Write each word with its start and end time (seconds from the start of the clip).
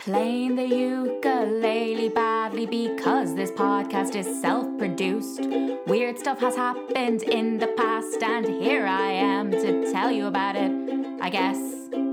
Playing 0.00 0.56
the 0.56 0.66
ukulele 0.66 2.08
badly 2.08 2.64
because 2.64 3.34
this 3.34 3.50
podcast 3.50 4.16
is 4.16 4.40
self 4.40 4.66
produced. 4.78 5.42
Weird 5.86 6.18
stuff 6.18 6.40
has 6.40 6.56
happened 6.56 7.22
in 7.24 7.58
the 7.58 7.66
past, 7.76 8.22
and 8.22 8.46
here 8.46 8.86
I 8.86 9.10
am 9.10 9.50
to 9.50 9.92
tell 9.92 10.10
you 10.10 10.26
about 10.26 10.56
it. 10.56 10.72
I 11.20 11.28
guess. 11.28 11.58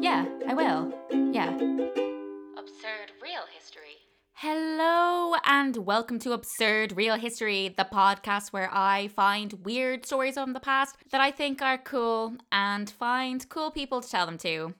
Yeah, 0.01 0.25
I 0.45 0.53
will. 0.53 0.93
Yeah. 1.31 1.53
Absurd 2.57 3.13
Real 3.21 3.45
History. 3.53 3.95
Hello, 4.33 5.35
and 5.45 5.77
welcome 5.77 6.19
to 6.19 6.33
Absurd 6.33 6.91
Real 6.97 7.15
History, 7.15 7.73
the 7.77 7.85
podcast 7.85 8.49
where 8.49 8.69
I 8.69 9.07
find 9.07 9.65
weird 9.65 10.05
stories 10.05 10.33
from 10.33 10.51
the 10.51 10.59
past 10.59 10.97
that 11.11 11.21
I 11.21 11.31
think 11.31 11.61
are 11.61 11.77
cool 11.77 12.33
and 12.51 12.89
find 12.89 13.47
cool 13.47 13.71
people 13.71 14.01
to 14.01 14.09
tell 14.09 14.25
them 14.25 14.37
to. 14.39 14.73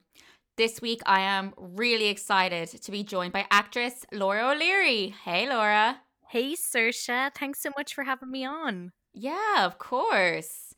This 0.57 0.81
week, 0.81 1.01
I 1.05 1.21
am 1.21 1.53
really 1.55 2.07
excited 2.07 2.69
to 2.81 2.91
be 2.91 3.03
joined 3.03 3.31
by 3.31 3.45
actress 3.51 4.05
Laura 4.11 4.51
O'Leary. 4.53 5.13
Hey, 5.23 5.47
Laura. 5.47 6.01
Hey, 6.29 6.53
Saoirse. 6.55 7.31
Thanks 7.35 7.61
so 7.61 7.69
much 7.77 7.93
for 7.93 8.03
having 8.03 8.31
me 8.31 8.43
on. 8.43 8.91
Yeah, 9.13 9.65
of 9.65 9.77
course. 9.77 10.73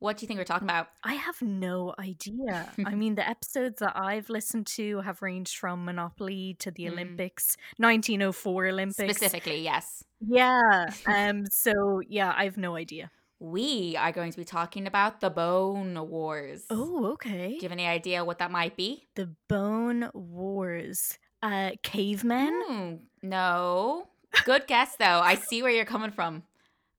What 0.00 0.18
do 0.18 0.24
you 0.24 0.28
think 0.28 0.36
we're 0.38 0.44
talking 0.44 0.66
about? 0.68 0.88
I 1.02 1.14
have 1.14 1.40
no 1.40 1.94
idea. 1.98 2.70
I 2.86 2.94
mean, 2.94 3.14
the 3.14 3.26
episodes 3.26 3.78
that 3.78 3.96
I've 3.96 4.28
listened 4.28 4.66
to 4.78 5.00
have 5.00 5.22
ranged 5.22 5.56
from 5.56 5.84
Monopoly 5.86 6.56
to 6.58 6.70
the 6.70 6.84
Mm. 6.84 6.92
Olympics, 6.92 7.56
1904 7.78 8.66
Olympics. 8.66 9.16
Specifically, 9.16 9.62
yes. 9.62 10.04
Yeah. 10.20 10.90
Um. 11.06 11.44
So 11.50 12.02
yeah, 12.06 12.34
I 12.36 12.44
have 12.44 12.58
no 12.58 12.76
idea. 12.76 13.10
We 13.42 13.96
are 13.96 14.12
going 14.12 14.30
to 14.30 14.38
be 14.38 14.44
talking 14.44 14.86
about 14.86 15.20
the 15.20 15.28
Bone 15.28 15.98
Wars. 16.08 16.62
Oh, 16.70 17.06
okay. 17.14 17.48
Do 17.48 17.54
you 17.56 17.62
have 17.62 17.72
any 17.72 17.88
idea 17.88 18.24
what 18.24 18.38
that 18.38 18.52
might 18.52 18.76
be? 18.76 19.08
The 19.16 19.34
Bone 19.48 20.08
Wars. 20.14 21.18
Uh, 21.42 21.72
cavemen. 21.82 22.62
Hmm, 22.68 22.94
no. 23.20 24.06
Good 24.44 24.68
guess, 24.68 24.94
though. 24.94 25.04
I 25.20 25.34
see 25.34 25.60
where 25.60 25.72
you're 25.72 25.84
coming 25.84 26.12
from. 26.12 26.44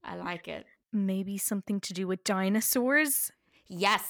I 0.04 0.18
like 0.18 0.50
it. 0.50 0.66
Maybe 0.92 1.38
something 1.38 1.80
to 1.80 1.94
do 1.94 2.08
with 2.08 2.26
dinosaurs. 2.26 3.32
Yes. 3.68 4.04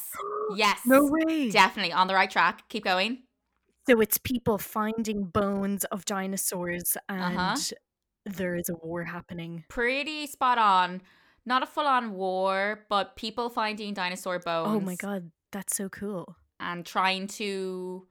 Yes. 0.55 0.79
No 0.87 1.07
way. 1.11 1.51
Definitely 1.51 1.93
on 1.93 2.07
the 2.07 2.15
right 2.15 2.31
track. 2.31 2.67
Keep 2.67 2.85
going. 2.85 3.19
So 3.87 4.01
it's 4.01 4.17
people 4.17 4.57
finding 4.57 5.25
bones 5.25 5.83
of 5.85 6.03
dinosaurs, 6.05 6.97
and 7.07 7.37
Uh-huh. 7.37 7.57
there 8.25 8.55
is 8.55 8.69
a 8.69 8.75
war 8.83 9.03
happening. 9.03 9.65
Pretty 9.67 10.25
spot 10.25 10.57
on. 10.57 11.03
Not 11.45 11.63
a 11.63 11.65
full 11.65 11.87
on 11.87 12.13
war, 12.13 12.85
but 12.89 13.15
people 13.15 13.49
finding 13.49 13.93
dinosaur 13.93 14.39
bones. 14.39 14.69
Oh 14.69 14.79
my 14.79 14.95
god, 14.95 15.31
that's 15.51 15.75
so 15.75 15.89
cool. 15.89 16.35
And 16.59 16.85
trying 16.85 17.27
to 17.39 18.07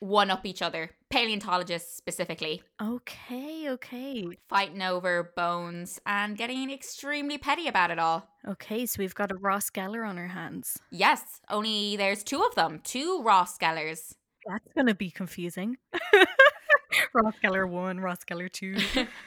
one 0.00 0.30
up 0.30 0.44
each 0.44 0.62
other. 0.62 0.90
Paleontologists 1.10 1.96
specifically. 1.96 2.62
Okay, 2.82 3.70
okay. 3.70 4.26
Fighting 4.48 4.82
over 4.82 5.32
bones 5.36 6.00
and 6.06 6.36
getting 6.36 6.70
extremely 6.70 7.38
petty 7.38 7.68
about 7.68 7.90
it 7.90 7.98
all. 7.98 8.28
Okay, 8.46 8.86
so 8.86 8.96
we've 8.98 9.14
got 9.14 9.32
a 9.32 9.36
Ross 9.36 9.70
Geller 9.70 10.06
on 10.06 10.18
our 10.18 10.28
hands. 10.28 10.78
Yes, 10.90 11.40
only 11.48 11.96
there's 11.96 12.22
two 12.22 12.42
of 12.42 12.54
them. 12.54 12.80
Two 12.84 13.22
Ross 13.22 13.58
Gellers. 13.58 14.14
That's 14.46 14.72
going 14.74 14.86
to 14.86 14.94
be 14.94 15.10
confusing. 15.10 15.76
Ross 17.14 17.34
Geller 17.42 17.68
1, 17.68 18.00
Ross 18.00 18.18
Geller 18.28 18.50
2. 18.50 18.76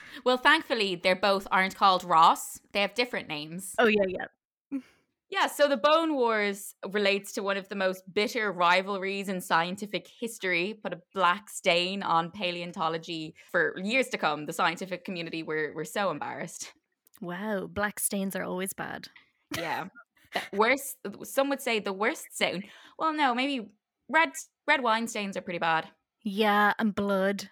well, 0.24 0.38
thankfully, 0.38 0.96
they're 0.96 1.16
both 1.16 1.48
aren't 1.52 1.76
called 1.76 2.04
Ross. 2.04 2.60
They 2.72 2.82
have 2.82 2.94
different 2.94 3.28
names. 3.28 3.76
oh, 3.80 3.88
yeah, 3.88 4.06
yeah. 4.08 4.26
Yeah, 5.32 5.46
so 5.46 5.68
the 5.68 5.78
Bone 5.78 6.16
Wars 6.16 6.74
relates 6.92 7.34
to 7.34 7.44
one 7.44 7.56
of 7.56 7.70
the 7.70 7.76
most 7.76 8.02
bitter 8.12 8.52
rivalries 8.52 9.30
in 9.30 9.42
scientific 9.42 10.08
history, 10.20 10.80
put 10.82 10.92
a 10.92 11.02
black 11.14 11.52
stain 11.52 12.02
on 12.02 12.32
paleontology 12.32 13.36
for 13.52 13.76
years 13.78 14.08
to 14.08 14.18
come. 14.18 14.48
The 14.48 14.54
scientific 14.54 15.06
community 15.06 15.44
were, 15.44 15.72
were 15.76 15.86
so 15.86 16.10
embarrassed. 16.10 16.74
Wow, 17.22 17.68
black 17.72 18.00
stains 18.00 18.36
are 18.36 18.44
always 18.44 18.74
bad. 18.74 19.08
Yeah. 19.56 19.90
The 20.34 20.42
worst, 20.58 20.98
some 21.24 21.50
would 21.50 21.62
say 21.62 21.80
the 21.80 21.94
worst 21.94 22.26
stain. 22.32 22.64
Well, 22.98 23.14
no, 23.14 23.36
maybe 23.36 23.70
red 24.10 24.32
red 24.68 24.82
wine 24.82 25.08
stains 25.08 25.38
are 25.38 25.42
pretty 25.42 25.60
bad. 25.60 25.90
Yeah, 26.30 26.74
and 26.78 26.94
blood. 26.94 27.50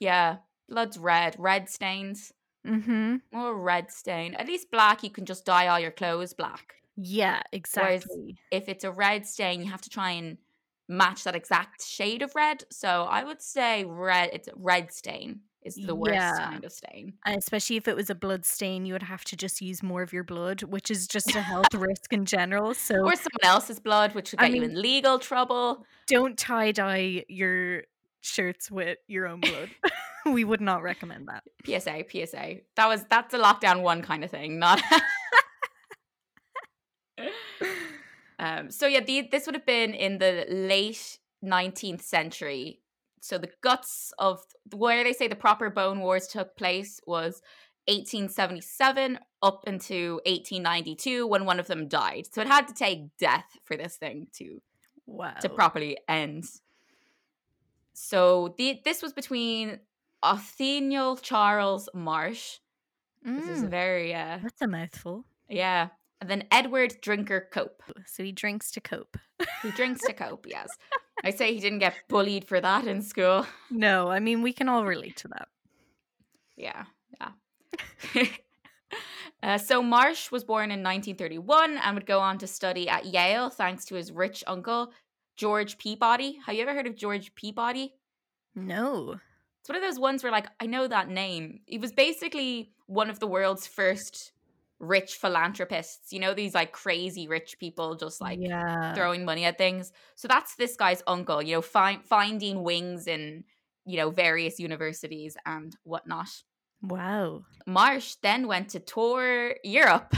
Yeah, 0.00 0.36
blood's 0.68 0.98
red. 0.98 1.36
Red 1.38 1.68
stains. 1.68 2.32
Mm-hmm. 2.66 3.16
Or 3.36 3.54
red 3.56 3.90
stain. 3.92 4.34
At 4.34 4.46
least 4.46 4.70
black, 4.70 5.02
you 5.02 5.10
can 5.10 5.24
just 5.26 5.44
dye 5.44 5.68
all 5.68 5.78
your 5.78 5.90
clothes 5.92 6.32
black. 6.34 6.74
Yeah, 6.96 7.42
Whereas 7.52 8.02
exactly. 8.02 8.36
if 8.50 8.68
it's 8.68 8.84
a 8.84 8.90
red 8.90 9.26
stain, 9.26 9.60
you 9.62 9.70
have 9.70 9.82
to 9.82 9.90
try 9.90 10.12
and 10.12 10.38
match 10.88 11.24
that 11.24 11.36
exact 11.36 11.84
shade 11.84 12.22
of 12.22 12.34
red. 12.34 12.64
So 12.70 13.02
I 13.02 13.22
would 13.24 13.42
say 13.42 13.84
red. 13.84 14.30
It's 14.32 14.48
a 14.48 14.52
red 14.56 14.92
stain 14.92 15.40
is 15.62 15.74
the 15.74 15.94
worst 15.94 16.14
Yeah. 16.14 16.38
kind 16.50 16.64
of 16.64 16.72
stain. 16.72 17.14
And 17.24 17.36
especially 17.36 17.76
if 17.76 17.86
it 17.88 17.96
was 17.96 18.08
a 18.08 18.14
blood 18.14 18.44
stain, 18.46 18.86
you 18.86 18.92
would 18.94 19.02
have 19.02 19.24
to 19.24 19.36
just 19.36 19.60
use 19.60 19.82
more 19.82 20.02
of 20.02 20.12
your 20.12 20.22
blood, 20.24 20.62
which 20.62 20.90
is 20.90 21.06
just 21.08 21.34
a 21.34 21.42
health 21.42 21.74
risk 21.74 22.12
in 22.12 22.24
general. 22.24 22.72
So 22.72 22.94
Or 23.04 23.14
someone 23.16 23.44
else's 23.44 23.80
blood, 23.80 24.14
which 24.14 24.30
would 24.32 24.40
I 24.40 24.48
get 24.48 24.56
you 24.56 24.62
in 24.62 24.80
legal 24.80 25.18
trouble. 25.18 25.84
don't 26.06 26.38
tie 26.38 26.70
dye 26.72 27.24
your 27.28 27.82
shirts 28.26 28.70
with 28.70 28.98
your 29.06 29.26
own 29.26 29.40
blood. 29.40 29.70
we 30.26 30.44
would 30.44 30.60
not 30.60 30.82
recommend 30.82 31.28
that. 31.28 31.44
PSA, 31.64 32.04
PSA. 32.10 32.56
That 32.76 32.86
was 32.86 33.04
that's 33.08 33.34
a 33.34 33.38
lockdown 33.38 33.82
one 33.82 34.02
kind 34.02 34.24
of 34.24 34.30
thing, 34.30 34.58
not. 34.58 34.80
um. 38.38 38.70
So 38.70 38.86
yeah, 38.86 39.00
the, 39.00 39.28
this 39.30 39.46
would 39.46 39.54
have 39.54 39.66
been 39.66 39.94
in 39.94 40.18
the 40.18 40.46
late 40.48 41.18
nineteenth 41.42 42.02
century. 42.02 42.80
So 43.20 43.38
the 43.38 43.50
guts 43.60 44.12
of 44.18 44.40
where 44.72 45.02
they 45.02 45.12
say 45.12 45.26
the 45.26 45.34
proper 45.36 45.70
bone 45.70 46.00
wars 46.00 46.28
took 46.28 46.56
place 46.56 47.00
was 47.06 47.42
1877 47.88 49.18
up 49.42 49.62
into 49.66 50.20
1892 50.26 51.26
when 51.26 51.44
one 51.44 51.58
of 51.58 51.66
them 51.66 51.88
died. 51.88 52.26
So 52.32 52.40
it 52.40 52.46
had 52.46 52.68
to 52.68 52.74
take 52.74 53.16
death 53.18 53.46
for 53.64 53.76
this 53.76 53.96
thing 53.96 54.28
to 54.34 54.60
Wow. 55.06 55.34
to 55.40 55.48
properly 55.48 55.98
end. 56.08 56.44
So 57.98 58.54
the 58.58 58.80
this 58.84 59.00
was 59.02 59.14
between 59.14 59.80
Othniel 60.22 61.16
Charles 61.16 61.88
Marsh. 61.94 62.58
This 63.24 63.58
is 63.58 63.64
Mm, 63.64 63.70
very 63.70 64.14
uh 64.14 64.38
that's 64.42 64.60
a 64.60 64.66
mouthful. 64.68 65.24
yeah. 65.48 65.88
And 66.20 66.30
then 66.30 66.44
Edward 66.50 66.94
Drinker 67.02 67.48
Cope. 67.52 67.82
So 68.06 68.22
he 68.22 68.32
drinks 68.32 68.70
to 68.72 68.80
cope. 68.80 69.16
He 69.62 69.70
drinks 69.70 70.00
to 70.06 70.12
cope, 70.14 70.46
yes. 70.46 70.68
I 71.24 71.30
say 71.30 71.52
he 71.54 71.60
didn't 71.60 71.80
get 71.80 71.94
bullied 72.08 72.46
for 72.46 72.60
that 72.60 72.86
in 72.86 73.00
school. 73.02 73.46
No, 73.70 74.08
I 74.10 74.20
mean 74.20 74.42
we 74.42 74.52
can 74.52 74.68
all 74.68 74.84
relate 74.84 75.16
to 75.18 75.28
that. 75.28 75.48
Yeah, 76.56 76.84
yeah. 77.18 77.32
uh, 79.42 79.58
so 79.58 79.82
Marsh 79.82 80.30
was 80.30 80.44
born 80.44 80.70
in 80.70 80.82
1931 80.82 81.78
and 81.78 81.94
would 81.94 82.06
go 82.06 82.20
on 82.20 82.38
to 82.38 82.46
study 82.46 82.88
at 82.88 83.06
Yale 83.06 83.50
thanks 83.50 83.84
to 83.86 83.94
his 83.94 84.12
rich 84.12 84.42
uncle, 84.46 84.92
George 85.36 85.78
Peabody. 85.78 86.38
Have 86.44 86.54
you 86.54 86.62
ever 86.62 86.74
heard 86.74 86.86
of 86.86 86.96
George 86.96 87.34
Peabody? 87.34 87.94
No. 88.54 89.16
It's 89.60 89.68
one 89.68 89.76
of 89.76 89.82
those 89.82 89.98
ones 89.98 90.22
where, 90.22 90.32
like, 90.32 90.46
I 90.60 90.66
know 90.66 90.86
that 90.86 91.08
name. 91.08 91.60
He 91.66 91.78
was 91.78 91.92
basically 91.92 92.72
one 92.86 93.10
of 93.10 93.18
the 93.18 93.26
world's 93.26 93.66
first 93.66 94.32
rich 94.78 95.14
philanthropists. 95.14 96.12
You 96.12 96.20
know, 96.20 96.34
these 96.34 96.54
like 96.54 96.72
crazy 96.72 97.28
rich 97.28 97.58
people 97.58 97.94
just 97.96 98.20
like 98.20 98.38
yeah. 98.40 98.94
throwing 98.94 99.24
money 99.24 99.44
at 99.44 99.58
things. 99.58 99.92
So 100.14 100.28
that's 100.28 100.54
this 100.56 100.76
guy's 100.76 101.02
uncle, 101.06 101.42
you 101.42 101.54
know, 101.56 101.62
fi- 101.62 102.00
finding 102.04 102.62
wings 102.62 103.06
in, 103.06 103.44
you 103.84 103.96
know, 103.96 104.10
various 104.10 104.60
universities 104.60 105.36
and 105.46 105.74
whatnot. 105.84 106.28
Wow. 106.82 107.44
Marsh 107.66 108.16
then 108.22 108.46
went 108.46 108.68
to 108.70 108.80
tour 108.80 109.54
Europe, 109.64 110.14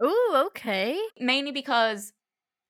Oh, 0.00 0.44
okay. 0.46 0.98
mainly 1.18 1.52
because, 1.52 2.12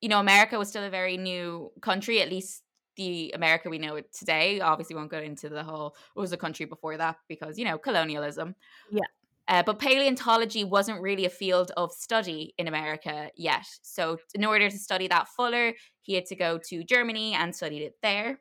you 0.01 0.09
know, 0.09 0.19
America 0.19 0.57
was 0.57 0.67
still 0.67 0.83
a 0.83 0.89
very 0.89 1.17
new 1.17 1.71
country, 1.81 2.21
at 2.21 2.29
least 2.29 2.63
the 2.97 3.31
America 3.33 3.69
we 3.69 3.77
know 3.77 3.95
it 3.95 4.11
today. 4.13 4.59
Obviously, 4.59 4.95
won't 4.95 5.11
go 5.11 5.19
into 5.19 5.47
the 5.47 5.63
whole, 5.63 5.95
what 6.13 6.21
was 6.21 6.31
the 6.31 6.37
country 6.37 6.65
before 6.65 6.97
that 6.97 7.17
because, 7.27 7.57
you 7.57 7.65
know, 7.65 7.77
colonialism. 7.77 8.55
Yeah. 8.91 9.01
Uh, 9.47 9.63
but 9.63 9.79
paleontology 9.79 10.63
wasn't 10.63 11.01
really 11.01 11.25
a 11.25 11.29
field 11.29 11.71
of 11.77 11.91
study 11.91 12.53
in 12.57 12.67
America 12.67 13.29
yet. 13.35 13.65
So, 13.81 14.17
in 14.33 14.45
order 14.45 14.69
to 14.69 14.77
study 14.77 15.07
that 15.07 15.27
fuller, 15.29 15.73
he 16.01 16.13
had 16.13 16.25
to 16.27 16.35
go 16.35 16.57
to 16.69 16.83
Germany 16.83 17.33
and 17.33 17.55
studied 17.55 17.81
it 17.81 17.95
there. 18.01 18.39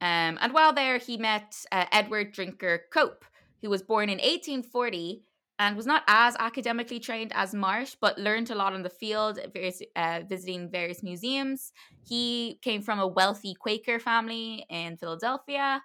Um, 0.00 0.38
and 0.40 0.52
while 0.52 0.72
there, 0.72 0.98
he 0.98 1.16
met 1.16 1.54
uh, 1.70 1.84
Edward 1.92 2.32
Drinker 2.32 2.82
Cope, 2.92 3.24
who 3.60 3.70
was 3.70 3.82
born 3.82 4.08
in 4.08 4.18
1840 4.18 5.22
and 5.62 5.76
was 5.76 5.86
not 5.86 6.02
as 6.08 6.34
academically 6.40 6.98
trained 6.98 7.32
as 7.36 7.54
Marsh, 7.54 7.94
but 8.00 8.18
learned 8.18 8.50
a 8.50 8.54
lot 8.56 8.72
on 8.72 8.82
the 8.82 8.90
field, 8.90 9.38
various, 9.54 9.80
uh, 9.94 10.20
visiting 10.28 10.68
various 10.68 11.04
museums. 11.04 11.72
He 12.04 12.58
came 12.62 12.82
from 12.82 12.98
a 12.98 13.06
wealthy 13.06 13.54
Quaker 13.54 14.00
family 14.00 14.66
in 14.68 14.96
Philadelphia. 14.96 15.80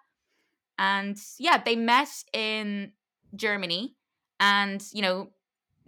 And 0.80 1.16
yeah, 1.38 1.62
they 1.64 1.76
met 1.76 2.10
in 2.34 2.94
Germany 3.36 3.96
and, 4.40 4.84
you 4.94 5.04
know, 5.04 5.30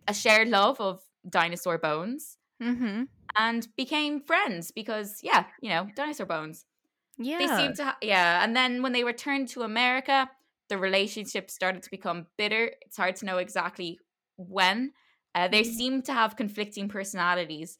a 0.07 0.13
shared 0.13 0.49
love 0.49 0.79
of 0.79 1.01
dinosaur 1.27 1.77
bones 1.79 2.37
Mm-hmm. 2.61 3.03
and 3.37 3.67
became 3.77 4.21
friends 4.21 4.71
because, 4.71 5.21
yeah, 5.23 5.45
you 5.61 5.69
know, 5.69 5.87
dinosaur 5.95 6.27
bones. 6.27 6.65
Yeah. 7.17 7.39
They 7.39 7.47
seem 7.47 7.73
to, 7.75 7.83
ha- 7.85 7.97
yeah. 8.01 8.43
And 8.43 8.53
then 8.55 8.83
when 8.83 8.91
they 8.91 9.03
returned 9.03 9.47
to 9.49 9.61
America, 9.63 10.29
the 10.69 10.77
relationship 10.77 11.49
started 11.49 11.83
to 11.83 11.91
become 11.91 12.27
bitter. 12.37 12.71
It's 12.81 12.97
hard 12.97 13.15
to 13.17 13.25
know 13.25 13.37
exactly 13.37 13.99
when. 14.37 14.91
Uh, 15.35 15.47
they 15.47 15.63
seemed 15.63 16.05
to 16.05 16.13
have 16.13 16.35
conflicting 16.35 16.87
personalities. 16.87 17.77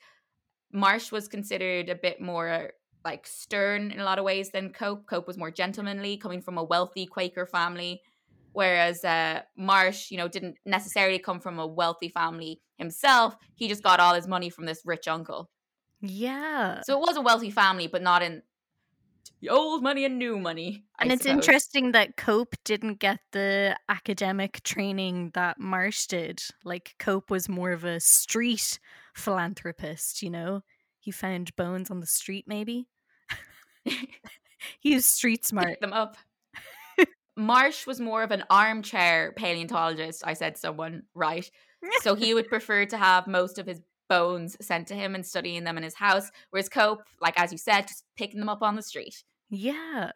Marsh 0.72 1.12
was 1.12 1.28
considered 1.28 1.90
a 1.90 1.96
bit 1.96 2.22
more 2.22 2.72
like 3.06 3.26
stern 3.26 3.92
in 3.92 4.00
a 4.00 4.04
lot 4.04 4.20
of 4.20 4.26
ways 4.26 4.52
than 4.52 4.72
Cope. 4.72 5.08
Cope 5.08 5.28
was 5.28 5.38
more 5.38 5.52
gentlemanly, 5.52 6.18
coming 6.18 6.42
from 6.42 6.58
a 6.58 6.64
wealthy 6.64 7.06
Quaker 7.06 7.46
family, 7.46 8.02
whereas 8.52 9.04
uh, 9.04 9.42
Marsh, 9.58 10.12
you 10.12 10.18
know, 10.18 10.28
didn't 10.28 10.58
necessarily 10.66 11.18
come 11.18 11.40
from 11.40 11.60
a 11.60 11.66
wealthy 11.66 12.10
family 12.10 12.62
himself. 12.78 13.36
He 13.56 13.68
just 13.68 13.84
got 13.84 14.00
all 14.00 14.14
his 14.14 14.28
money 14.28 14.50
from 14.50 14.66
this 14.66 14.82
rich 14.86 15.08
uncle. 15.08 15.50
Yeah. 16.02 16.82
So 16.82 16.94
it 16.94 17.02
was 17.02 17.18
a 17.18 17.22
wealthy 17.22 17.52
family, 17.52 17.88
but 17.88 18.02
not 18.02 18.22
in 18.22 18.42
the 19.42 19.50
old 19.50 19.82
money 19.84 20.06
and 20.06 20.20
new 20.20 20.38
money. 20.38 20.84
I 20.98 21.04
and 21.04 21.12
it's 21.12 21.24
suppose. 21.24 21.36
interesting 21.36 21.92
that 21.94 22.18
Cope 22.18 22.56
didn't 22.66 23.00
get 23.00 23.20
the 23.32 23.78
academic 23.88 24.62
training 24.64 25.32
that 25.34 25.60
Marsh 25.60 26.08
did. 26.08 26.42
Like 26.64 26.96
Cope 27.00 27.30
was 27.30 27.48
more 27.48 27.72
of 27.72 27.84
a 27.84 28.00
street 28.00 28.80
philanthropist, 29.14 30.22
you 30.22 30.30
know? 30.30 30.62
He 31.00 31.12
found 31.12 31.56
bones 31.56 31.90
on 31.90 32.00
the 32.00 32.06
street 32.06 32.46
maybe. 32.48 32.88
he 34.80 34.94
was 34.94 35.06
street 35.06 35.46
smart. 35.46 35.70
Pick 35.70 35.82
them 35.82 35.94
up. 35.94 36.18
Marsh 37.38 37.88
was 37.88 38.02
more 38.02 38.24
of 38.24 38.32
an 38.32 38.44
armchair 38.50 39.34
paleontologist, 39.36 40.24
I 40.26 40.34
said 40.34 40.58
someone, 40.58 41.04
right? 41.14 41.50
So 42.02 42.16
he 42.16 42.34
would 42.34 42.50
prefer 42.50 42.86
to 42.86 42.98
have 42.98 43.26
most 43.28 43.58
of 43.58 43.66
his 43.66 43.82
bones 44.10 44.58
sent 44.66 44.88
to 44.90 44.96
him 44.96 45.16
and 45.16 45.26
studying 45.26 45.64
them 45.64 45.78
in 45.78 45.84
his 45.84 45.96
house, 45.96 46.32
whereas 46.50 46.70
Cope, 46.70 47.04
like 47.22 47.40
as 47.40 47.52
you 47.52 47.58
said, 47.58 47.88
just 47.88 48.06
picking 48.18 48.40
them 48.40 48.50
up 48.50 48.62
on 48.64 48.76
the 48.76 48.82
street. 48.84 49.24
Yeah. 49.50 50.12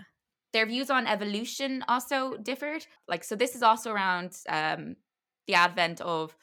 Their 0.53 0.65
views 0.67 0.89
on 0.89 1.07
evolution 1.07 1.83
also 1.87 2.37
differed. 2.37 2.85
Like, 3.07 3.23
so 3.23 3.35
this 3.35 3.55
is 3.55 3.63
also 3.63 3.91
around 3.91 4.37
um, 4.47 4.97
the 5.47 5.55
advent 5.55 5.99
of 6.01 6.35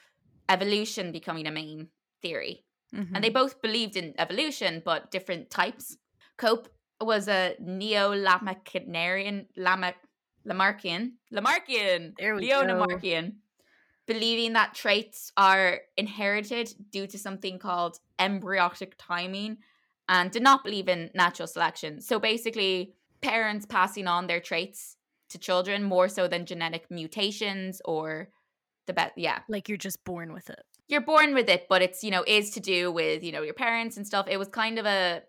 evolution 0.49 1.11
becoming 1.11 1.47
a 1.47 1.51
main 1.51 1.89
theory. 2.21 2.65
And 3.13 3.23
they 3.23 3.29
Mhm. 3.29 3.33
both 3.33 3.61
believed 3.61 3.95
in 3.97 4.13
evolution, 4.19 4.81
but 4.83 5.11
different 5.11 5.49
types. 5.49 5.97
Cope 6.37 6.69
was 7.01 7.27
a 7.27 7.55
neo-Lamarckian, 7.59 9.47
Lamarck, 9.57 9.95
Lamarckian, 10.45 11.17
Lamarckian, 11.31 12.15
There 12.17 12.35
we 12.35 12.41
Leo 12.41 12.57
go. 12.57 12.63
Lamarckian, 12.63 13.40
believing 14.13 14.53
that 14.53 14.73
traits 14.73 15.31
are 15.37 15.81
inherited 15.97 16.73
due 16.91 17.07
to 17.07 17.17
something 17.17 17.59
called 17.59 17.99
embryonic 18.19 18.95
timing, 18.97 19.57
and 20.07 20.31
did 20.31 20.43
not 20.43 20.63
believe 20.63 20.89
in 20.89 21.09
natural 21.13 21.47
selection. 21.47 22.01
So 22.01 22.19
basically, 22.19 22.95
parents 23.21 23.65
passing 23.65 24.07
on 24.07 24.27
their 24.27 24.39
traits 24.39 24.97
to 25.29 25.37
children 25.37 25.83
more 25.83 26.09
so 26.09 26.27
than 26.27 26.45
genetic 26.45 26.89
mutations 26.91 27.81
or 27.85 28.29
the 28.87 28.93
best, 28.93 29.13
Yeah, 29.15 29.39
like 29.47 29.69
you're 29.69 29.77
just 29.77 30.03
born 30.03 30.33
with 30.33 30.49
it. 30.49 30.63
you're 30.87 31.01
born 31.01 31.33
with 31.33 31.49
it, 31.49 31.67
but 31.69 31.81
it's 31.81 32.03
you 32.03 32.11
know 32.11 32.23
is 32.27 32.51
to 32.51 32.59
do 32.59 32.91
with 32.91 33.23
you 33.23 33.31
know 33.31 33.41
your 33.43 33.53
parents 33.53 33.97
and 33.97 34.05
stuff. 34.05 34.27
It 34.29 34.37
was 34.37 34.47
kind 34.47 34.79
of 34.79 34.85
a 34.85 35.23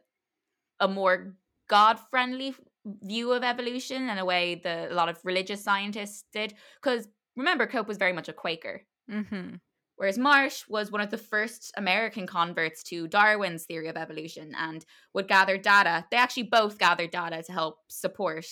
a 0.81 0.89
more 0.89 1.35
God 1.69 1.99
friendly 2.11 2.55
view 2.85 3.33
of 3.33 3.45
evolution 3.45 4.09
in 4.09 4.19
a 4.19 4.25
way 4.25 4.57
that 4.65 4.91
a 4.91 4.95
lot 4.95 5.09
of 5.09 5.19
religious 5.25 5.63
scientists 5.63 6.25
did. 6.33 6.55
Because 6.83 7.09
remember, 7.37 7.67
Cope 7.67 7.89
was 7.89 7.99
very 7.99 8.13
much 8.13 8.29
a 8.29 8.33
Quaker, 8.33 8.83
Mm-hmm. 9.11 9.57
whereas 9.97 10.19
Marsh 10.19 10.65
was 10.69 10.91
one 10.91 11.01
of 11.01 11.11
the 11.11 11.19
first 11.19 11.73
American 11.77 12.27
converts 12.27 12.83
to 12.85 13.09
Darwin's 13.09 13.65
theory 13.65 13.89
of 13.89 13.97
evolution 13.97 14.53
and 14.57 14.85
would 15.15 15.29
gather 15.29 15.59
data. 15.59 16.05
They 16.11 16.17
actually 16.17 16.45
both 16.45 16.79
gathered 16.79 17.11
data 17.11 17.43
to 17.43 17.53
help 17.53 17.79
support 17.89 18.47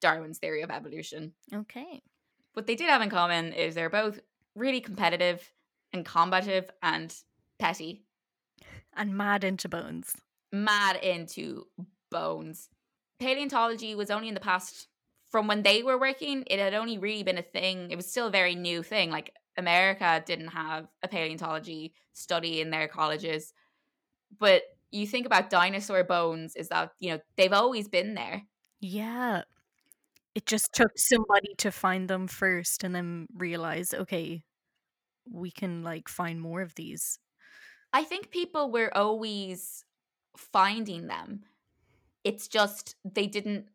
Darwin's 0.00 0.38
theory 0.38 0.62
of 0.62 0.70
evolution. 0.70 1.32
Okay. 1.52 2.02
What 2.54 2.66
they 2.66 2.74
did 2.76 2.88
have 2.88 3.02
in 3.02 3.10
common 3.10 3.52
is 3.52 3.74
they're 3.74 3.90
both 3.90 4.20
really 4.54 4.80
competitive 4.80 5.50
and 5.92 6.04
combative 6.04 6.70
and 6.82 7.14
petty. 7.58 8.04
And 8.96 9.16
mad 9.16 9.44
into 9.44 9.68
bones. 9.68 10.12
mad 10.52 10.96
into 10.96 11.66
bones. 12.10 12.68
Paleontology 13.20 13.94
was 13.94 14.10
only 14.10 14.28
in 14.28 14.34
the 14.34 14.40
past 14.40 14.88
from 15.30 15.46
when 15.46 15.62
they 15.62 15.82
were 15.82 15.98
working, 15.98 16.44
it 16.46 16.58
had 16.58 16.74
only 16.74 16.98
really 16.98 17.22
been 17.22 17.38
a 17.38 17.42
thing. 17.42 17.90
It 17.90 17.96
was 17.96 18.10
still 18.10 18.28
a 18.28 18.30
very 18.30 18.54
new 18.54 18.82
thing. 18.82 19.10
Like 19.10 19.34
America 19.56 20.22
didn't 20.24 20.48
have 20.48 20.88
a 21.02 21.08
paleontology 21.08 21.92
study 22.12 22.60
in 22.60 22.70
their 22.70 22.88
colleges. 22.88 23.52
But 24.38 24.62
you 24.90 25.06
think 25.06 25.26
about 25.26 25.50
dinosaur 25.50 26.04
bones 26.04 26.56
is 26.56 26.68
that, 26.68 26.92
you 26.98 27.10
know, 27.10 27.20
they've 27.36 27.52
always 27.52 27.88
been 27.88 28.14
there. 28.14 28.42
Yeah. 28.80 29.42
It 30.34 30.46
just 30.46 30.72
took 30.72 30.92
somebody 30.96 31.54
to 31.58 31.70
find 31.72 32.08
them 32.08 32.28
first 32.28 32.84
and 32.84 32.94
then 32.94 33.26
realize, 33.34 33.92
okay, 33.92 34.44
we 35.30 35.50
can 35.50 35.82
like 35.82 36.08
find 36.08 36.40
more 36.40 36.62
of 36.62 36.74
these. 36.74 37.18
I 37.92 38.04
think 38.04 38.30
people 38.30 38.70
were 38.70 38.96
always 38.96 39.84
finding 40.36 41.06
them. 41.08 41.44
It's 42.24 42.48
just 42.48 42.96
they 43.04 43.26
didn't 43.26 43.66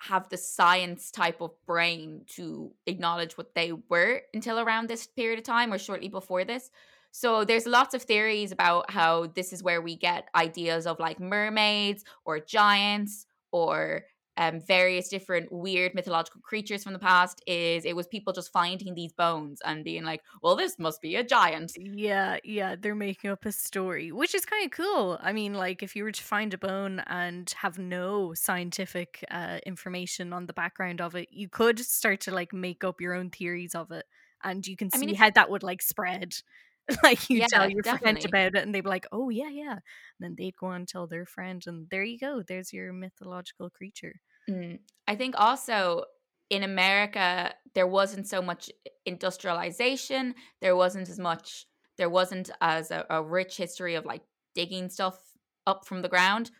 have 0.00 0.28
the 0.28 0.36
science 0.36 1.10
type 1.10 1.40
of 1.40 1.50
brain 1.66 2.22
to 2.26 2.72
acknowledge 2.86 3.36
what 3.36 3.54
they 3.54 3.72
were 3.88 4.22
until 4.32 4.58
around 4.58 4.88
this 4.88 5.06
period 5.06 5.38
of 5.38 5.44
time 5.44 5.72
or 5.72 5.78
shortly 5.78 6.08
before 6.08 6.44
this. 6.44 6.70
So 7.12 7.44
there's 7.44 7.66
lots 7.66 7.94
of 7.94 8.02
theories 8.02 8.52
about 8.52 8.90
how 8.90 9.26
this 9.26 9.52
is 9.52 9.62
where 9.62 9.82
we 9.82 9.96
get 9.96 10.28
ideas 10.34 10.86
of 10.86 11.00
like 11.00 11.20
mermaids 11.20 12.04
or 12.24 12.38
giants 12.40 13.26
or 13.52 14.04
um, 14.40 14.60
various 14.60 15.08
different 15.08 15.52
weird 15.52 15.94
mythological 15.94 16.42
creatures 16.42 16.84
from 16.84 16.94
the 16.94 16.98
past 17.00 17.42
is 17.46 17.84
it 17.84 17.96
was 17.96 18.08
people 18.08 18.32
just 18.34 18.52
finding 18.52 18.94
these 18.94 19.12
bones 19.12 19.60
and 19.64 19.84
being 19.84 20.04
like, 20.04 20.22
well, 20.42 20.56
this 20.56 20.80
must 20.80 21.02
be 21.02 21.16
a 21.16 21.24
giant. 21.24 21.72
Yeah, 21.76 22.38
yeah, 22.42 22.74
they're 22.74 22.96
making 22.96 23.30
up 23.30 23.44
a 23.46 23.52
story, 23.52 24.10
which 24.10 24.34
is 24.34 24.44
kind 24.44 24.64
of 24.66 24.72
cool. 24.72 25.18
I 25.20 25.32
mean, 25.32 25.54
like 25.54 25.84
if 25.84 25.94
you 25.94 26.02
were 26.02 26.10
to 26.10 26.22
find 26.22 26.52
a 26.52 26.58
bone 26.58 26.98
and 27.06 27.48
have 27.58 27.78
no 27.78 28.34
scientific 28.34 29.24
uh, 29.30 29.60
information 29.64 30.32
on 30.32 30.46
the 30.46 30.52
background 30.52 31.00
of 31.00 31.14
it, 31.14 31.28
you 31.30 31.48
could 31.48 31.78
start 31.78 32.20
to 32.22 32.32
like 32.32 32.52
make 32.52 32.82
up 32.82 33.00
your 33.00 33.14
own 33.14 33.30
theories 33.30 33.76
of 33.76 33.92
it, 33.92 34.06
and 34.42 34.66
you 34.66 34.76
can 34.76 34.90
I 34.92 34.98
see 34.98 35.14
mean, 35.14 35.14
how 35.14 35.30
that 35.30 35.48
would 35.48 35.62
like 35.62 35.80
spread. 35.80 36.34
like 37.04 37.30
you 37.30 37.40
Yeah, 37.40 37.46
tell 37.46 37.68
your 37.68 37.84
friend 37.84 38.18
definitely. 38.22 38.24
about 38.24 38.56
it, 38.56 38.62
and 38.64 38.74
they'd 38.74 38.80
be 38.80 38.88
like, 38.88 39.06
"Oh 39.12 39.28
yeah, 39.30 39.48
yeah," 39.50 39.74
and 39.74 39.80
then 40.18 40.34
they'd 40.36 40.56
go 40.56 40.66
on 40.68 40.76
and 40.76 40.88
tell 40.88 41.06
their 41.06 41.24
friend, 41.26 41.62
and 41.66 41.88
there 41.90 42.02
you 42.02 42.18
go. 42.18 42.42
There's 42.42 42.72
your 42.72 42.92
mythological 42.92 43.70
creature. 43.70 44.16
Mm. 44.50 44.78
I 45.06 45.16
think 45.16 45.34
also 45.38 46.04
in 46.50 46.62
America, 46.62 47.54
there 47.74 47.86
wasn't 47.86 48.26
so 48.26 48.42
much 48.42 48.70
industrialization. 49.06 50.34
There 50.60 50.76
wasn't 50.76 51.08
as 51.08 51.18
much, 51.18 51.66
there 51.96 52.10
wasn't 52.10 52.50
as 52.60 52.90
a, 52.90 53.06
a 53.08 53.22
rich 53.22 53.56
history 53.56 53.94
of 53.94 54.04
like 54.04 54.22
digging 54.54 54.88
stuff 54.88 55.18
up 55.66 55.86
from 55.86 56.02
the 56.02 56.08
ground. 56.08 56.50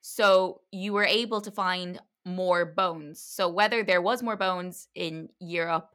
So 0.00 0.60
you 0.70 0.92
were 0.92 1.04
able 1.04 1.40
to 1.40 1.50
find 1.50 2.00
more 2.24 2.66
bones. 2.66 3.22
So 3.22 3.48
whether 3.48 3.82
there 3.82 4.02
was 4.02 4.22
more 4.22 4.36
bones 4.36 4.88
in 4.94 5.28
Europe, 5.40 5.94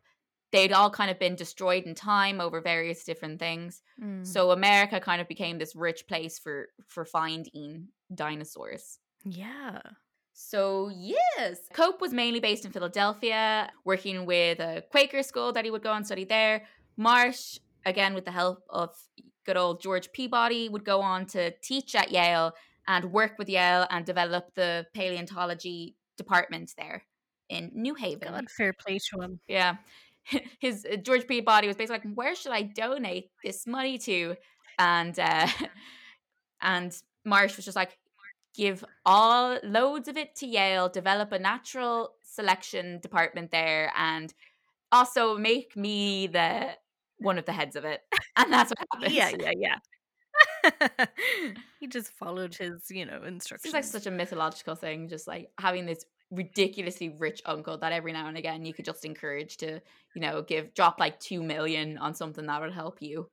they'd 0.51 0.73
all 0.73 0.89
kind 0.89 1.11
of 1.11 1.19
been 1.19 1.35
destroyed 1.35 1.83
in 1.83 1.95
time 1.95 2.41
over 2.41 2.61
various 2.61 3.03
different 3.03 3.39
things. 3.39 3.81
Mm. 4.01 4.25
So 4.25 4.51
America 4.51 4.99
kind 4.99 5.21
of 5.21 5.27
became 5.27 5.57
this 5.57 5.75
rich 5.75 6.07
place 6.07 6.39
for 6.39 6.69
for 6.87 7.05
finding 7.05 7.89
dinosaurs. 8.13 8.99
yeah, 9.25 9.79
So, 10.33 10.89
yes, 10.93 11.59
Cope 11.73 12.01
was 12.01 12.11
mainly 12.11 12.39
based 12.39 12.65
in 12.65 12.71
Philadelphia, 12.71 13.69
working 13.85 14.25
with 14.25 14.59
a 14.59 14.83
Quaker 14.89 15.21
school 15.21 15.53
that 15.53 15.63
he 15.63 15.71
would 15.71 15.83
go 15.83 15.93
and 15.93 16.05
study 16.05 16.25
there. 16.25 16.63
Marsh, 16.97 17.59
again, 17.85 18.15
with 18.15 18.25
the 18.25 18.31
help 18.31 18.63
of 18.69 18.89
good 19.45 19.57
old 19.57 19.81
George 19.81 20.11
Peabody, 20.11 20.69
would 20.69 20.83
go 20.83 21.01
on 21.01 21.27
to 21.27 21.51
teach 21.61 21.93
at 21.95 22.11
Yale 22.11 22.53
and 22.87 23.11
work 23.11 23.33
with 23.37 23.47
Yale 23.47 23.85
and 23.91 24.05
develop 24.05 24.53
the 24.55 24.87
paleontology 24.93 25.95
department 26.17 26.71
there 26.77 27.03
in 27.49 27.71
New 27.73 27.93
Haven. 27.93 28.29
God, 28.31 28.49
fair 28.49 28.73
play 28.73 28.99
to 29.11 29.21
him. 29.21 29.39
Yeah. 29.47 29.75
His 30.59 30.85
uh, 30.91 30.95
George 30.95 31.27
Peabody 31.27 31.67
was 31.67 31.75
basically 31.75 32.09
like, 32.09 32.15
where 32.15 32.35
should 32.35 32.51
I 32.51 32.63
donate 32.63 33.29
this 33.43 33.67
money 33.67 33.97
to? 33.99 34.35
And 34.79 35.17
uh, 35.19 35.47
and 36.61 36.95
Marsh 37.25 37.55
was 37.55 37.65
just 37.65 37.75
like, 37.75 37.97
give 38.55 38.83
all 39.05 39.59
loads 39.63 40.07
of 40.07 40.17
it 40.17 40.35
to 40.37 40.47
Yale, 40.47 40.89
develop 40.89 41.31
a 41.31 41.39
natural 41.39 42.13
selection 42.23 42.99
department 42.99 43.51
there, 43.51 43.91
and 43.97 44.33
also 44.91 45.37
make 45.37 45.75
me 45.75 46.27
the 46.27 46.71
one 47.17 47.37
of 47.37 47.45
the 47.45 47.53
heads 47.53 47.75
of 47.75 47.85
it. 47.85 48.01
And 48.35 48.51
that's 48.51 48.71
what 48.71 48.79
happened. 48.91 49.13
Yeah, 49.13 49.31
yeah, 49.39 49.51
yeah. 49.55 51.05
he 51.79 51.87
just 51.87 52.11
followed 52.13 52.55
his, 52.55 52.89
you 52.89 53.05
know, 53.05 53.21
instructions. 53.23 53.65
It's 53.65 53.73
like 53.73 53.83
such 53.83 54.07
a 54.07 54.11
mythological 54.11 54.75
thing, 54.75 55.07
just 55.07 55.27
like 55.27 55.49
having 55.59 55.85
this 55.85 56.05
ridiculously 56.31 57.15
rich 57.19 57.41
uncle 57.45 57.77
that 57.77 57.91
every 57.91 58.11
now 58.11 58.27
and 58.27 58.37
again 58.37 58.65
you 58.65 58.73
could 58.73 58.85
just 58.85 59.05
encourage 59.05 59.57
to, 59.57 59.79
you 60.15 60.21
know, 60.21 60.41
give 60.41 60.73
drop 60.73 60.99
like 60.99 61.19
two 61.19 61.43
million 61.43 61.97
on 61.99 62.15
something 62.15 62.47
that 62.47 62.61
would 62.61 62.73
help 62.73 63.01
you. 63.01 63.27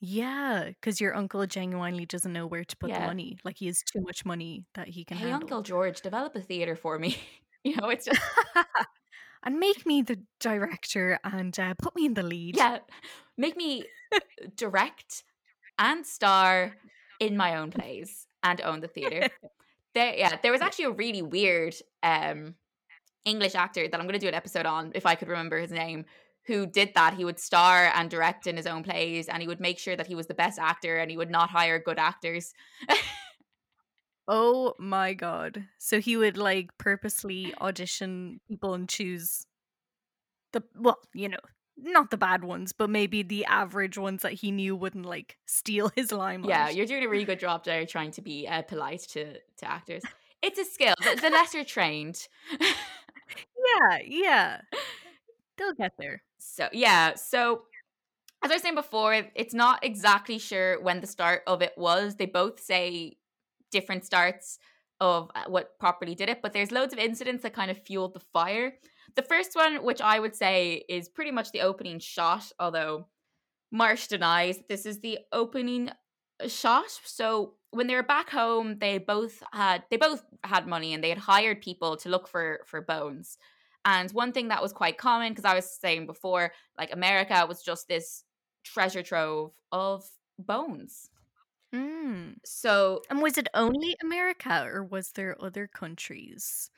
Yeah, 0.00 0.68
because 0.68 1.00
your 1.00 1.14
uncle 1.16 1.46
genuinely 1.46 2.04
doesn't 2.04 2.32
know 2.32 2.46
where 2.46 2.64
to 2.64 2.76
put 2.76 2.90
the 2.92 3.00
Yeah. 3.00 3.06
money. 3.06 3.38
Like 3.44 3.56
he 3.58 3.66
has 3.66 3.82
too 3.82 4.00
much 4.02 4.24
money 4.24 4.64
that 4.74 4.88
he 4.88 5.04
can 5.04 5.16
Hey, 5.16 5.24
handle. 5.24 5.48
Uncle 5.48 5.62
George, 5.62 6.00
develop 6.02 6.34
a 6.36 6.40
theater 6.40 6.76
for 6.76 6.98
me. 6.98 7.16
you 7.64 7.76
know, 7.76 7.88
it's 7.88 8.04
just 8.04 8.20
and 9.44 9.58
make 9.58 9.86
me 9.86 10.02
the 10.02 10.20
director 10.40 11.18
and 11.24 11.58
uh, 11.58 11.74
put 11.74 11.94
me 11.96 12.06
in 12.06 12.14
the 12.14 12.22
lead. 12.22 12.56
Yeah, 12.56 12.78
make 13.36 13.56
me 13.56 13.84
direct 14.56 15.24
and 15.78 16.06
star 16.06 16.72
in 17.20 17.36
my 17.36 17.56
own 17.56 17.70
plays 17.70 18.26
and 18.42 18.60
own 18.60 18.80
the 18.80 18.88
theater. 18.88 19.28
there, 19.94 20.14
yeah, 20.16 20.36
there 20.42 20.52
was 20.52 20.60
actually 20.60 20.86
a 20.86 20.90
really 20.90 21.22
weird 21.22 21.74
um, 22.02 22.54
English 23.24 23.54
actor 23.54 23.88
that 23.88 23.98
I'm 24.00 24.06
going 24.06 24.18
to 24.18 24.24
do 24.24 24.28
an 24.28 24.34
episode 24.34 24.66
on 24.66 24.92
if 24.94 25.06
I 25.06 25.14
could 25.14 25.28
remember 25.28 25.58
his 25.58 25.70
name. 25.70 26.04
Who 26.46 26.66
did 26.66 26.92
that? 26.94 27.14
He 27.14 27.24
would 27.24 27.38
star 27.38 27.90
and 27.94 28.10
direct 28.10 28.46
in 28.46 28.56
his 28.56 28.66
own 28.66 28.82
plays, 28.82 29.28
and 29.28 29.40
he 29.40 29.48
would 29.48 29.60
make 29.60 29.78
sure 29.78 29.96
that 29.96 30.06
he 30.06 30.14
was 30.14 30.26
the 30.26 30.34
best 30.34 30.58
actor, 30.58 30.98
and 30.98 31.10
he 31.10 31.16
would 31.16 31.30
not 31.30 31.50
hire 31.50 31.78
good 31.78 31.98
actors. 31.98 32.52
oh 34.28 34.74
my 34.78 35.14
god! 35.14 35.64
So 35.78 36.00
he 36.00 36.16
would 36.16 36.36
like 36.36 36.76
purposely 36.78 37.54
audition 37.60 38.40
people 38.48 38.74
and 38.74 38.88
choose 38.88 39.46
the 40.52 40.62
well, 40.76 40.98
you 41.14 41.28
know, 41.28 41.38
not 41.76 42.10
the 42.10 42.16
bad 42.16 42.44
ones, 42.44 42.72
but 42.72 42.88
maybe 42.88 43.22
the 43.22 43.44
average 43.46 43.98
ones 43.98 44.22
that 44.22 44.32
he 44.32 44.50
knew 44.50 44.74
wouldn't 44.76 45.06
like 45.06 45.36
steal 45.46 45.90
his 45.96 46.12
limelight. 46.12 46.48
Yeah, 46.48 46.68
you're 46.70 46.86
doing 46.86 47.04
a 47.04 47.08
really 47.08 47.24
good 47.24 47.40
job 47.40 47.64
there, 47.64 47.84
trying 47.84 48.12
to 48.12 48.22
be 48.22 48.48
uh, 48.48 48.62
polite 48.62 49.00
to 49.10 49.34
to 49.34 49.70
actors. 49.70 50.02
It's 50.42 50.58
a 50.58 50.64
skill. 50.64 50.94
The, 51.02 51.20
the 51.20 51.30
lesser 51.30 51.64
trained. 51.64 52.28
yeah, 52.60 53.98
yeah, 54.06 54.60
they'll 55.58 55.74
get 55.74 55.92
there. 55.98 56.22
So 56.44 56.68
yeah, 56.72 57.14
so 57.14 57.62
as 58.42 58.50
I 58.50 58.54
was 58.54 58.62
saying 58.62 58.74
before, 58.74 59.14
it's 59.34 59.54
not 59.54 59.84
exactly 59.84 60.38
sure 60.38 60.80
when 60.82 61.00
the 61.00 61.06
start 61.06 61.42
of 61.46 61.62
it 61.62 61.72
was. 61.76 62.16
They 62.16 62.26
both 62.26 62.60
say 62.60 63.16
different 63.72 64.04
starts 64.04 64.58
of 65.00 65.30
uh, 65.34 65.44
what 65.48 65.78
properly 65.78 66.14
did 66.14 66.28
it, 66.28 66.42
but 66.42 66.52
there's 66.52 66.70
loads 66.70 66.92
of 66.92 66.98
incidents 66.98 67.42
that 67.42 67.54
kind 67.54 67.70
of 67.70 67.78
fueled 67.78 68.14
the 68.14 68.20
fire. 68.20 68.74
The 69.16 69.22
first 69.22 69.54
one, 69.54 69.82
which 69.84 70.00
I 70.00 70.20
would 70.20 70.34
say 70.36 70.84
is 70.88 71.08
pretty 71.08 71.30
much 71.30 71.50
the 71.52 71.62
opening 71.62 71.98
shot, 71.98 72.52
although 72.58 73.06
Marsh 73.72 74.06
denies 74.08 74.60
this 74.68 74.86
is 74.86 75.00
the 75.00 75.18
opening 75.32 75.90
uh, 76.42 76.48
shot. 76.48 76.90
So 77.04 77.54
when 77.70 77.86
they 77.86 77.94
were 77.94 78.02
back 78.02 78.30
home, 78.30 78.78
they 78.78 78.98
both 78.98 79.42
had 79.52 79.84
they 79.90 79.96
both 79.96 80.22
had 80.44 80.66
money 80.66 80.92
and 80.92 81.02
they 81.02 81.08
had 81.08 81.18
hired 81.18 81.62
people 81.62 81.96
to 81.98 82.08
look 82.08 82.28
for 82.28 82.60
for 82.66 82.82
bones. 82.82 83.38
And 83.84 84.10
one 84.12 84.32
thing 84.32 84.48
that 84.48 84.62
was 84.62 84.72
quite 84.72 84.98
common, 84.98 85.32
because 85.32 85.44
I 85.44 85.54
was 85.54 85.70
saying 85.70 86.06
before, 86.06 86.52
like 86.78 86.92
America 86.92 87.44
was 87.46 87.62
just 87.62 87.88
this 87.88 88.24
treasure 88.62 89.02
trove 89.02 89.52
of 89.72 90.08
bones. 90.38 91.10
Mm. 91.74 92.36
So, 92.44 93.02
and 93.10 93.20
was 93.20 93.36
it 93.36 93.48
only 93.52 93.96
America, 94.02 94.64
or 94.64 94.84
was 94.84 95.12
there 95.12 95.36
other 95.42 95.66
countries? 95.66 96.70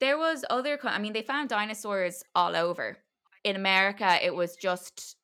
there 0.00 0.18
was 0.18 0.44
other 0.50 0.78
i 0.84 0.98
mean 0.98 1.12
they 1.12 1.22
found 1.22 1.48
dinosaurs 1.48 2.22
all 2.34 2.54
over 2.56 2.96
in 3.44 3.56
america 3.56 4.18
it 4.22 4.34
was 4.34 4.56
just 4.56 5.16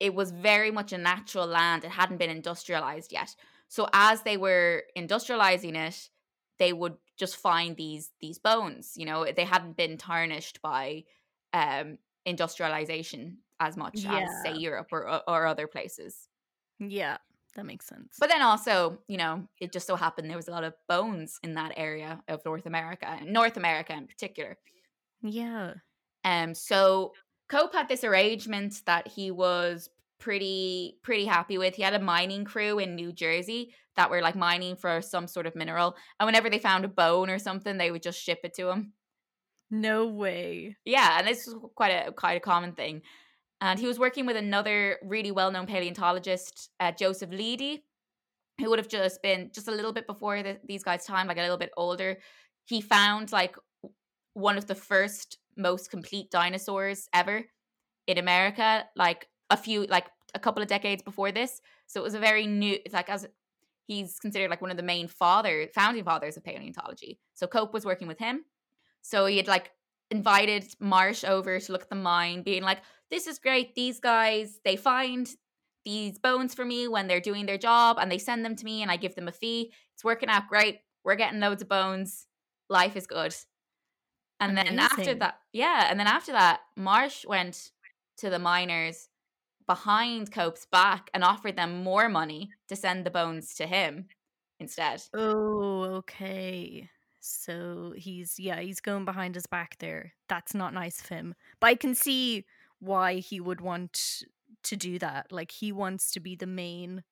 it 0.00 0.14
was 0.14 0.30
very 0.30 0.70
much 0.70 0.92
a 0.92 0.98
natural 0.98 1.46
land 1.46 1.84
it 1.84 1.90
hadn't 1.90 2.18
been 2.18 2.30
industrialized 2.30 3.12
yet 3.12 3.34
so 3.68 3.88
as 3.92 4.22
they 4.22 4.36
were 4.36 4.84
industrializing 4.96 5.76
it 5.76 6.08
they 6.58 6.72
would 6.72 6.96
just 7.18 7.36
find 7.36 7.76
these 7.76 8.10
these 8.20 8.38
bones 8.38 8.92
you 8.96 9.04
know 9.04 9.26
they 9.36 9.44
hadn't 9.44 9.76
been 9.76 9.96
tarnished 9.96 10.62
by 10.62 11.04
um 11.52 11.98
industrialization 12.24 13.38
as 13.60 13.76
much 13.76 14.00
yeah. 14.00 14.18
as 14.18 14.30
say 14.42 14.54
europe 14.54 14.88
or 14.92 15.20
or 15.28 15.46
other 15.46 15.66
places 15.66 16.28
yeah 16.78 17.16
that 17.58 17.66
makes 17.66 17.86
sense. 17.86 18.16
But 18.20 18.28
then 18.28 18.40
also, 18.40 18.98
you 19.08 19.16
know, 19.16 19.48
it 19.60 19.72
just 19.72 19.86
so 19.86 19.96
happened 19.96 20.30
there 20.30 20.36
was 20.36 20.46
a 20.46 20.52
lot 20.52 20.62
of 20.62 20.74
bones 20.88 21.40
in 21.42 21.54
that 21.54 21.72
area 21.76 22.22
of 22.28 22.40
North 22.44 22.66
America, 22.66 23.18
North 23.24 23.56
America 23.56 23.92
in 23.94 24.06
particular. 24.06 24.56
Yeah. 25.22 25.74
Um. 26.24 26.54
So 26.54 27.14
Cope 27.48 27.74
had 27.74 27.88
this 27.88 28.04
arrangement 28.04 28.82
that 28.86 29.08
he 29.08 29.32
was 29.32 29.90
pretty 30.20 30.98
pretty 31.02 31.24
happy 31.24 31.58
with. 31.58 31.74
He 31.74 31.82
had 31.82 31.94
a 31.94 32.00
mining 32.00 32.44
crew 32.44 32.78
in 32.78 32.94
New 32.94 33.12
Jersey 33.12 33.74
that 33.98 34.10
were 34.10 34.22
like 34.22 34.36
mining 34.36 34.76
for 34.76 35.02
some 35.02 35.26
sort 35.26 35.46
of 35.46 35.54
mineral, 35.54 35.96
and 36.18 36.26
whenever 36.26 36.48
they 36.48 36.58
found 36.58 36.86
a 36.86 36.88
bone 36.88 37.28
or 37.28 37.38
something, 37.38 37.76
they 37.76 37.90
would 37.90 38.02
just 38.02 38.18
ship 38.18 38.40
it 38.44 38.54
to 38.54 38.70
him. 38.70 38.94
No 39.70 40.06
way. 40.06 40.76
Yeah, 40.86 41.18
and 41.18 41.26
this 41.26 41.46
was 41.46 41.56
quite 41.74 41.90
a 41.90 42.12
quite 42.12 42.38
a 42.38 42.40
common 42.40 42.72
thing. 42.72 43.02
And 43.60 43.78
he 43.78 43.86
was 43.86 43.98
working 43.98 44.24
with 44.24 44.36
another 44.36 44.98
really 45.02 45.32
well 45.32 45.50
known 45.50 45.66
paleontologist, 45.66 46.70
uh, 46.80 46.92
Joseph 46.92 47.30
Leidy, 47.30 47.84
who 48.60 48.70
would 48.70 48.78
have 48.78 48.88
just 48.88 49.20
been 49.20 49.50
just 49.52 49.68
a 49.68 49.72
little 49.72 49.92
bit 49.92 50.06
before 50.06 50.42
the, 50.42 50.58
these 50.66 50.84
guys' 50.84 51.04
time, 51.04 51.26
like 51.26 51.38
a 51.38 51.42
little 51.42 51.58
bit 51.58 51.72
older. 51.76 52.18
He 52.66 52.80
found 52.80 53.32
like 53.32 53.56
one 54.34 54.56
of 54.56 54.66
the 54.66 54.74
first 54.74 55.38
most 55.56 55.90
complete 55.90 56.30
dinosaurs 56.30 57.08
ever 57.12 57.44
in 58.06 58.18
America, 58.18 58.84
like 58.94 59.26
a 59.50 59.56
few, 59.56 59.86
like 59.86 60.06
a 60.34 60.38
couple 60.38 60.62
of 60.62 60.68
decades 60.68 61.02
before 61.02 61.32
this. 61.32 61.60
So 61.88 62.00
it 62.00 62.04
was 62.04 62.14
a 62.14 62.20
very 62.20 62.46
new, 62.46 62.78
it's 62.84 62.94
like 62.94 63.10
as 63.10 63.26
he's 63.88 64.20
considered 64.20 64.50
like 64.50 64.60
one 64.60 64.70
of 64.70 64.76
the 64.76 64.82
main 64.84 65.08
father, 65.08 65.66
founding 65.74 66.04
fathers 66.04 66.36
of 66.36 66.44
paleontology. 66.44 67.18
So 67.34 67.48
Cope 67.48 67.72
was 67.72 67.84
working 67.84 68.06
with 68.06 68.18
him. 68.18 68.44
So 69.02 69.26
he 69.26 69.38
had 69.38 69.48
like 69.48 69.72
invited 70.10 70.66
Marsh 70.78 71.24
over 71.24 71.58
to 71.58 71.72
look 71.72 71.82
at 71.82 71.88
the 71.88 71.96
mine, 71.96 72.42
being 72.42 72.62
like, 72.62 72.82
this 73.10 73.26
is 73.26 73.38
great. 73.38 73.74
These 73.74 73.98
guys, 73.98 74.60
they 74.64 74.76
find 74.76 75.28
these 75.84 76.18
bones 76.18 76.54
for 76.54 76.64
me 76.64 76.86
when 76.86 77.08
they're 77.08 77.20
doing 77.20 77.46
their 77.46 77.58
job 77.58 77.96
and 77.98 78.12
they 78.12 78.18
send 78.18 78.44
them 78.44 78.54
to 78.56 78.64
me 78.64 78.82
and 78.82 78.90
I 78.90 78.96
give 78.96 79.14
them 79.14 79.26
a 79.26 79.32
fee. 79.32 79.72
It's 79.94 80.04
working 80.04 80.28
out 80.28 80.48
great. 80.48 80.80
We're 81.02 81.14
getting 81.14 81.40
loads 81.40 81.62
of 81.62 81.68
bones. 81.68 82.26
Life 82.68 82.94
is 82.94 83.06
good. 83.06 83.34
And 84.38 84.52
Amazing. 84.52 84.76
then 84.76 84.84
after 84.84 85.14
that, 85.14 85.38
yeah, 85.52 85.88
and 85.90 85.98
then 85.98 86.06
after 86.06 86.32
that, 86.32 86.60
Marsh 86.76 87.24
went 87.26 87.70
to 88.18 88.28
the 88.28 88.38
miners 88.38 89.07
behind 89.68 90.32
Cope's 90.32 90.66
back 90.66 91.10
and 91.14 91.22
offered 91.22 91.56
them 91.56 91.84
more 91.84 92.08
money 92.08 92.50
to 92.66 92.74
send 92.74 93.06
the 93.06 93.10
bones 93.10 93.54
to 93.54 93.66
him 93.66 94.06
instead. 94.58 95.02
Oh, 95.14 95.84
okay. 95.98 96.90
So 97.20 97.92
he's 97.96 98.38
yeah, 98.38 98.60
he's 98.60 98.80
going 98.80 99.04
behind 99.04 99.34
his 99.34 99.46
back 99.46 99.76
there. 99.78 100.14
That's 100.28 100.54
not 100.54 100.74
nice 100.74 101.00
of 101.00 101.08
him. 101.08 101.34
But 101.60 101.68
I 101.68 101.74
can 101.76 101.94
see 101.94 102.44
why 102.80 103.16
he 103.16 103.38
would 103.38 103.60
want 103.60 104.24
to 104.64 104.76
do 104.76 104.98
that. 104.98 105.30
Like 105.30 105.50
he 105.50 105.70
wants 105.70 106.10
to 106.12 106.20
be 106.20 106.34
the 106.34 106.46
main, 106.46 107.04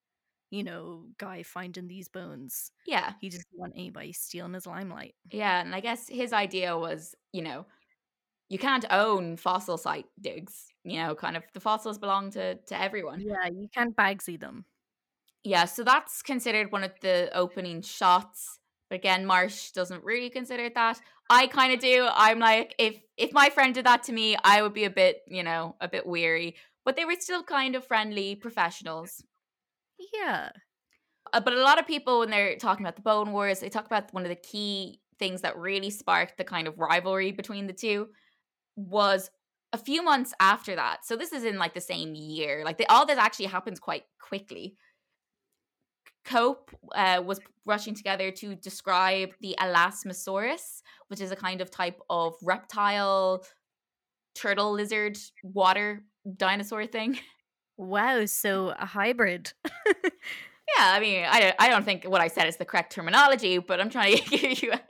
you 0.50 0.64
know, 0.64 1.04
guy 1.18 1.42
finding 1.42 1.88
these 1.88 2.08
bones. 2.08 2.72
Yeah. 2.86 3.12
He 3.20 3.28
doesn't 3.28 3.46
want 3.54 3.74
anybody 3.76 4.12
stealing 4.12 4.54
his 4.54 4.66
limelight. 4.66 5.14
Yeah, 5.30 5.60
and 5.60 5.74
I 5.74 5.80
guess 5.80 6.08
his 6.08 6.32
idea 6.32 6.76
was, 6.78 7.14
you 7.32 7.42
know, 7.42 7.66
you 8.48 8.58
can't 8.58 8.84
own 8.90 9.36
fossil 9.36 9.76
site 9.76 10.06
digs. 10.20 10.66
You 10.84 11.02
know, 11.02 11.14
kind 11.14 11.36
of 11.36 11.42
the 11.52 11.60
fossils 11.60 11.98
belong 11.98 12.30
to 12.32 12.54
to 12.54 12.80
everyone. 12.80 13.20
Yeah, 13.20 13.48
you 13.52 13.68
can't 13.74 13.96
bagsy 13.96 14.38
them. 14.38 14.64
Yeah, 15.42 15.64
so 15.64 15.84
that's 15.84 16.22
considered 16.22 16.72
one 16.72 16.84
of 16.84 16.92
the 17.00 17.30
opening 17.34 17.82
shots. 17.82 18.58
But 18.88 18.96
again, 18.96 19.26
Marsh 19.26 19.72
doesn't 19.72 20.04
really 20.04 20.30
consider 20.30 20.70
that. 20.74 21.00
I 21.28 21.48
kind 21.48 21.72
of 21.72 21.80
do. 21.80 22.08
I'm 22.10 22.38
like, 22.38 22.74
if 22.78 23.00
if 23.16 23.32
my 23.32 23.48
friend 23.50 23.74
did 23.74 23.86
that 23.86 24.04
to 24.04 24.12
me, 24.12 24.36
I 24.44 24.62
would 24.62 24.74
be 24.74 24.84
a 24.84 24.90
bit, 24.90 25.22
you 25.26 25.42
know, 25.42 25.76
a 25.80 25.88
bit 25.88 26.06
weary. 26.06 26.56
But 26.84 26.94
they 26.94 27.04
were 27.04 27.16
still 27.18 27.42
kind 27.42 27.74
of 27.74 27.84
friendly 27.84 28.36
professionals. 28.36 29.24
Yeah. 30.14 30.50
Uh, 31.32 31.40
but 31.40 31.52
a 31.52 31.62
lot 31.62 31.80
of 31.80 31.86
people, 31.86 32.20
when 32.20 32.30
they're 32.30 32.56
talking 32.56 32.84
about 32.84 32.94
the 32.94 33.02
Bone 33.02 33.32
Wars, 33.32 33.58
they 33.58 33.68
talk 33.68 33.86
about 33.86 34.14
one 34.14 34.22
of 34.22 34.28
the 34.28 34.36
key 34.36 35.00
things 35.18 35.40
that 35.40 35.56
really 35.56 35.90
sparked 35.90 36.36
the 36.36 36.44
kind 36.44 36.68
of 36.68 36.78
rivalry 36.78 37.32
between 37.32 37.66
the 37.66 37.72
two 37.72 38.08
was 38.76 39.30
a 39.72 39.78
few 39.78 40.02
months 40.02 40.32
after 40.40 40.76
that. 40.76 41.04
So 41.04 41.16
this 41.16 41.32
is 41.32 41.44
in 41.44 41.58
like 41.58 41.74
the 41.74 41.80
same 41.80 42.14
year. 42.14 42.62
Like 42.64 42.78
they, 42.78 42.86
all 42.86 43.06
this 43.06 43.18
actually 43.18 43.46
happens 43.46 43.80
quite 43.80 44.04
quickly. 44.20 44.76
Cope 46.24 46.70
uh, 46.94 47.22
was 47.24 47.40
rushing 47.64 47.94
together 47.94 48.30
to 48.32 48.56
describe 48.56 49.30
the 49.40 49.56
Elasmosaurus, 49.60 50.82
which 51.08 51.20
is 51.20 51.30
a 51.30 51.36
kind 51.36 51.60
of 51.60 51.70
type 51.70 52.00
of 52.10 52.34
reptile, 52.42 53.44
turtle, 54.34 54.72
lizard, 54.72 55.18
water 55.42 56.02
dinosaur 56.36 56.86
thing. 56.86 57.18
Wow, 57.78 58.24
so 58.24 58.70
a 58.70 58.86
hybrid. 58.86 59.52
yeah, 59.94 60.08
I 60.78 60.98
mean, 60.98 61.26
I 61.28 61.40
don't, 61.40 61.56
I 61.58 61.68
don't 61.68 61.84
think 61.84 62.04
what 62.04 62.22
I 62.22 62.28
said 62.28 62.48
is 62.48 62.56
the 62.56 62.64
correct 62.64 62.90
terminology, 62.90 63.58
but 63.58 63.82
I'm 63.82 63.90
trying 63.90 64.16
to 64.16 64.22
give 64.30 64.62
you 64.62 64.72
a, 64.72 64.80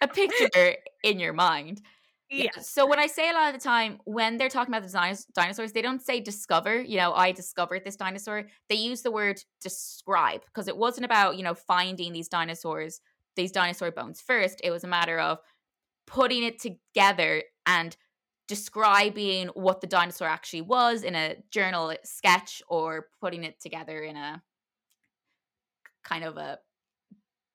a 0.00 0.08
picture 0.08 0.74
in 1.04 1.20
your 1.20 1.32
mind. 1.32 1.82
Yeah. 2.28 2.50
So 2.60 2.86
when 2.86 2.98
I 2.98 3.06
say 3.06 3.30
a 3.30 3.32
lot 3.34 3.54
of 3.54 3.60
the 3.60 3.64
time, 3.64 4.00
when 4.04 4.36
they're 4.36 4.48
talking 4.48 4.74
about 4.74 4.86
the 4.86 5.24
dinosaurs, 5.34 5.72
they 5.72 5.82
don't 5.82 6.02
say 6.02 6.20
discover, 6.20 6.80
you 6.80 6.96
know, 6.96 7.12
I 7.12 7.30
discovered 7.30 7.82
this 7.84 7.96
dinosaur. 7.96 8.48
They 8.68 8.74
use 8.74 9.02
the 9.02 9.12
word 9.12 9.40
describe 9.60 10.42
because 10.46 10.66
it 10.66 10.76
wasn't 10.76 11.04
about, 11.04 11.36
you 11.36 11.44
know, 11.44 11.54
finding 11.54 12.12
these 12.12 12.28
dinosaurs, 12.28 13.00
these 13.36 13.52
dinosaur 13.52 13.92
bones 13.92 14.20
first. 14.20 14.60
It 14.64 14.72
was 14.72 14.82
a 14.82 14.88
matter 14.88 15.20
of 15.20 15.38
putting 16.06 16.42
it 16.42 16.60
together 16.60 17.44
and 17.64 17.96
describing 18.48 19.48
what 19.48 19.80
the 19.80 19.86
dinosaur 19.86 20.28
actually 20.28 20.62
was 20.62 21.02
in 21.02 21.14
a 21.14 21.36
journal 21.50 21.92
sketch 22.04 22.62
or 22.68 23.08
putting 23.20 23.44
it 23.44 23.60
together 23.60 24.02
in 24.02 24.16
a 24.16 24.42
kind 26.04 26.24
of 26.24 26.36
a 26.36 26.58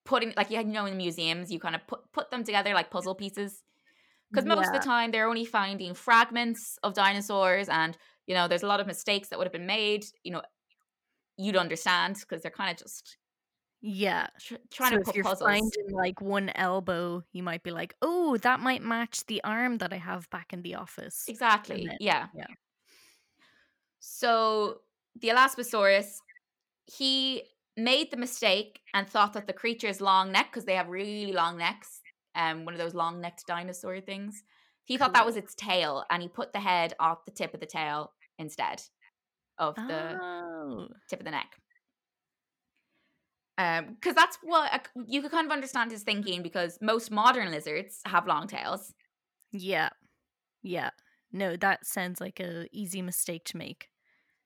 putting 0.04 0.34
like 0.36 0.52
you 0.52 0.62
know 0.64 0.86
in 0.86 0.98
museums 0.98 1.50
you 1.50 1.60
kind 1.60 1.76
of 1.76 1.88
put 1.88 2.00
put 2.12 2.30
them 2.32 2.44
together 2.44 2.74
like 2.74 2.90
puzzle 2.90 3.16
pieces 3.16 3.64
because 4.32 4.46
most 4.46 4.68
of 4.68 4.74
the 4.74 4.80
time 4.80 5.12
they're 5.12 5.28
only 5.28 5.46
finding 5.46 5.94
fragments 5.94 6.78
of 6.84 6.94
dinosaurs 6.94 7.70
and 7.70 7.98
you 8.28 8.34
know 8.36 8.48
there's 8.48 8.64
a 8.64 8.68
lot 8.68 8.80
of 8.80 8.88
mistakes 8.88 9.30
that 9.30 9.38
would 9.40 9.46
have 9.46 9.54
been 9.54 9.66
made 9.68 10.06
you 10.24 10.32
know 10.32 10.42
you'd 11.38 11.56
understand 11.58 12.16
because 12.20 12.42
they're 12.42 12.52
kind 12.52 12.72
of 12.72 12.78
just 12.78 13.18
Yeah. 13.82 14.28
tr- 14.40 14.56
trying 14.72 14.92
so 14.92 14.96
to 14.98 15.02
if 15.02 15.06
put 15.06 15.16
you're 15.16 15.24
puzzles 15.24 15.50
finding 15.50 15.90
like 15.92 16.22
one 16.22 16.50
elbow, 16.56 17.24
you 17.32 17.42
might 17.44 17.64
be 17.64 17.72
like, 17.72 17.96
"Oh, 18.02 18.38
that 18.38 18.60
might 18.60 18.84
match 18.84 19.26
the 19.26 19.44
arm 19.44 19.80
that 19.80 19.92
I 19.94 19.98
have 19.98 20.30
back 20.30 20.54
in 20.54 20.62
the 20.62 20.76
office." 20.76 21.26
exactly 21.28 21.88
then- 21.88 21.98
yeah 22.00 22.28
yeah. 22.36 22.46
so 24.00 24.82
the 25.20 25.30
Elasmosaurus 25.30 26.18
he 26.86 27.44
made 27.78 28.12
the 28.12 28.18
mistake 28.18 28.82
and 28.94 29.08
thought 29.08 29.34
that 29.34 29.48
the 29.48 29.54
creature's 29.54 30.02
long 30.02 30.32
neck 30.32 30.48
because 30.52 30.66
they 30.66 30.76
have 30.76 30.90
really 30.90 31.32
long 31.34 31.58
necks 31.58 32.01
um 32.36 32.66
one 32.66 32.74
of 32.74 32.80
those 32.80 32.94
long 32.94 33.20
necked 33.22 33.46
dinosaur 33.48 34.00
things 34.02 34.44
he 34.86 34.98
thought 34.98 35.14
that 35.14 35.26
was 35.26 35.36
its 35.38 35.54
tail 35.56 36.04
and 36.10 36.22
he 36.22 36.28
put 36.28 36.54
the 36.54 36.60
head 36.60 36.94
off 37.00 37.26
the 37.26 37.32
tip 37.32 37.54
of 37.54 37.60
the 37.60 37.66
tail 37.66 38.12
instead 38.40 38.82
of 39.58 39.76
the 39.76 40.18
Oh. 40.22 40.88
tip 41.10 41.20
of 41.20 41.26
the 41.26 41.32
neck. 41.32 41.56
Um, 43.58 43.94
because 43.96 44.16
that's 44.16 44.38
what 44.42 44.88
you 45.08 45.22
could 45.22 45.32
kind 45.32 45.46
of 45.46 45.52
understand 45.52 45.92
his 45.92 46.02
thinking 46.04 46.42
because 46.42 46.80
most 46.82 47.12
modern 47.12 47.52
lizards 47.52 48.00
have 48.06 48.26
long 48.26 48.48
tails. 48.48 48.94
Yeah. 49.52 49.90
Yeah. 50.64 50.90
No, 51.32 51.56
that 51.58 51.86
sounds 51.86 52.20
like 52.20 52.40
a 52.40 52.68
easy 52.72 53.02
mistake 53.02 53.46
to 53.46 53.58
make. 53.58 53.90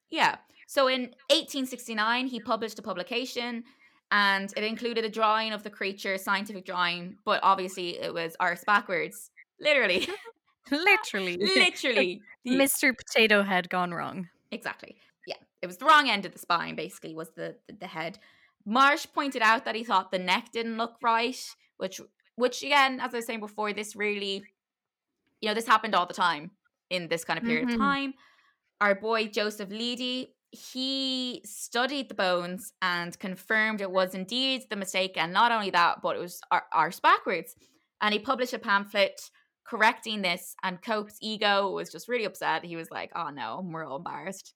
Yeah. 0.10 0.36
So 0.68 0.88
in 0.88 1.02
1869, 1.30 2.28
he 2.28 2.40
published 2.42 2.78
a 2.80 2.82
publication 2.82 3.64
and 4.12 4.54
it 4.56 4.64
included 4.64 5.06
a 5.06 5.10
drawing 5.10 5.52
of 5.54 5.64
the 5.64 5.70
creature, 5.70 6.18
scientific 6.18 6.66
drawing, 6.66 7.18
but 7.26 7.40
obviously 7.44 8.00
it 8.00 8.14
was 8.14 8.36
arse 8.40 8.64
backwards. 8.64 9.32
Literally. 9.60 10.08
Literally. 10.72 11.38
Literally. 11.38 12.22
Mr. 12.48 12.94
Potato 12.98 13.44
Head 13.44 13.70
gone 13.70 13.94
wrong. 13.94 14.30
Exactly. 14.52 14.96
Yeah. 15.28 15.36
It 15.62 15.68
was 15.68 15.78
the 15.78 15.86
wrong 15.86 16.10
end 16.10 16.26
of 16.26 16.32
the 16.34 16.40
spine, 16.40 16.76
basically, 16.76 17.14
was 17.14 17.30
the, 17.36 17.56
the, 17.68 17.74
the 17.82 17.88
head. 17.88 18.18
Marsh 18.66 19.06
pointed 19.14 19.44
out 19.44 19.66
that 19.66 19.76
he 19.76 19.84
thought 19.84 20.12
the 20.12 20.18
neck 20.18 20.52
didn't 20.52 20.78
look 20.78 20.96
right, 21.04 21.40
which 21.78 22.02
which 22.36 22.64
again, 22.64 23.00
as 23.00 23.14
I 23.14 23.18
was 23.18 23.26
saying 23.26 23.40
before, 23.40 23.72
this 23.74 23.96
really 23.96 24.44
you 25.42 25.50
know, 25.50 25.54
this 25.54 25.68
happened 25.68 25.94
all 25.94 26.08
the 26.08 26.14
time 26.14 26.52
in 26.90 27.08
this 27.08 27.24
kind 27.24 27.38
of 27.38 27.46
period 27.46 27.68
Mhm. 27.68 27.74
of 27.74 27.80
time. 27.80 28.14
Our 28.82 28.96
boy 28.96 29.28
Joseph 29.28 29.70
Leidy, 29.70 30.34
he 30.56 31.42
studied 31.46 32.10
the 32.10 32.16
bones 32.16 32.74
and 32.82 33.18
confirmed 33.20 33.82
it 33.82 33.92
was 33.92 34.16
indeed 34.16 34.64
the 34.70 34.76
mistake, 34.76 35.14
and 35.18 35.34
not 35.34 35.52
only 35.52 35.70
that, 35.72 36.02
but 36.02 36.16
it 36.16 36.20
was 36.20 36.40
ar- 36.52 36.66
arse 36.74 37.00
backwards. 37.00 37.56
And 38.02 38.14
he 38.14 38.20
published 38.20 38.54
a 38.54 38.60
pamphlet 38.60 39.22
correcting 39.68 40.22
this, 40.22 40.56
and 40.64 40.82
Cope's 40.82 41.18
ego 41.22 41.72
was 41.72 41.92
just 41.92 42.08
really 42.08 42.26
upset. 42.26 42.64
He 42.66 42.76
was 42.76 42.92
like, 42.92 43.12
"Oh 43.16 43.30
no, 43.30 43.68
we're 43.72 43.86
all 43.86 43.98
embarrassed." 43.98 44.54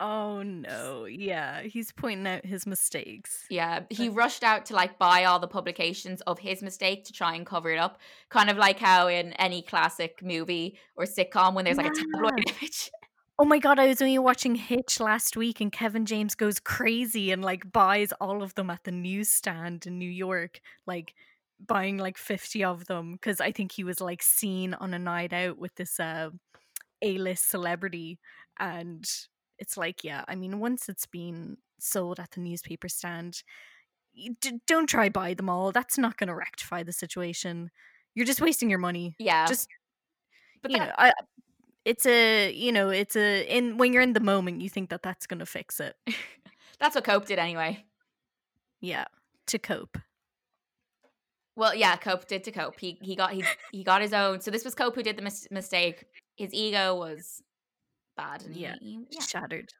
Oh 0.00 0.42
no. 0.42 1.06
Yeah. 1.06 1.62
He's 1.62 1.90
pointing 1.90 2.26
out 2.26 2.46
his 2.46 2.66
mistakes. 2.66 3.44
Yeah, 3.50 3.80
he 3.90 4.08
rushed 4.08 4.44
out 4.44 4.66
to 4.66 4.74
like 4.74 4.98
buy 4.98 5.24
all 5.24 5.40
the 5.40 5.48
publications 5.48 6.20
of 6.22 6.38
his 6.38 6.62
mistake 6.62 7.04
to 7.06 7.12
try 7.12 7.34
and 7.34 7.44
cover 7.44 7.70
it 7.70 7.78
up. 7.78 7.98
Kind 8.28 8.48
of 8.48 8.56
like 8.56 8.78
how 8.78 9.08
in 9.08 9.32
any 9.34 9.60
classic 9.60 10.22
movie 10.22 10.78
or 10.94 11.04
sitcom 11.04 11.54
when 11.54 11.64
there's 11.64 11.78
like 11.78 11.86
a 11.86 11.94
tabloid 11.94 12.38
image. 12.60 12.90
Oh 13.38 13.44
my 13.44 13.58
god, 13.60 13.78
I 13.78 13.86
was 13.86 14.02
only 14.02 14.18
watching 14.18 14.56
Hitch 14.56 14.98
last 14.98 15.36
week 15.36 15.60
and 15.60 15.70
Kevin 15.70 16.06
James 16.06 16.34
goes 16.34 16.58
crazy 16.58 17.30
and 17.30 17.44
like 17.44 17.70
buys 17.70 18.12
all 18.20 18.42
of 18.42 18.54
them 18.54 18.68
at 18.70 18.82
the 18.84 18.90
newsstand 18.90 19.86
in 19.86 19.98
New 19.98 20.10
York, 20.10 20.60
like 20.86 21.14
buying 21.60 21.98
like 21.98 22.18
50 22.18 22.64
of 22.64 22.86
them 22.86 23.12
because 23.12 23.40
I 23.40 23.52
think 23.52 23.72
he 23.72 23.84
was 23.84 24.00
like 24.00 24.22
seen 24.22 24.74
on 24.74 24.92
a 24.94 24.98
night 24.98 25.32
out 25.32 25.56
with 25.58 25.74
this 25.76 26.00
uh 26.00 26.30
A-list 27.02 27.48
celebrity 27.50 28.20
and 28.60 29.08
it's 29.58 29.76
like 29.78 30.04
yeah, 30.04 30.24
I 30.28 30.36
mean 30.36 30.60
once 30.60 30.88
it's 30.88 31.06
been 31.06 31.58
sold 31.80 32.20
at 32.20 32.32
the 32.32 32.40
newspaper 32.40 32.88
stand, 32.88 33.42
d- 34.40 34.60
don't 34.66 34.88
try 34.88 35.08
buy 35.08 35.34
them 35.34 35.48
all. 35.50 35.72
That's 35.72 35.98
not 35.98 36.16
going 36.16 36.28
to 36.28 36.34
rectify 36.34 36.82
the 36.82 36.92
situation. 36.92 37.70
You're 38.14 38.26
just 38.26 38.40
wasting 38.40 38.70
your 38.70 38.78
money 38.80 39.18
Yeah, 39.18 39.46
just 39.46 39.68
but 40.62 40.72
you 40.72 40.78
that, 40.78 40.80
know 40.80 40.92
I, 40.98 41.12
it's 41.90 42.06
a 42.06 42.52
you 42.52 42.72
know 42.72 42.88
it's 42.90 43.16
a 43.16 43.42
in 43.56 43.78
when 43.78 43.92
you're 43.92 44.02
in 44.02 44.12
the 44.12 44.20
moment 44.32 44.60
you 44.60 44.68
think 44.68 44.90
that 44.90 45.02
that's 45.02 45.26
gonna 45.26 45.46
fix 45.46 45.80
it 45.80 45.94
that's 46.80 46.94
what 46.94 47.04
Cope 47.04 47.26
did 47.26 47.38
anyway. 47.38 47.84
yeah 48.80 49.06
to 49.46 49.58
cope 49.58 49.96
Well, 51.56 51.74
yeah, 51.74 51.96
Cope 51.96 52.28
did 52.28 52.44
to 52.44 52.52
Cope. 52.52 52.78
He 52.78 52.98
he 53.02 53.16
got 53.16 53.32
he 53.32 53.42
he 53.72 53.82
got 53.82 54.00
his 54.00 54.12
own. 54.12 54.40
So 54.40 54.50
this 54.52 54.64
was 54.64 54.74
Cope 54.76 54.94
who 54.94 55.02
did 55.02 55.16
the 55.18 55.22
mis- 55.22 55.48
mistake. 55.50 56.04
His 56.36 56.54
ego 56.54 56.94
was 56.94 57.42
bad. 58.16 58.44
And 58.44 58.54
he- 58.54 58.62
Yeah. 58.62 58.76
he- 58.80 59.06
yeah. 59.10 59.20
shattered 59.32 59.70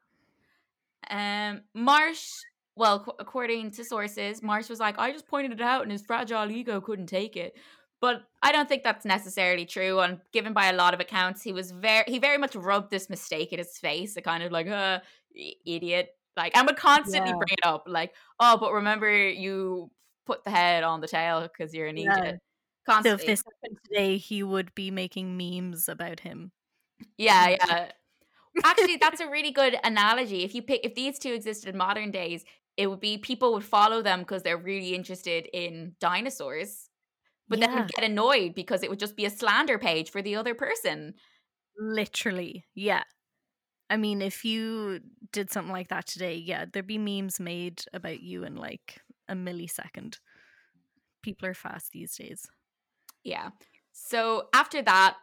Um, 1.09 1.61
Marsh. 1.73 2.27
Well, 2.75 3.15
according 3.19 3.71
to 3.71 3.83
sources, 3.83 4.41
Marsh 4.43 4.69
was 4.69 4.79
like, 4.79 4.97
"I 4.99 5.11
just 5.11 5.27
pointed 5.27 5.51
it 5.53 5.61
out, 5.61 5.83
and 5.83 5.91
his 5.91 6.01
fragile 6.05 6.51
ego 6.51 6.81
couldn't 6.81 7.07
take 7.07 7.35
it." 7.37 7.53
But 8.01 8.23
I 8.41 8.51
don't 8.53 8.69
think 8.69 8.83
that's 8.83 9.05
necessarily 9.05 9.65
true. 9.65 9.99
And 9.99 10.21
given 10.31 10.53
by 10.53 10.67
a 10.67 10.73
lot 10.73 10.93
of 10.93 10.99
accounts, 11.01 11.41
he 11.43 11.51
was 11.53 11.71
very 11.71 12.05
he 12.07 12.19
very 12.19 12.37
much 12.37 12.55
rubbed 12.55 12.91
this 12.91 13.09
mistake 13.09 13.51
in 13.53 13.59
his 13.59 13.77
face. 13.77 14.15
A 14.17 14.21
kind 14.21 14.43
of 14.43 14.51
like, 14.51 14.67
"Uh, 14.67 15.01
idiot," 15.65 16.17
like, 16.37 16.55
and 16.57 16.65
would 16.67 16.77
constantly 16.77 17.33
Yeah. 17.33 17.39
bring 17.39 17.49
it 17.57 17.65
up, 17.65 17.83
like, 17.87 18.15
"Oh, 18.39 18.57
but 18.57 18.73
remember 18.73 19.09
you 19.29 19.91
put 20.25 20.43
the 20.45 20.51
head 20.51 20.83
on 20.83 21.01
the 21.01 21.07
tail 21.07 21.41
because 21.43 21.73
you're 21.73 21.87
an 21.87 21.97
Yeah. 21.97 21.97
idiot." 21.97 22.37
so 22.99 23.13
Constantly. 23.13 23.15
if 23.15 23.25
this 23.25 23.43
happened 23.45 23.79
today 23.85 24.17
he 24.17 24.43
would 24.43 24.75
be 24.75 24.91
making 24.91 25.37
memes 25.37 25.89
about 25.89 26.21
him 26.21 26.51
Yeah, 27.17 27.49
yeah. 27.49 27.91
Actually, 28.63 28.97
that's 28.97 29.21
a 29.21 29.29
really 29.29 29.51
good 29.51 29.77
analogy. 29.83 30.43
If 30.43 30.55
you 30.55 30.63
pick, 30.63 30.81
if 30.85 30.95
these 30.95 31.19
two 31.19 31.33
existed 31.33 31.69
in 31.69 31.77
modern 31.77 32.11
days, 32.11 32.45
it 32.77 32.87
would 32.89 32.99
be 33.01 33.17
people 33.19 33.53
would 33.53 33.65
follow 33.65 34.01
them 34.01 34.21
because 34.21 34.43
they're 34.43 34.57
really 34.57 34.95
interested 34.95 35.47
in 35.53 35.95
dinosaurs, 35.99 36.88
but 37.49 37.59
then 37.59 37.71
Yeah. 37.71 37.79
would 37.81 37.91
get 37.95 38.05
annoyed 38.05 38.55
because 38.55 38.83
it 38.83 38.89
would 38.89 38.99
just 38.99 39.15
be 39.17 39.25
a 39.25 39.29
slander 39.29 39.77
page 39.79 40.11
for 40.11 40.21
the 40.21 40.35
other 40.35 40.55
person. 40.55 41.15
literally 41.79 42.65
yeah 42.75 43.03
i 43.89 43.97
mean 43.97 44.21
if 44.21 44.43
you 44.45 44.99
did 45.31 45.51
something 45.51 45.71
like 45.71 45.87
that 45.89 46.05
today 46.07 46.35
yeah 46.35 46.65
there'd 46.71 46.87
be 46.87 46.97
memes 46.97 47.39
made 47.39 47.83
about 47.93 48.19
you 48.21 48.43
in 48.43 48.55
like 48.55 49.01
a 49.29 49.33
millisecond 49.35 50.17
people 51.23 51.47
are 51.47 51.53
fast 51.53 51.91
these 51.91 52.15
days 52.17 52.45
Yeah. 53.23 53.49
So 53.91 54.47
after 54.53 54.81
that, 54.83 55.17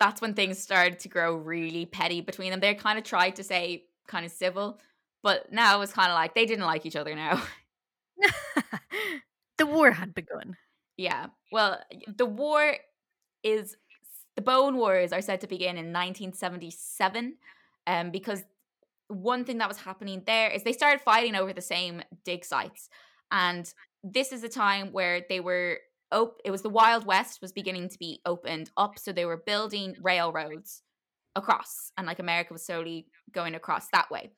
that's 0.00 0.20
when 0.20 0.34
things 0.34 0.58
started 0.58 0.98
to 1.00 1.08
grow 1.08 1.36
really 1.36 1.86
petty 1.86 2.20
between 2.20 2.50
them. 2.50 2.60
They 2.60 2.74
kind 2.74 2.98
of 2.98 3.04
tried 3.04 3.36
to 3.36 3.44
say 3.44 3.84
kind 4.08 4.26
of 4.26 4.32
civil, 4.32 4.80
but 5.22 5.52
now 5.52 5.76
it 5.76 5.78
was 5.80 5.92
kind 5.92 6.10
of 6.10 6.16
like 6.16 6.34
they 6.34 6.46
didn't 6.46 6.66
like 6.66 6.84
each 6.86 6.96
other 6.96 7.14
now. 7.14 7.42
the 9.58 9.66
war 9.66 9.90
had 9.92 10.14
begun 10.14 10.56
Yeah. 10.96 11.26
Well, 11.52 11.80
the 12.16 12.26
war 12.26 12.76
is 13.42 13.76
the 14.34 14.42
Bone 14.42 14.76
Wars 14.76 15.12
are 15.12 15.22
said 15.22 15.40
to 15.42 15.46
begin 15.46 15.76
in 15.76 15.92
1977, 15.92 17.36
um, 17.86 18.10
because 18.10 18.42
one 19.08 19.44
thing 19.44 19.58
that 19.58 19.68
was 19.68 19.78
happening 19.78 20.22
there 20.26 20.50
is 20.50 20.62
they 20.62 20.72
started 20.72 21.00
fighting 21.00 21.34
over 21.34 21.52
the 21.52 21.60
same 21.60 22.02
dig 22.24 22.44
sites, 22.44 22.88
and 23.30 23.72
this 24.02 24.32
is 24.32 24.44
a 24.44 24.48
time 24.48 24.92
where 24.92 25.22
they 25.28 25.40
were. 25.40 25.78
Op- 26.12 26.40
it 26.44 26.52
was 26.52 26.62
the 26.62 26.70
Wild 26.70 27.04
West 27.04 27.40
was 27.42 27.50
beginning 27.50 27.88
to 27.88 27.98
be 27.98 28.20
opened 28.24 28.70
up, 28.76 28.98
so 28.98 29.12
they 29.12 29.24
were 29.24 29.42
building 29.44 29.96
railroads 30.00 30.82
across, 31.34 31.90
and 31.98 32.06
like 32.06 32.18
America 32.20 32.52
was 32.52 32.64
slowly 32.64 33.06
going 33.32 33.54
across 33.54 33.88
that 33.92 34.10
way. 34.10 34.30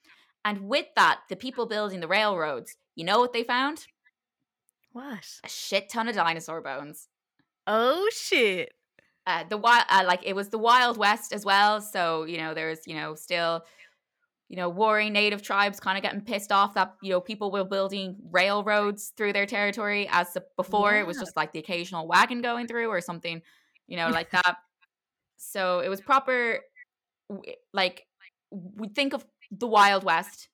And 0.45 0.63
with 0.63 0.87
that, 0.97 1.21
the 1.29 1.37
people 1.37 1.67
building 1.67 2.01
the 2.01 2.09
railroads, 2.09 2.77
you 2.97 3.05
know 3.05 3.19
what 3.19 3.33
they 3.33 3.45
found? 3.45 3.87
What? 4.99 5.25
A 5.45 5.49
shit 5.49 5.89
ton 5.89 6.09
of 6.09 6.15
dinosaur 6.15 6.61
bones. 6.61 7.09
oh 7.67 8.09
shit. 8.13 8.73
Uh, 9.27 9.45
the 9.49 9.59
wild 9.59 9.85
uh, 9.91 10.05
like 10.07 10.21
it 10.25 10.35
was 10.35 10.49
the 10.49 10.59
wild 10.59 10.97
west 10.97 11.35
as 11.35 11.45
well 11.45 11.83
so 11.83 12.25
you 12.25 12.39
know 12.39 12.55
there's 12.55 12.87
you 12.87 12.95
know 12.95 13.15
still 13.15 13.63
you 14.49 14.57
know 14.57 14.71
warring 14.71 15.13
native 15.13 15.43
tribes 15.43 15.79
kind 15.79 15.99
of 15.99 16.03
getting 16.03 16.23
pissed 16.23 16.51
off 16.51 16.73
that 16.73 16.95
you 17.03 17.11
know 17.11 17.21
people 17.21 17.51
were 17.51 17.65
building 17.65 18.17
railroads 18.31 19.13
through 19.17 19.35
their 19.35 19.45
territory 19.45 20.09
as 20.11 20.37
before. 20.57 20.97
It 20.97 21.07
was 21.07 21.19
just 21.19 21.37
like 21.37 21.53
the 21.53 21.59
occasional 21.59 22.09
wagon 22.09 22.41
going 22.41 22.67
through 22.67 22.89
or 22.89 23.01
something 23.01 23.43
you 23.87 23.97
know 23.97 24.09
like 24.09 24.31
that. 24.39 24.57
So 25.37 25.81
it 25.81 25.89
was 25.89 26.01
proper 26.01 26.61
like 27.73 28.07
we 28.51 28.89
think 28.89 29.13
of 29.13 29.27
the 29.51 29.67
wild 29.67 30.05
west 30.05 30.49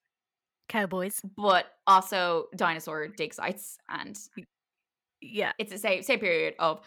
cowboys 0.69 1.21
but 1.37 1.67
also 1.87 2.47
dinosaur 2.57 3.09
dig 3.09 3.33
sites 3.35 3.79
and 3.89 4.19
yeah 5.21 5.53
it's 5.59 5.71
the 5.73 5.79
same 5.79 6.03
same 6.03 6.19
period 6.19 6.55
of 6.59 6.81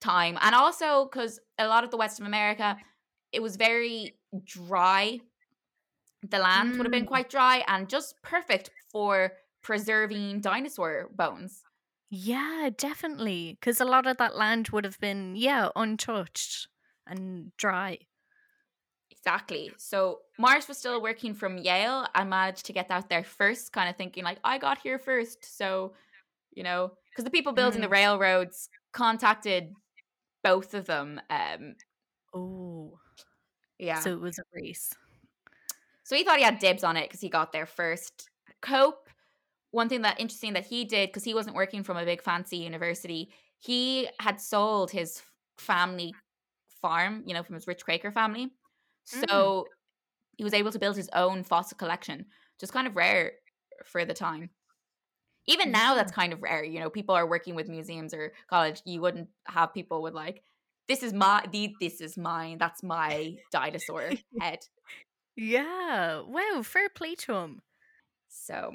time 0.00 0.36
and 0.40 0.54
also 0.54 1.04
because 1.06 1.40
a 1.58 1.66
lot 1.66 1.84
of 1.84 1.90
the 1.90 1.96
west 1.96 2.20
of 2.20 2.26
america 2.26 2.76
it 3.32 3.40
was 3.42 3.56
very 3.56 4.16
dry 4.44 5.18
the 6.28 6.38
land 6.38 6.76
would 6.76 6.84
have 6.86 6.92
been 6.92 7.04
Mm. 7.04 7.08
quite 7.08 7.28
dry 7.30 7.64
and 7.66 7.88
just 7.88 8.20
perfect 8.22 8.70
for 8.90 9.32
preserving 9.62 10.40
dinosaur 10.40 11.08
bones 11.14 11.62
Yeah, 12.10 12.68
definitely. 12.76 13.56
Because 13.58 13.80
a 13.80 13.86
lot 13.86 14.06
of 14.06 14.18
that 14.18 14.36
land 14.36 14.68
would 14.68 14.84
have 14.84 15.00
been, 15.00 15.34
yeah, 15.34 15.70
untouched. 15.74 16.68
and 17.06 17.52
dry. 17.56 17.98
Exactly. 19.24 19.70
So 19.76 20.18
Marsh 20.36 20.66
was 20.66 20.78
still 20.78 21.00
working 21.00 21.32
from 21.32 21.56
Yale 21.56 22.06
and 22.14 22.28
managed 22.28 22.66
to 22.66 22.72
get 22.72 22.90
out 22.90 23.08
there 23.08 23.22
first, 23.22 23.72
kind 23.72 23.88
of 23.88 23.96
thinking 23.96 24.24
like, 24.24 24.38
I 24.42 24.58
got 24.58 24.78
here 24.78 24.98
first. 24.98 25.56
So, 25.56 25.92
you 26.52 26.64
know, 26.64 26.92
because 27.08 27.24
the 27.24 27.30
people 27.30 27.52
building 27.52 27.78
mm. 27.78 27.84
the 27.84 27.88
railroads 27.88 28.68
contacted 28.92 29.72
both 30.42 30.74
of 30.74 30.86
them. 30.86 31.20
Um, 31.30 31.76
oh, 32.34 32.98
yeah. 33.78 34.00
So 34.00 34.12
it 34.12 34.20
was 34.20 34.40
a 34.40 34.42
race. 34.52 34.90
So 36.02 36.16
he 36.16 36.24
thought 36.24 36.38
he 36.38 36.44
had 36.44 36.58
dibs 36.58 36.82
on 36.82 36.96
it 36.96 37.08
because 37.08 37.20
he 37.20 37.28
got 37.28 37.52
there 37.52 37.66
first. 37.66 38.28
Cope, 38.60 39.08
one 39.70 39.88
thing 39.88 40.02
that 40.02 40.18
interesting 40.18 40.54
that 40.54 40.66
he 40.66 40.84
did 40.84 41.10
because 41.10 41.22
he 41.22 41.32
wasn't 41.32 41.54
working 41.54 41.84
from 41.84 41.96
a 41.96 42.04
big 42.04 42.22
fancy 42.22 42.56
university, 42.56 43.30
he 43.60 44.08
had 44.18 44.40
sold 44.40 44.90
his 44.90 45.22
family 45.58 46.12
farm, 46.80 47.22
you 47.24 47.34
know, 47.34 47.44
from 47.44 47.54
his 47.54 47.68
rich 47.68 47.84
Quaker 47.84 48.10
family. 48.10 48.50
Mm. 49.10 49.28
So 49.28 49.66
mm. 49.68 49.72
he 50.36 50.44
was 50.44 50.54
able 50.54 50.70
to 50.72 50.78
build 50.78 50.96
his 50.96 51.10
own 51.14 51.42
fossil 51.42 51.76
collection, 51.76 52.26
just 52.58 52.72
kind 52.72 52.86
of 52.86 52.96
rare 52.96 53.32
for 53.84 54.04
the 54.04 54.14
time. 54.14 54.50
Even 55.46 55.72
now, 55.72 55.94
that's 55.94 56.12
kind 56.12 56.32
of 56.32 56.42
rare. 56.42 56.62
You 56.62 56.80
know, 56.80 56.90
people 56.90 57.14
are 57.14 57.26
working 57.26 57.54
with 57.54 57.68
museums 57.68 58.14
or 58.14 58.32
college. 58.48 58.80
You 58.84 59.00
wouldn't 59.00 59.28
have 59.46 59.74
people 59.74 60.00
with 60.00 60.14
like, 60.14 60.42
"This 60.86 61.02
is 61.02 61.12
my, 61.12 61.44
this 61.80 62.00
is 62.00 62.16
mine. 62.16 62.58
That's 62.58 62.82
my 62.82 63.36
dinosaur 63.50 64.10
head." 64.40 64.60
Yeah. 65.36 66.20
Wow. 66.20 66.62
Fair 66.62 66.88
play 66.88 67.16
to 67.16 67.34
him. 67.34 67.62
So, 68.28 68.74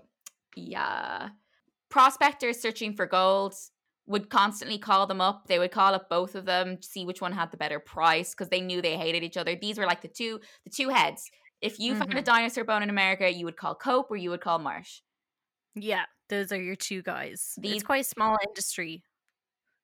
yeah. 0.55 1.29
Prospectors 1.89 2.59
searching 2.59 2.93
for 2.93 3.05
gold 3.05 3.55
would 4.07 4.29
constantly 4.29 4.77
call 4.77 5.05
them 5.05 5.21
up. 5.21 5.47
They 5.47 5.59
would 5.59 5.71
call 5.71 5.93
up 5.93 6.09
both 6.09 6.33
of 6.35 6.45
them, 6.45 6.77
to 6.77 6.87
see 6.87 7.05
which 7.05 7.21
one 7.21 7.33
had 7.33 7.51
the 7.51 7.57
better 7.57 7.79
price 7.79 8.33
because 8.33 8.49
they 8.49 8.61
knew 8.61 8.81
they 8.81 8.97
hated 8.97 9.23
each 9.23 9.37
other. 9.37 9.55
These 9.55 9.77
were 9.77 9.85
like 9.85 10.01
the 10.01 10.07
two 10.07 10.39
the 10.63 10.71
two 10.71 10.89
heads. 10.89 11.29
If 11.61 11.79
you 11.79 11.93
mm-hmm. 11.93 12.01
found 12.01 12.13
a 12.13 12.21
dinosaur 12.21 12.63
bone 12.63 12.83
in 12.83 12.89
America, 12.89 13.31
you 13.31 13.45
would 13.45 13.57
call 13.57 13.75
Cope 13.75 14.09
or 14.09 14.15
you 14.15 14.29
would 14.29 14.41
call 14.41 14.59
Marsh. 14.59 15.01
Yeah, 15.75 16.05
those 16.29 16.51
are 16.51 16.61
your 16.61 16.75
two 16.75 17.01
guys. 17.01 17.53
These, 17.57 17.75
it's 17.75 17.83
quite 17.83 18.01
a 18.01 18.07
small 18.07 18.37
industry. 18.47 19.03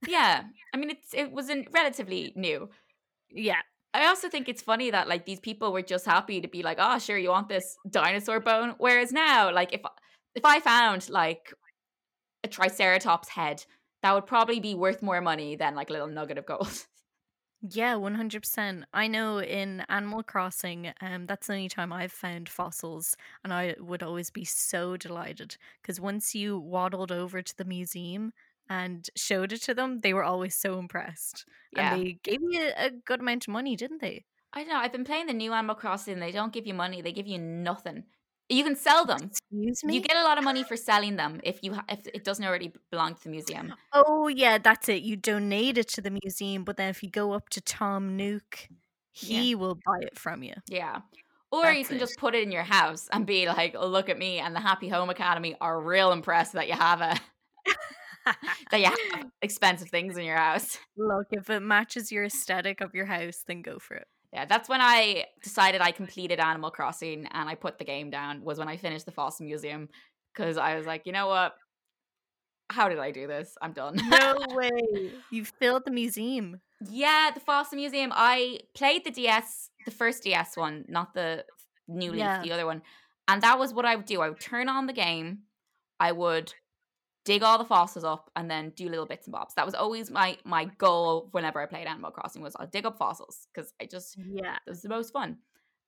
Yeah, 0.08 0.44
I 0.74 0.78
mean 0.78 0.90
it's 0.90 1.14
it 1.14 1.32
was 1.32 1.50
not 1.50 1.66
relatively 1.74 2.34
new. 2.36 2.70
Yeah, 3.30 3.62
I 3.94 4.08
also 4.08 4.30
think 4.30 4.48
it's 4.48 4.62
funny 4.62 4.90
that 4.92 5.08
like 5.08 5.26
these 5.26 5.40
people 5.40 5.74
were 5.74 5.82
just 5.82 6.06
happy 6.06 6.42
to 6.42 6.48
be 6.48 6.64
like, 6.64 6.78
oh, 6.80 6.98
sure, 7.00 7.18
you 7.18 7.30
want 7.30 7.50
this 7.50 7.78
dinosaur 7.90 8.40
bone. 8.40 8.76
Whereas 8.78 9.12
now, 9.12 9.52
like 9.52 9.74
if 9.74 9.82
if 10.36 10.46
I 10.46 10.60
found 10.60 11.10
like 11.10 11.54
a 12.44 12.48
triceratops 12.48 13.30
head 13.30 13.66
that 14.04 14.14
would 14.14 14.28
probably 14.28 14.60
be 14.60 14.76
worth 14.76 15.02
more 15.02 15.22
money 15.22 15.56
than 15.56 15.74
like 15.74 15.90
a 15.90 15.94
little 15.94 16.08
nugget 16.08 16.38
of 16.38 16.46
gold. 16.46 16.86
Yeah, 17.66 17.94
100%. 17.94 18.84
I 18.94 19.08
know 19.08 19.40
in 19.40 19.86
Animal 19.88 20.22
Crossing, 20.22 20.92
um, 21.00 21.28
that's 21.28 21.48
the 21.48 21.54
only 21.54 21.70
time 21.70 21.94
I've 21.94 22.12
found 22.12 22.50
fossils, 22.50 23.16
and 23.42 23.54
I 23.54 23.76
would 23.80 24.04
always 24.04 24.30
be 24.30 24.44
so 24.44 24.98
delighted 24.98 25.56
because 25.82 25.98
once 25.98 26.36
you 26.36 26.60
waddled 26.60 27.10
over 27.10 27.42
to 27.42 27.58
the 27.58 27.64
museum 27.64 28.34
and 28.70 29.10
showed 29.16 29.54
it 29.54 29.62
to 29.62 29.74
them, 29.74 30.02
they 30.02 30.14
were 30.14 30.26
always 30.26 30.56
so 30.56 30.78
impressed. 30.78 31.46
Yeah. 31.72 31.94
And 31.94 32.02
they 32.02 32.20
gave 32.22 32.42
you 32.42 32.64
a, 32.78 32.88
a 32.88 32.90
good 32.92 33.22
amount 33.22 33.48
of 33.48 33.54
money, 33.54 33.78
didn't 33.78 34.02
they? 34.02 34.26
I 34.52 34.60
don't 34.60 34.68
know. 34.68 34.80
I've 34.80 34.92
been 34.92 35.06
playing 35.06 35.28
the 35.28 35.34
new 35.34 35.54
Animal 35.54 35.76
Crossing. 35.76 36.20
They 36.20 36.32
don't 36.32 36.52
give 36.52 36.68
you 36.68 36.74
money. 36.74 37.02
They 37.02 37.14
give 37.14 37.28
you 37.28 37.40
nothing. 37.40 38.04
You 38.54 38.64
can 38.64 38.76
sell 38.76 39.06
them. 39.06 39.32
Excuse 39.32 39.84
me. 39.84 39.96
You 39.96 40.02
get 40.02 40.16
a 40.16 40.24
lot 40.24 40.38
of 40.38 40.44
money 40.44 40.64
for 40.64 40.78
selling 40.78 41.16
them 41.16 41.42
if 41.44 41.64
you 41.64 41.74
ha- 41.74 41.86
if 41.90 42.06
it 42.06 42.24
doesn't 42.24 42.46
already 42.46 42.72
belong 42.92 43.16
to 43.16 43.24
the 43.24 43.30
museum. 43.30 43.74
Oh 43.92 44.28
yeah, 44.28 44.58
that's 44.58 44.90
it. 44.90 45.02
You 45.02 45.16
donate 45.16 45.78
it 45.78 45.88
to 45.90 46.02
the 46.02 46.12
museum, 46.12 46.64
but 46.64 46.78
then 46.78 46.90
if 46.90 47.02
you 47.02 47.10
go 47.10 47.34
up 47.34 47.50
to 47.50 47.62
Tom 47.62 48.16
Nook, 48.16 48.68
he 49.12 49.52
yeah. 49.52 49.56
will 49.56 49.76
buy 49.76 50.00
it 50.02 50.18
from 50.18 50.44
you. 50.44 50.54
Yeah. 50.68 51.02
Or 51.52 51.64
that's 51.64 51.78
you 51.80 51.86
can 51.86 51.98
it. 51.98 52.00
just 52.00 52.18
put 52.18 52.36
it 52.36 52.44
in 52.44 52.52
your 52.52 52.64
house 52.64 53.08
and 53.12 53.26
be 53.26 53.48
like, 53.48 53.76
oh, 53.78 53.88
"Look 53.88 54.10
at 54.10 54.18
me!" 54.18 54.40
And 54.40 54.56
the 54.56 54.60
Happy 54.60 54.90
Home 54.90 55.10
Academy 55.10 55.56
are 55.60 55.82
real 55.82 56.12
impressed 56.12 56.54
that 56.54 56.68
you 56.68 56.74
have 56.74 57.02
a 57.02 57.20
that 58.72 58.80
you 58.80 58.86
have 58.86 59.26
expensive 59.42 59.90
things 59.90 60.18
in 60.18 60.26
your 60.26 60.38
house. 60.38 60.78
Look, 60.98 61.28
if 61.32 61.50
it 61.50 61.62
matches 61.62 62.12
your 62.12 62.26
aesthetic 62.26 62.82
of 62.82 62.94
your 62.94 63.06
house, 63.06 63.44
then 63.48 63.62
go 63.62 63.80
for 63.80 63.96
it 63.96 64.08
yeah, 64.34 64.46
that's 64.46 64.68
when 64.68 64.82
I 64.82 65.26
decided 65.44 65.80
I 65.80 65.92
completed 65.92 66.40
Animal 66.40 66.72
Crossing 66.72 67.28
and 67.28 67.48
I 67.48 67.54
put 67.54 67.78
the 67.78 67.86
game 67.86 68.10
down. 68.10 68.44
Was 68.44 68.58
when 68.58 68.68
I 68.68 68.78
finished 68.78 69.06
the 69.06 69.12
Fossil 69.12 69.46
Museum 69.46 69.90
because 70.34 70.58
I 70.58 70.76
was 70.76 70.88
like, 70.88 71.06
you 71.06 71.12
know 71.12 71.28
what? 71.28 71.54
How 72.72 72.90
did 72.90 72.98
I 72.98 73.12
do 73.12 73.28
this? 73.28 73.56
I'm 73.62 73.74
done. 73.74 73.96
no 74.10 74.38
way. 74.56 75.12
You 75.30 75.46
filled 75.46 75.84
the 75.86 75.92
museum. 75.92 76.62
Yeah, 76.90 77.30
the 77.32 77.42
Fossil 77.42 77.78
Museum. 77.78 78.12
I 78.12 78.62
played 78.74 79.06
the 79.06 79.12
DS, 79.12 79.70
the 79.86 79.92
first 79.92 80.24
DS 80.24 80.58
one, 80.58 80.86
not 80.88 81.14
the 81.14 81.46
new 81.88 82.12
Leaf, 82.12 82.20
yeah. 82.20 82.42
the 82.42 82.54
other 82.54 82.66
one. 82.66 82.82
And 83.28 83.44
that 83.44 83.60
was 83.60 83.72
what 83.72 83.86
I 83.86 83.96
would 83.96 84.06
do. 84.06 84.22
I 84.22 84.30
would 84.30 84.40
turn 84.40 84.68
on 84.68 84.88
the 84.88 84.94
game. 84.94 85.44
I 86.00 86.12
would 86.12 86.52
dig 87.26 87.44
all 87.44 87.58
the 87.58 87.66
fossils 87.66 88.04
up 88.04 88.30
and 88.36 88.50
then 88.50 88.72
do 88.76 88.90
little 88.90 89.06
bits 89.06 89.28
and 89.28 89.32
bobs. 89.32 89.54
That 89.56 89.66
was 89.66 89.76
always 89.76 90.12
my 90.12 90.38
my 90.44 90.66
goal 90.66 91.30
whenever 91.32 91.62
I 91.62 91.66
played 91.66 91.88
Animal 91.88 92.12
Crossing 92.12 92.42
was 92.42 92.56
I'll 92.60 92.68
dig 92.68 92.86
up 92.86 92.98
fossils 92.98 93.48
because 93.54 93.74
I 93.82 93.86
just 93.86 94.18
yeah 94.18 94.58
it 94.66 94.70
was 94.70 94.82
the 94.82 94.90
most 94.90 95.14
fun. 95.14 95.38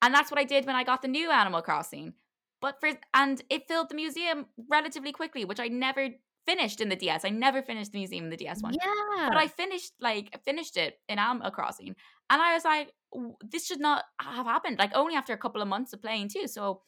And 0.02 0.14
that's 0.14 0.32
what 0.32 0.40
I 0.40 0.44
did 0.44 0.66
when 0.66 0.76
I 0.76 0.84
got 0.84 1.02
the 1.02 1.08
new 1.08 1.32
Animal 1.32 1.62
Crossing. 1.62 2.14
But 2.62 2.80
for 2.80 2.90
and 3.14 3.42
it 3.50 3.68
filled 3.68 3.90
the 3.90 3.96
museum 3.96 4.48
relatively 4.70 5.12
quickly, 5.12 5.46
which 5.46 5.60
I 5.60 5.68
never 5.68 6.10
finished 6.46 6.80
in 6.80 6.90
the 6.90 6.96
DS. 6.96 7.26
I 7.26 7.30
never 7.30 7.62
finished 7.62 7.92
the 7.92 8.00
museum 8.00 8.26
in 8.26 8.30
the 8.30 8.38
DS 8.38 8.62
one. 8.62 8.74
Yeah. 8.74 9.30
But 9.30 9.38
I 9.38 9.48
finished 9.48 9.94
like 10.00 10.40
finished 10.46 10.78
it 10.78 11.00
in 11.10 11.20
Animal 11.20 11.52
Crossing. 11.52 11.96
And 12.30 12.42
I 12.42 12.54
was 12.54 12.64
like, 12.64 12.92
this 13.52 13.66
should 13.68 13.80
not 13.80 14.04
have 14.20 14.46
happened. 14.46 14.80
Like 14.80 14.92
only 14.96 15.16
after 15.16 15.34
a 15.34 15.38
couple 15.38 15.62
of 15.62 15.68
months 15.68 15.94
of 15.94 16.02
playing 16.02 16.30
too. 16.30 16.48
So 16.48 16.82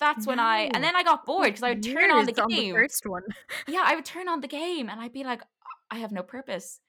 that's 0.00 0.26
when 0.26 0.40
I 0.40 0.70
and 0.72 0.82
then 0.82 0.96
I 0.96 1.02
got 1.02 1.26
bored 1.26 1.48
because 1.48 1.62
I 1.62 1.70
would 1.70 1.82
turn 1.82 2.10
on 2.10 2.26
the 2.26 2.32
game. 2.32 2.44
On 2.44 2.50
the 2.50 2.72
first 2.72 3.06
one. 3.06 3.22
yeah, 3.68 3.82
I 3.84 3.94
would 3.94 4.04
turn 4.04 4.28
on 4.28 4.40
the 4.40 4.48
game 4.48 4.88
and 4.88 5.00
I'd 5.00 5.12
be 5.12 5.24
like, 5.24 5.42
I 5.90 5.98
have 5.98 6.10
no 6.10 6.22
purpose. 6.22 6.80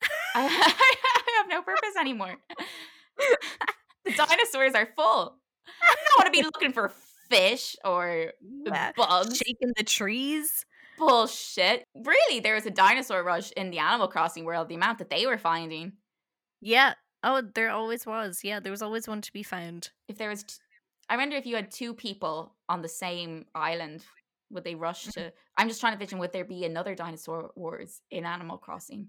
I, 0.34 0.46
I 0.46 1.36
have 1.38 1.48
no 1.48 1.62
purpose 1.62 1.96
anymore. 1.98 2.36
the 4.04 4.12
dinosaurs 4.12 4.74
are 4.74 4.88
full. 4.96 5.36
I 5.66 5.94
don't 6.08 6.18
want 6.18 6.26
to 6.26 6.30
be 6.30 6.42
looking 6.54 6.72
for 6.72 6.92
fish 7.30 7.76
or 7.84 8.32
yeah, 8.66 8.92
bugs. 8.96 9.38
Shaking 9.38 9.72
the 9.76 9.84
trees. 9.84 10.64
Bullshit. 10.98 11.84
Really, 11.94 12.40
there 12.40 12.54
was 12.54 12.66
a 12.66 12.70
dinosaur 12.70 13.22
rush 13.24 13.50
in 13.52 13.70
the 13.70 13.78
Animal 13.78 14.08
Crossing 14.08 14.44
world, 14.44 14.68
the 14.68 14.74
amount 14.74 14.98
that 14.98 15.10
they 15.10 15.26
were 15.26 15.38
finding. 15.38 15.92
Yeah. 16.60 16.94
Oh, 17.24 17.42
there 17.54 17.70
always 17.70 18.04
was. 18.04 18.40
Yeah, 18.44 18.60
there 18.60 18.72
was 18.72 18.82
always 18.82 19.08
one 19.08 19.20
to 19.22 19.32
be 19.32 19.42
found. 19.42 19.90
If 20.08 20.18
there 20.18 20.28
was 20.28 20.44
I 21.12 21.16
wonder 21.18 21.36
if 21.36 21.44
you 21.44 21.56
had 21.56 21.70
two 21.70 21.92
people 21.92 22.54
on 22.70 22.80
the 22.80 22.88
same 22.88 23.44
island, 23.54 24.02
would 24.50 24.64
they 24.64 24.74
rush 24.74 25.08
mm-hmm. 25.08 25.20
to? 25.20 25.32
I'm 25.58 25.68
just 25.68 25.78
trying 25.78 25.92
to 25.92 25.98
vision 25.98 26.18
would 26.20 26.32
there 26.32 26.46
be 26.46 26.64
another 26.64 26.94
dinosaur 26.94 27.50
wars 27.54 28.00
in 28.10 28.24
Animal 28.24 28.56
Crossing? 28.56 29.08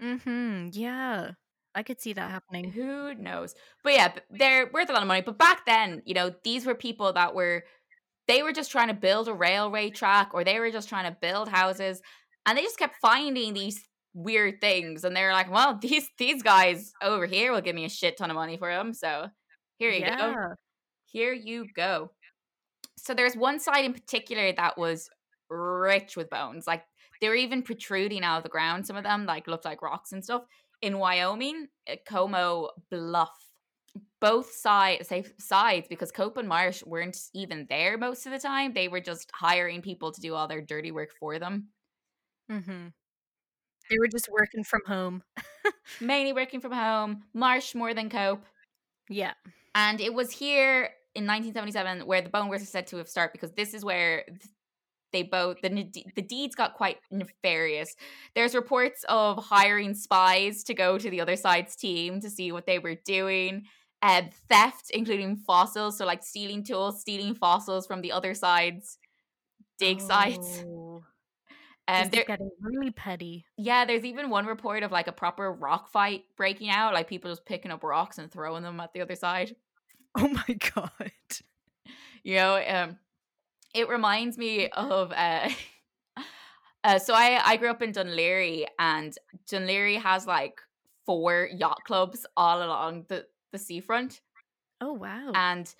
Hmm. 0.00 0.70
Yeah. 0.72 1.30
I 1.76 1.84
could 1.84 2.00
see 2.00 2.12
that 2.14 2.32
happening. 2.32 2.72
Who 2.72 3.14
knows? 3.14 3.54
But 3.84 3.92
yeah, 3.92 4.12
they're 4.30 4.68
worth 4.74 4.90
a 4.90 4.92
lot 4.92 5.02
of 5.02 5.06
money. 5.06 5.20
But 5.20 5.38
back 5.38 5.64
then, 5.64 6.02
you 6.04 6.12
know, 6.12 6.34
these 6.42 6.66
were 6.66 6.74
people 6.74 7.12
that 7.12 7.36
were 7.36 7.62
they 8.26 8.42
were 8.42 8.52
just 8.52 8.72
trying 8.72 8.88
to 8.88 8.94
build 8.94 9.28
a 9.28 9.32
railway 9.32 9.90
track 9.90 10.30
or 10.34 10.42
they 10.42 10.58
were 10.58 10.72
just 10.72 10.88
trying 10.88 11.08
to 11.08 11.16
build 11.20 11.48
houses 11.48 12.02
and 12.46 12.58
they 12.58 12.62
just 12.62 12.80
kept 12.80 12.96
finding 13.00 13.54
these 13.54 13.80
weird 14.12 14.60
things 14.60 15.04
and 15.04 15.14
they're 15.14 15.32
like, 15.32 15.52
well, 15.52 15.78
these 15.80 16.08
these 16.18 16.42
guys 16.42 16.90
over 17.00 17.26
here 17.26 17.52
will 17.52 17.60
give 17.60 17.76
me 17.76 17.84
a 17.84 17.88
shit 17.88 18.16
ton 18.16 18.28
of 18.28 18.34
money 18.34 18.56
for 18.56 18.74
them. 18.74 18.92
So 18.92 19.28
here 19.78 19.92
you 19.92 20.00
yeah. 20.00 20.16
go. 20.16 20.54
Here 21.10 21.32
you 21.32 21.66
go. 21.74 22.10
So 22.96 23.14
there's 23.14 23.36
one 23.36 23.60
side 23.60 23.84
in 23.84 23.94
particular 23.94 24.52
that 24.52 24.76
was 24.76 25.08
rich 25.48 26.16
with 26.16 26.30
bones. 26.30 26.66
Like 26.66 26.84
they 27.20 27.28
were 27.28 27.34
even 27.34 27.62
protruding 27.62 28.22
out 28.22 28.38
of 28.38 28.42
the 28.42 28.48
ground. 28.48 28.86
Some 28.86 28.96
of 28.96 29.04
them 29.04 29.26
like 29.26 29.46
looked 29.46 29.64
like 29.64 29.82
rocks 29.82 30.12
and 30.12 30.22
stuff. 30.22 30.42
In 30.82 30.98
Wyoming, 30.98 31.68
Como 32.06 32.68
Bluff, 32.90 33.36
both 34.20 34.52
sides 34.52 35.08
say 35.08 35.24
sides 35.38 35.86
because 35.88 36.12
Cope 36.12 36.36
and 36.36 36.48
Marsh 36.48 36.84
weren't 36.84 37.18
even 37.34 37.66
there 37.68 37.98
most 37.98 38.26
of 38.26 38.32
the 38.32 38.38
time. 38.38 38.72
They 38.72 38.88
were 38.88 39.00
just 39.00 39.30
hiring 39.34 39.82
people 39.82 40.12
to 40.12 40.20
do 40.20 40.34
all 40.34 40.46
their 40.46 40.60
dirty 40.60 40.92
work 40.92 41.10
for 41.18 41.38
them. 41.38 41.68
Mm-hmm. 42.50 42.88
They 43.90 43.98
were 43.98 44.08
just 44.08 44.28
working 44.30 44.64
from 44.64 44.82
home. 44.86 45.22
Mainly 46.00 46.32
working 46.32 46.60
from 46.60 46.72
home. 46.72 47.24
Marsh 47.34 47.74
more 47.74 47.94
than 47.94 48.10
Cope. 48.10 48.44
Yeah. 49.08 49.32
And 49.74 50.00
it 50.00 50.12
was 50.12 50.30
here 50.30 50.90
in 51.18 51.26
1977 51.26 52.06
where 52.06 52.22
the 52.22 52.28
bone 52.28 52.46
wars 52.48 52.62
are 52.62 52.66
said 52.66 52.86
to 52.86 52.96
have 52.98 53.08
started 53.08 53.32
because 53.32 53.50
this 53.52 53.74
is 53.74 53.84
where 53.84 54.24
they 55.12 55.22
both 55.22 55.60
the 55.62 55.68
the 56.14 56.22
deeds 56.22 56.54
got 56.54 56.74
quite 56.74 56.98
nefarious. 57.10 57.96
There's 58.34 58.54
reports 58.54 59.04
of 59.08 59.42
hiring 59.44 59.94
spies 59.94 60.62
to 60.64 60.74
go 60.74 60.98
to 60.98 61.10
the 61.10 61.20
other 61.20 61.36
side's 61.36 61.76
team 61.76 62.20
to 62.20 62.30
see 62.30 62.52
what 62.52 62.66
they 62.66 62.78
were 62.78 62.96
doing. 63.04 63.64
Uh, 64.00 64.22
theft, 64.48 64.90
including 64.90 65.36
fossils, 65.36 65.98
so 65.98 66.06
like 66.06 66.22
stealing 66.22 66.62
tools, 66.62 67.00
stealing 67.00 67.34
fossils 67.34 67.86
from 67.86 68.00
the 68.00 68.12
other 68.12 68.32
side's 68.32 68.98
dig 69.78 69.98
oh. 70.02 70.06
sites. 70.06 70.64
Um, 71.88 72.10
they're 72.10 72.24
getting 72.24 72.50
really 72.60 72.90
petty. 72.90 73.46
yeah, 73.56 73.86
there's 73.86 74.04
even 74.04 74.28
one 74.28 74.44
report 74.44 74.82
of 74.82 74.92
like 74.92 75.08
a 75.08 75.12
proper 75.12 75.50
rock 75.50 75.90
fight 75.90 76.24
breaking 76.36 76.68
out, 76.68 76.92
like 76.92 77.08
people 77.08 77.30
just 77.30 77.46
picking 77.46 77.70
up 77.70 77.82
rocks 77.82 78.18
and 78.18 78.30
throwing 78.30 78.62
them 78.62 78.78
at 78.78 78.92
the 78.92 79.00
other 79.00 79.14
side. 79.14 79.56
Oh 80.24 80.28
my 80.28 80.54
god. 80.74 81.12
You 82.24 82.36
know, 82.36 82.62
um, 82.66 82.98
it 83.74 83.88
reminds 83.88 84.38
me 84.38 84.68
of. 84.68 85.12
Uh, 85.12 85.50
uh, 86.84 86.98
so 86.98 87.14
I 87.14 87.40
I 87.44 87.56
grew 87.56 87.70
up 87.70 87.82
in 87.82 87.92
Dunleary, 87.92 88.66
and 88.78 89.16
Dunleary 89.48 89.96
has 89.96 90.26
like 90.26 90.60
four 91.06 91.48
yacht 91.52 91.78
clubs 91.86 92.26
all 92.36 92.62
along 92.62 93.06
the 93.08 93.26
the 93.52 93.58
seafront, 93.58 94.20
Oh 94.80 94.92
wow. 94.92 95.32
and 95.34 95.72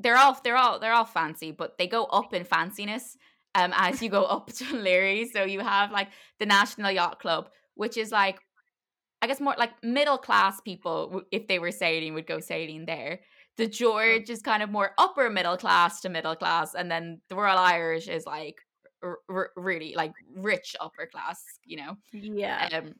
they're 0.00 0.16
all 0.18 0.38
they're 0.44 0.56
all 0.56 0.78
they're 0.78 0.92
all 0.94 1.04
fancy, 1.06 1.52
but 1.52 1.78
they 1.78 1.86
go 1.86 2.04
up 2.04 2.34
in 2.34 2.44
fanciness 2.44 3.16
um 3.54 3.72
as 3.76 4.02
you 4.02 4.10
go 4.10 4.24
up 4.36 4.52
to 4.54 4.76
Leary. 4.76 5.26
So 5.28 5.44
you 5.44 5.60
have 5.60 5.90
like 5.92 6.08
the 6.38 6.46
National 6.46 6.90
Yacht 6.90 7.20
Club, 7.20 7.50
which 7.74 7.96
is 7.96 8.12
like 8.12 8.40
I 9.22 9.26
guess 9.26 9.40
more 9.40 9.54
like 9.58 9.82
middle 9.82 10.18
class 10.18 10.60
people 10.60 11.22
if 11.32 11.48
they 11.48 11.58
were 11.58 11.72
sailing 11.72 12.14
would 12.14 12.26
go 12.26 12.40
sailing 12.40 12.86
there. 12.86 13.20
The 13.58 13.66
George 13.66 14.30
is 14.30 14.40
kind 14.40 14.62
of 14.62 14.70
more 14.70 14.92
upper 14.98 15.28
middle 15.28 15.56
class 15.56 16.00
to 16.02 16.08
middle 16.08 16.36
class, 16.36 16.74
and 16.74 16.90
then 16.90 17.20
the 17.28 17.36
Royal 17.36 17.58
Irish 17.58 18.08
is 18.08 18.24
like 18.24 18.56
r- 19.02 19.18
r- 19.28 19.50
really 19.56 19.94
like 19.96 20.12
rich 20.34 20.74
upper 20.80 21.06
class, 21.06 21.42
you 21.64 21.76
know. 21.76 21.96
yeah. 22.12 22.68
Um, 22.72 22.94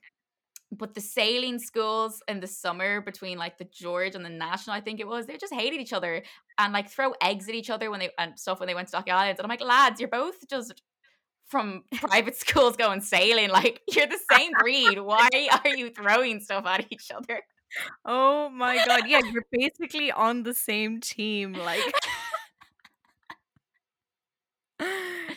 but 0.70 0.94
the 0.94 1.00
sailing 1.00 1.58
schools 1.58 2.22
in 2.28 2.40
the 2.40 2.46
summer 2.46 3.00
between 3.00 3.38
like 3.38 3.56
the 3.56 3.64
George 3.72 4.14
and 4.14 4.24
the 4.24 4.30
National, 4.30 4.76
I 4.76 4.80
think 4.80 5.00
it 5.00 5.06
was, 5.06 5.26
they 5.26 5.38
just 5.38 5.54
hated 5.54 5.80
each 5.80 5.94
other 5.94 6.22
and 6.58 6.72
like 6.72 6.90
throw 6.90 7.14
eggs 7.22 7.48
at 7.48 7.54
each 7.54 7.70
other 7.70 7.90
when 7.90 8.00
they 8.00 8.10
and 8.18 8.38
stuff 8.38 8.60
when 8.60 8.66
they 8.66 8.74
went 8.74 8.88
to 8.88 8.96
Dalkey 8.96 9.10
Islands. 9.10 9.40
And 9.40 9.46
I'm 9.46 9.48
like, 9.48 9.62
lads, 9.62 9.98
you're 9.98 10.10
both 10.10 10.46
just 10.48 10.82
from 11.46 11.84
private 11.94 12.36
schools 12.44 12.76
going 12.76 13.00
sailing. 13.00 13.48
Like 13.48 13.80
you're 13.88 14.06
the 14.06 14.20
same 14.30 14.52
breed. 14.58 14.98
Why 14.98 15.28
are 15.64 15.74
you 15.74 15.90
throwing 15.90 16.40
stuff 16.40 16.66
at 16.66 16.86
each 16.90 17.10
other? 17.14 17.40
Oh 18.04 18.48
my 18.50 18.76
god. 18.86 19.02
Yeah, 19.06 19.20
you're 19.32 19.46
basically 19.52 20.10
on 20.10 20.42
the 20.42 20.54
same 20.54 21.00
team. 21.00 21.52
Like 21.52 21.82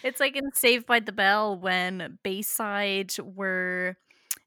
it's 0.04 0.20
like 0.20 0.36
in 0.36 0.52
Saved 0.54 0.86
by 0.86 1.00
the 1.00 1.12
Bell 1.12 1.58
when 1.58 2.20
Bayside 2.24 3.14
were 3.20 3.98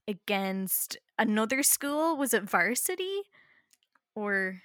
against 0.08 0.96
another 1.18 1.62
school. 1.62 2.16
Was 2.16 2.34
it 2.34 2.44
varsity? 2.44 3.22
Or 4.14 4.62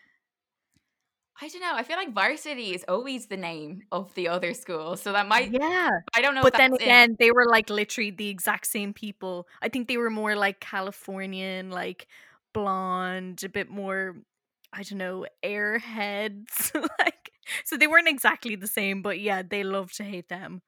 I 1.42 1.48
don't 1.48 1.62
know. 1.62 1.74
I 1.74 1.84
feel 1.84 1.96
like 1.96 2.14
varsity 2.14 2.76
is 2.76 2.84
always 2.90 3.28
the 3.28 3.38
name 3.38 3.84
of 3.94 4.14
the 4.16 4.28
other 4.28 4.54
school. 4.54 4.98
So 4.98 5.14
that 5.14 5.26
might 5.28 5.52
yeah. 5.54 5.90
I 6.14 6.22
don't 6.22 6.36
know 6.36 6.42
But 6.42 6.54
then 6.58 6.74
again, 6.74 7.16
they 7.18 7.32
were 7.32 7.46
like 7.50 7.70
literally 7.70 8.12
the 8.12 8.28
exact 8.28 8.68
same 8.68 8.94
people. 8.94 9.48
I 9.62 9.70
think 9.70 9.88
they 9.88 9.98
were 9.98 10.10
more 10.10 10.36
like 10.36 10.60
Californian, 10.60 11.70
blonde, 12.54 13.44
a 13.44 13.50
bit 13.50 13.70
more, 13.70 14.16
I 14.74 14.84
don't 14.84 14.98
know, 14.98 15.26
airheads. 15.44 16.74
like, 17.00 17.32
so 17.66 17.78
they 17.78 17.88
weren't 17.88 18.08
exactly 18.08 18.56
the 18.56 18.68
same, 18.68 19.02
but 19.02 19.20
yeah, 19.20 19.42
they 19.48 19.64
love 19.64 19.92
to 19.94 20.04
hate 20.04 20.30
them. 20.30 20.62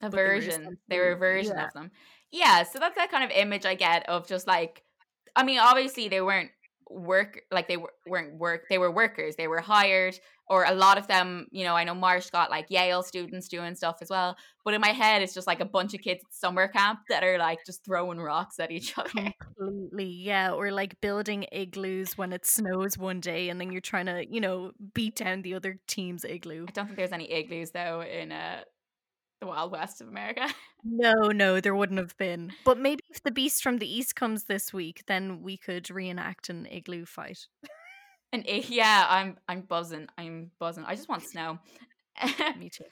a 0.00 0.10
but 0.10 0.16
version. 0.16 0.78
They 0.88 0.98
were 0.98 1.12
a 1.12 1.16
version 1.16 1.56
yeah. 1.56 1.66
of 1.66 1.72
them. 1.72 1.90
Yeah, 2.30 2.62
so 2.64 2.78
that's 2.78 2.96
that 2.96 3.10
kind 3.10 3.24
of 3.24 3.30
image 3.30 3.66
I 3.66 3.74
get 3.74 4.08
of 4.08 4.26
just 4.26 4.46
like 4.46 4.82
I 5.34 5.44
mean, 5.44 5.58
obviously 5.58 6.08
they 6.08 6.20
weren't 6.20 6.50
work 6.90 7.40
like 7.50 7.68
they 7.68 7.76
were, 7.76 7.92
weren't 8.06 8.38
work 8.38 8.64
they 8.68 8.76
were 8.76 8.90
workers 8.90 9.36
they 9.36 9.48
were 9.48 9.60
hired 9.60 10.18
or 10.52 10.64
a 10.64 10.74
lot 10.74 10.98
of 10.98 11.06
them 11.06 11.46
you 11.50 11.64
know 11.64 11.74
i 11.74 11.82
know 11.82 11.94
marsh 11.94 12.28
got 12.28 12.50
like 12.50 12.66
yale 12.68 13.02
students 13.02 13.48
doing 13.48 13.74
stuff 13.74 13.96
as 14.02 14.10
well 14.10 14.36
but 14.64 14.74
in 14.74 14.80
my 14.82 14.90
head 14.90 15.22
it's 15.22 15.32
just 15.32 15.46
like 15.46 15.60
a 15.60 15.64
bunch 15.64 15.94
of 15.94 16.00
kids 16.02 16.22
at 16.22 16.34
summer 16.34 16.68
camp 16.68 17.00
that 17.08 17.24
are 17.24 17.38
like 17.38 17.58
just 17.64 17.82
throwing 17.84 18.20
rocks 18.20 18.60
at 18.60 18.70
each 18.70 18.96
other 18.98 19.10
Completely, 19.56 20.04
yeah. 20.04 20.52
Or 20.52 20.70
like 20.70 21.00
building 21.00 21.46
igloos 21.52 22.18
when 22.18 22.32
it 22.32 22.44
snows 22.46 22.98
one 22.98 23.20
day 23.20 23.48
and 23.48 23.60
then 23.60 23.70
you're 23.70 23.80
trying 23.80 24.06
to, 24.06 24.24
you 24.28 24.40
know, 24.40 24.72
beat 24.94 25.16
down 25.16 25.42
the 25.42 25.54
other 25.54 25.78
team's 25.86 26.24
igloo. 26.24 26.66
i 26.68 26.70
don't 26.72 26.86
think 26.86 26.96
there's 26.96 27.12
any 27.12 27.30
igloos 27.30 27.70
though 27.70 28.02
in 28.02 28.32
uh 28.32 28.60
the 29.40 29.46
wild 29.46 29.72
west 29.72 30.00
of 30.00 30.08
america 30.08 30.46
No, 30.84 31.28
no, 31.28 31.60
there 31.60 31.76
wouldn't 31.76 32.00
have 32.00 32.16
been. 32.16 32.50
But 32.64 32.76
maybe 32.76 33.02
if 33.08 33.22
the 33.22 33.30
beast 33.30 33.62
from 33.62 33.78
the 33.78 33.86
east 33.86 34.16
comes 34.16 34.44
this 34.44 34.72
week, 34.72 35.04
then 35.06 35.40
we 35.40 35.56
could 35.56 35.88
reenact 35.90 36.48
an 36.48 36.66
igloo 36.66 37.06
fight. 37.06 37.46
And 38.32 38.44
eh, 38.48 38.62
yeah 38.68 39.06
i'm 39.08 39.36
i'm 39.48 39.60
buzzing 39.62 40.06
i'm 40.18 40.50
buzzing 40.58 40.84
i 40.86 40.94
just 40.94 41.08
want 41.08 41.22
snow 41.22 41.58
Me 42.58 42.68
too. 42.68 42.84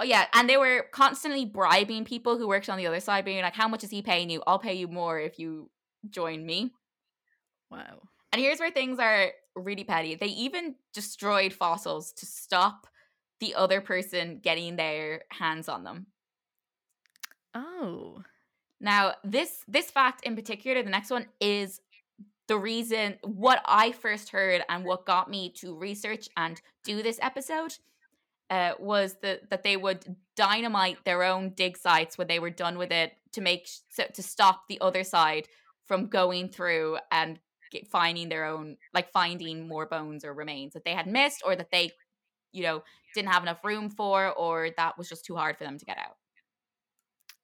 Oh 0.00 0.04
yeah, 0.04 0.26
and 0.32 0.48
they 0.48 0.56
were 0.56 0.86
constantly 0.92 1.44
bribing 1.44 2.04
people 2.04 2.36
who 2.36 2.48
worked 2.48 2.68
on 2.68 2.78
the 2.78 2.86
other 2.86 3.00
side, 3.00 3.24
being 3.24 3.42
like, 3.42 3.54
"How 3.54 3.68
much 3.68 3.84
is 3.84 3.90
he 3.90 4.02
paying 4.02 4.28
you? 4.28 4.42
I'll 4.46 4.58
pay 4.58 4.74
you 4.74 4.88
more 4.88 5.20
if 5.20 5.38
you 5.38 5.70
join 6.10 6.44
me." 6.44 6.72
Wow. 7.70 8.02
And 8.32 8.40
here's 8.42 8.58
where 8.58 8.70
things 8.70 8.98
are 8.98 9.30
really 9.54 9.84
petty. 9.84 10.16
They 10.16 10.26
even 10.26 10.74
destroyed 10.92 11.52
fossils 11.52 12.12
to 12.14 12.26
stop 12.26 12.88
the 13.38 13.54
other 13.54 13.80
person 13.80 14.40
getting 14.42 14.76
their 14.76 15.22
hands 15.30 15.68
on 15.68 15.84
them. 15.84 16.06
Oh. 17.54 18.22
Now, 18.80 19.14
this 19.22 19.64
this 19.68 19.90
fact 19.92 20.24
in 20.24 20.34
particular, 20.34 20.82
the 20.82 20.90
next 20.90 21.10
one 21.10 21.26
is 21.40 21.80
the 22.48 22.58
reason 22.58 23.16
what 23.22 23.62
I 23.64 23.92
first 23.92 24.30
heard 24.30 24.62
and 24.68 24.84
what 24.84 25.06
got 25.06 25.30
me 25.30 25.50
to 25.60 25.76
research 25.76 26.28
and 26.36 26.60
do 26.84 27.02
this 27.02 27.18
episode 27.22 27.74
uh, 28.50 28.72
was 28.78 29.16
that 29.22 29.48
that 29.50 29.62
they 29.62 29.76
would 29.76 30.16
dynamite 30.36 30.98
their 31.04 31.22
own 31.22 31.50
dig 31.50 31.76
sites 31.76 32.18
when 32.18 32.26
they 32.26 32.38
were 32.38 32.50
done 32.50 32.76
with 32.76 32.92
it 32.92 33.12
to 33.32 33.40
make 33.40 33.68
so, 33.88 34.04
to 34.12 34.22
stop 34.22 34.64
the 34.68 34.78
other 34.80 35.04
side 35.04 35.48
from 35.86 36.08
going 36.08 36.48
through 36.48 36.98
and 37.10 37.38
get, 37.70 37.88
finding 37.88 38.28
their 38.28 38.44
own 38.44 38.76
like 38.92 39.10
finding 39.12 39.66
more 39.66 39.86
bones 39.86 40.24
or 40.24 40.34
remains 40.34 40.74
that 40.74 40.84
they 40.84 40.92
had 40.92 41.06
missed 41.06 41.42
or 41.44 41.56
that 41.56 41.70
they 41.70 41.90
you 42.52 42.62
know 42.62 42.82
didn't 43.14 43.30
have 43.30 43.42
enough 43.42 43.64
room 43.64 43.88
for 43.88 44.30
or 44.32 44.70
that 44.76 44.98
was 44.98 45.08
just 45.08 45.24
too 45.24 45.36
hard 45.36 45.56
for 45.56 45.64
them 45.64 45.78
to 45.78 45.84
get 45.84 45.98
out. 45.98 46.16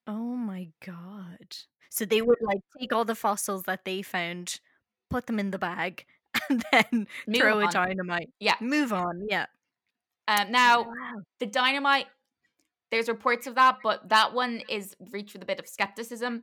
Oh 0.07 0.37
my 0.37 0.69
god. 0.85 1.57
So 1.91 2.05
they 2.05 2.23
would 2.23 2.39
like 2.41 2.61
take 2.79 2.93
all 2.93 3.05
the 3.05 3.15
fossils 3.15 3.65
that 3.65 3.85
they 3.85 4.03
found, 4.03 4.61
put 5.11 5.27
them 5.27 5.39
in 5.39 5.51
the 5.51 5.59
bag, 5.59 6.07
and 6.49 6.65
then 6.73 7.07
Move 7.27 7.37
throw 7.37 7.61
on. 7.61 7.69
a 7.69 7.71
dynamite. 7.73 8.31
Yeah. 8.39 8.57
Move 8.61 8.93
on. 8.93 9.27
Yeah. 9.29 9.47
Um, 10.29 10.51
now 10.53 10.83
Wow. 10.85 11.23
the 11.41 11.47
dynamite 11.47 12.07
there's 12.93 13.09
reports 13.09 13.47
of 13.47 13.55
that 13.57 13.79
but 13.85 14.09
that 14.09 14.33
one 14.35 14.63
is 14.69 14.97
reached 15.13 15.33
with 15.33 15.43
a 15.43 15.47
bit 15.47 15.59
of 15.61 15.67
skepticism 15.69 16.43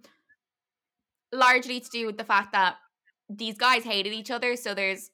largely 1.34 1.80
to 1.80 1.90
do 1.90 2.06
with 2.06 2.18
the 2.18 2.24
fact 2.24 2.52
that 2.54 2.76
these 3.30 3.58
guys 3.58 3.84
hated 3.84 4.14
each 4.14 4.32
other 4.32 4.56
so 4.56 4.74
there's 4.74 5.10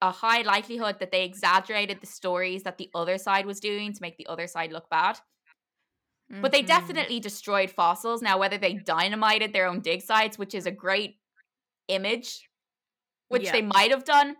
a 0.00 0.10
high 0.10 0.42
likelihood 0.42 0.96
that 0.98 1.12
they 1.12 1.24
exaggerated 1.24 2.00
the 2.00 2.06
stories 2.06 2.64
that 2.64 2.78
the 2.78 2.90
other 2.94 3.16
side 3.18 3.46
was 3.46 3.60
doing 3.60 3.92
to 3.92 4.02
make 4.02 4.16
the 4.16 4.26
other 4.26 4.46
side 4.46 4.72
look 4.72 4.88
bad 4.90 5.18
but 6.40 6.50
they 6.50 6.62
Mhm. 6.62 6.66
definitely 6.68 7.20
destroyed 7.20 7.70
fossils 7.70 8.22
now 8.22 8.38
whether 8.38 8.58
they 8.58 8.74
dynamited 8.74 9.52
their 9.52 9.66
own 9.66 9.80
dig 9.80 10.02
sites 10.02 10.38
which 10.38 10.54
is 10.54 10.66
a 10.66 10.70
great 10.72 11.18
image 11.88 12.48
which 13.32 13.44
Yeah. 13.44 13.52
they 13.52 13.62
might 13.62 13.90
have 13.90 14.04
done 14.04 14.36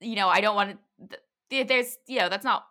you 0.00 0.16
know 0.16 0.28
i 0.28 0.40
don't 0.40 0.54
want 0.54 0.78
to 1.10 1.18
th- 1.50 1.66
there's 1.68 1.96
you 2.06 2.18
know 2.18 2.28
that's 2.28 2.44
not 2.44 2.64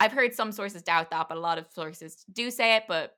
i've 0.00 0.12
heard 0.12 0.34
some 0.34 0.52
sources 0.52 0.82
doubt 0.82 1.10
that 1.10 1.28
but 1.28 1.36
a 1.36 1.40
lot 1.40 1.58
of 1.58 1.66
sources 1.72 2.24
do 2.32 2.50
say 2.50 2.76
it 2.76 2.84
but 2.88 3.16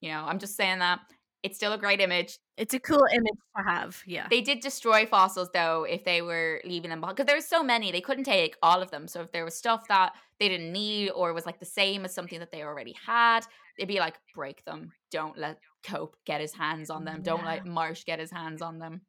you 0.00 0.10
know 0.10 0.24
i'm 0.26 0.38
just 0.38 0.56
saying 0.56 0.78
that 0.78 1.00
it's 1.42 1.56
still 1.56 1.72
a 1.72 1.78
great 1.78 2.00
image 2.02 2.38
It's 2.58 2.74
a 2.74 2.78
cool 2.78 3.06
image 3.10 3.38
to 3.56 3.62
have. 3.64 4.02
Yeah. 4.06 4.26
they 4.28 4.42
did 4.42 4.60
destroy 4.60 5.06
fossils 5.06 5.48
though 5.54 5.84
if 5.84 6.04
they 6.04 6.20
were 6.20 6.60
leaving 6.66 6.90
them 6.90 7.00
behind 7.00 7.16
because 7.16 7.26
there 7.26 7.36
were 7.36 7.40
so 7.40 7.62
many 7.62 7.90
they 7.90 8.02
couldn't 8.02 8.24
take 8.24 8.56
all 8.62 8.82
of 8.82 8.90
them 8.90 9.08
so 9.08 9.22
if 9.22 9.32
there 9.32 9.44
was 9.44 9.54
stuff 9.54 9.88
that 9.88 10.12
they 10.38 10.48
didn't 10.48 10.70
need 10.72 11.10
or 11.10 11.32
was 11.32 11.46
like 11.46 11.58
the 11.58 11.64
same 11.64 12.04
as 12.04 12.14
something 12.14 12.38
that 12.40 12.50
they 12.52 12.62
already 12.62 12.94
had 13.06 13.40
they'd 13.78 13.86
be 13.88 13.98
like 14.00 14.16
break 14.34 14.62
them 14.66 14.92
don't 15.10 15.38
let 15.38 15.58
cope 15.82 16.14
get 16.26 16.42
his 16.42 16.52
hands 16.52 16.90
on 16.90 17.04
them 17.06 17.22
don't 17.22 17.44
let 17.46 17.64
marsh 17.64 18.04
get 18.04 18.18
his 18.18 18.30
hands 18.30 18.60
on 18.60 18.78
them 18.78 19.00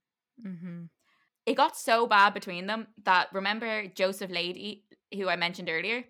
mm-hmm. 0.45 0.83
It 1.45 1.55
got 1.55 1.75
so 1.75 2.07
bad 2.07 2.33
between 2.33 2.67
them 2.67 2.87
that 3.03 3.27
remember 3.33 3.87
joseph 3.87 4.29
Leidy 4.31 4.83
who 5.13 5.27
i 5.29 5.35
mentioned 5.35 5.69
earlier 5.69 6.03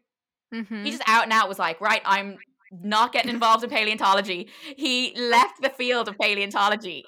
Mm-hmm. 0.53 0.83
he 0.83 0.91
just 0.91 1.03
out 1.07 1.23
and 1.23 1.31
out 1.31 1.47
was 1.47 1.57
like 1.57 1.79
right 1.79 2.01
i'm 2.05 2.37
not 2.71 3.13
getting 3.13 3.31
involved 3.31 3.63
in 3.63 3.69
paleontology 3.69 4.49
he 4.75 5.13
left 5.17 5.61
the 5.61 5.69
field 5.69 6.09
of 6.09 6.17
paleontology 6.17 7.05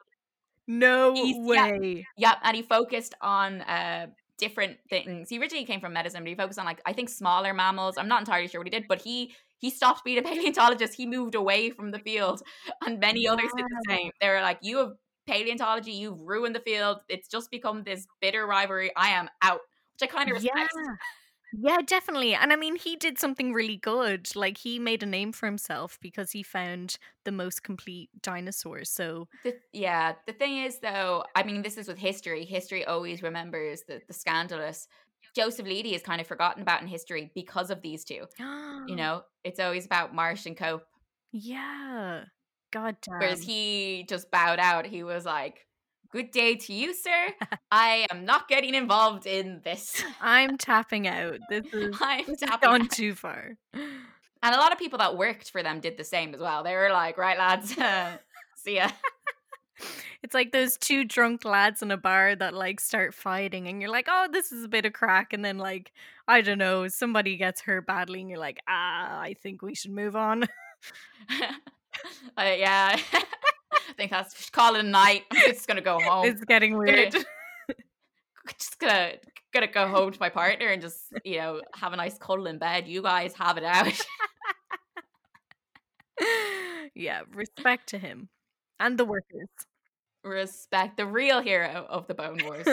no 0.68 1.14
he's- 1.14 1.36
way. 1.40 2.06
Yep, 2.18 2.38
and 2.44 2.56
he 2.56 2.62
focused 2.64 3.16
on 3.22 3.62
uh 3.62 4.08
different 4.38 4.78
things. 4.90 5.30
He 5.30 5.38
originally 5.40 5.66
came 5.66 5.80
from 5.80 5.94
medicine, 5.94 6.24
but 6.24 6.30
he 6.30 6.36
focused 6.36 6.58
on 6.60 6.66
like 6.66 6.82
I 6.86 6.94
think 6.94 7.10
smaller 7.10 7.54
mammals. 7.54 7.98
I'm 7.98 8.08
not 8.08 8.22
entirely 8.22 8.48
sure 8.48 8.62
what 8.62 8.68
he 8.68 8.72
did, 8.72 8.88
but 8.88 9.02
he 9.02 9.34
he 9.60 9.70
stopped 9.70 10.04
being 10.06 10.18
a 10.20 10.22
paleontologist. 10.30 10.94
He 10.96 11.06
moved 11.06 11.36
away 11.36 11.70
from 11.70 11.92
the 11.92 12.00
field, 12.00 12.42
and 12.86 13.00
many 13.00 13.28
others 13.28 13.52
did 13.56 13.66
the 13.66 13.84
same. 13.90 14.12
They 14.22 14.30
were 14.30 14.42
like, 14.42 14.60
"You 14.62 14.78
have 14.78 14.92
paleontology. 15.28 15.92
You've 15.94 16.20
ruined 16.20 16.56
the 16.56 16.60
field. 16.62 17.00
It's 17.10 17.28
just 17.28 17.52
become 17.52 17.84
this 17.84 18.08
bitter 18.22 18.46
rivalry. 18.48 18.92
I 18.96 19.10
am 19.10 19.30
out." 19.42 19.62
Which 19.94 20.10
I 20.10 20.14
kind 20.14 20.30
of 20.30 20.34
Yeah. 20.34 20.52
respect. 20.56 20.90
Yeah, 21.52 21.82
definitely. 21.86 22.34
And 22.34 22.52
I 22.52 22.56
mean, 22.56 22.76
he 22.78 22.96
did 22.96 23.20
something 23.20 23.54
really 23.54 23.78
good. 23.78 24.36
Like 24.36 24.58
he 24.58 24.80
made 24.80 25.04
a 25.04 25.06
name 25.06 25.32
for 25.32 25.46
himself 25.46 26.00
because 26.02 26.32
he 26.32 26.44
found 26.44 26.98
the 27.26 27.32
most 27.32 27.64
complete 27.64 28.10
dinosaur. 28.22 28.86
So 28.86 29.28
The, 29.44 29.60
yeah, 29.74 30.16
the 30.26 30.34
thing 30.34 30.58
is, 30.60 30.80
though, 30.80 31.26
I 31.36 31.44
mean, 31.44 31.62
this 31.64 31.78
is 31.78 31.88
with 31.88 31.98
history. 31.98 32.46
History 32.46 32.86
always 32.86 33.22
remembers 33.22 33.84
the, 33.84 34.02
the 34.08 34.14
scandalous. 34.14 34.88
Joseph 35.36 35.66
Leidy 35.68 35.96
is 35.96 36.02
kind 36.04 36.22
of 36.22 36.28
forgotten 36.28 36.62
about 36.62 36.82
in 36.82 36.88
history 36.88 37.32
because 37.36 37.70
of 37.70 37.82
these 37.82 38.06
two. 38.06 38.28
You 38.86 38.96
know, 38.98 39.24
it's 39.44 39.60
always 39.60 39.86
about 39.86 40.16
Marsh 40.16 40.46
and 40.46 40.58
Cope. 40.58 40.84
Yeah. 41.34 42.26
God 42.74 42.98
damn. 43.02 43.20
Whereas 43.20 43.44
he 43.44 44.06
just 44.10 44.32
bowed 44.32 44.60
out. 44.60 44.88
He 44.88 45.04
was 45.04 45.26
like, 45.26 45.68
Good 46.12 46.32
day 46.32 46.56
to 46.56 46.74
you, 46.74 46.94
sir. 46.94 47.30
I 47.72 48.06
am 48.12 48.26
not 48.26 48.48
getting 48.48 48.76
involved 48.76 49.26
in 49.26 49.62
this. 49.64 50.04
I'm 50.22 50.58
tapping 50.58 51.08
out. 51.08 51.40
This 51.50 51.66
is 51.74 51.96
I'm 52.02 52.26
this 52.28 52.40
tapping 52.40 52.70
gone 52.70 52.82
out." 52.84 52.92
too 52.92 53.16
far. 53.16 53.54
And 53.74 54.54
a 54.56 54.58
lot 54.58 54.72
of 54.72 54.78
people 54.78 55.00
that 55.00 55.18
worked 55.18 55.52
for 55.52 55.64
them 55.64 55.80
did 55.80 55.98
the 55.98 56.04
same 56.04 56.34
as 56.34 56.40
well. 56.40 56.64
They 56.64 56.76
were 56.76 56.92
like, 56.92 57.18
Right, 57.18 57.38
lads, 57.38 57.76
see 58.56 58.76
ya. 58.76 58.90
It's 60.22 60.34
like 60.34 60.52
those 60.52 60.78
two 60.78 61.04
drunk 61.04 61.46
lads 61.46 61.82
in 61.82 61.92
a 61.92 61.98
bar 61.98 62.36
that 62.36 62.54
like 62.54 62.80
start 62.80 63.14
fighting 63.14 63.68
and 63.68 63.82
you're 63.82 63.92
like, 63.92 64.08
oh, 64.10 64.30
this 64.32 64.54
is 64.54 64.64
a 64.64 64.70
bit 64.70 64.86
of 64.86 64.94
crack. 64.94 65.34
And 65.34 65.44
then 65.44 65.58
like, 65.58 65.92
I 66.28 66.42
don't 66.42 66.60
know, 66.60 66.88
somebody 66.88 67.36
gets 67.36 67.60
hurt 67.62 67.86
badly 67.86 68.22
and 68.22 68.30
you're 68.30 68.40
like, 68.40 68.62
ah, 68.68 69.20
I 69.20 69.36
think 69.42 69.62
we 69.62 69.76
should 69.76 69.92
move 69.92 70.16
on. 70.16 70.46
Uh, 72.38 72.56
yeah. 72.58 72.98
I 73.14 73.94
think 73.96 74.12
that's 74.12 74.50
call 74.50 74.76
it 74.76 74.80
a 74.80 74.88
night. 74.88 75.24
I'm 75.32 75.52
just 75.52 75.68
gonna 75.68 75.82
go 75.82 76.00
home. 76.00 76.26
it's 76.26 76.44
getting 76.46 76.78
weird. 76.78 77.14
just 78.58 78.80
gonna 78.80 79.14
gonna 79.54 79.68
go 79.68 79.88
home 79.88 80.12
to 80.12 80.20
my 80.20 80.30
partner 80.30 80.68
and 80.68 80.82
just 80.82 81.00
you 81.24 81.38
know 81.38 81.62
have 81.76 81.94
a 81.94 81.96
nice 81.96 82.18
cuddle 82.18 82.48
in 82.48 82.58
bed. 82.58 82.88
You 82.88 83.02
guys 83.02 83.34
have 83.36 83.58
it 83.58 83.64
out. 83.64 83.94
yeah, 86.96 87.22
respect 87.34 87.90
to 87.90 87.98
him 87.98 88.30
and 88.80 88.98
the 88.98 89.06
workers. 89.06 89.50
Respect 90.24 90.98
the 90.98 91.06
real 91.06 91.42
hero 91.42 91.86
of 91.90 92.08
the 92.08 92.14
Bone 92.14 92.40
Wars 92.46 92.66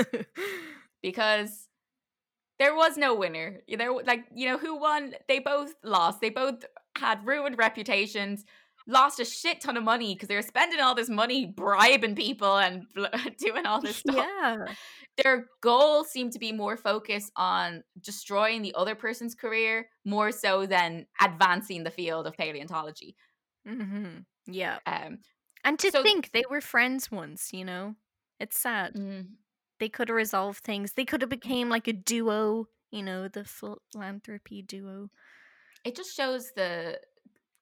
because 1.02 1.68
there 2.60 2.74
was 2.76 2.96
no 2.96 3.14
winner. 3.14 3.60
There, 3.68 3.92
like 3.92 4.26
you 4.34 4.48
know, 4.48 4.58
who 4.58 4.78
won? 4.78 5.14
They 5.28 5.40
both 5.40 5.74
lost. 5.82 6.20
They 6.20 6.30
both 6.30 6.64
had 6.96 7.26
ruined 7.26 7.58
reputations. 7.58 8.44
Lost 8.86 9.20
a 9.20 9.24
shit 9.24 9.60
ton 9.60 9.76
of 9.76 9.84
money 9.84 10.14
because 10.14 10.28
they 10.28 10.34
were 10.36 10.42
spending 10.42 10.80
all 10.80 10.94
this 10.94 11.08
money 11.10 11.46
bribing 11.46 12.14
people 12.16 12.56
and 12.56 12.84
bl- 12.94 13.04
doing 13.38 13.66
all 13.66 13.80
this 13.80 13.96
stuff. 13.98 14.16
yeah. 14.16 14.56
their 15.22 15.46
goal 15.60 16.02
seemed 16.04 16.32
to 16.32 16.38
be 16.38 16.50
more 16.52 16.76
focused 16.76 17.30
on 17.36 17.82
destroying 18.00 18.62
the 18.62 18.74
other 18.74 18.94
person's 18.94 19.34
career 19.34 19.88
more 20.04 20.32
so 20.32 20.66
than 20.66 21.06
advancing 21.20 21.84
the 21.84 21.90
field 21.90 22.26
of 22.26 22.36
paleontology. 22.36 23.14
hmm 23.66 24.20
Yeah. 24.46 24.78
Um, 24.86 25.18
And 25.64 25.78
to 25.80 25.90
So- 25.90 26.02
think 26.02 26.30
they 26.32 26.44
were 26.50 26.62
friends 26.62 27.10
once, 27.10 27.52
you 27.52 27.64
know? 27.64 27.94
It's 28.38 28.58
sad. 28.58 28.96
They 29.78 29.88
could 29.90 30.08
have 30.08 30.16
resolved 30.16 30.64
things. 30.64 30.94
They 30.94 31.04
could 31.04 31.20
have 31.20 31.28
became 31.30 31.68
like 31.68 31.86
a 31.86 31.92
duo, 31.92 32.66
you 32.90 33.02
know, 33.02 33.28
the 33.28 33.44
philanthropy 33.44 34.62
duo. 34.62 35.10
it 35.84 35.94
just 35.96 36.14
shows 36.16 36.52
the 36.56 36.98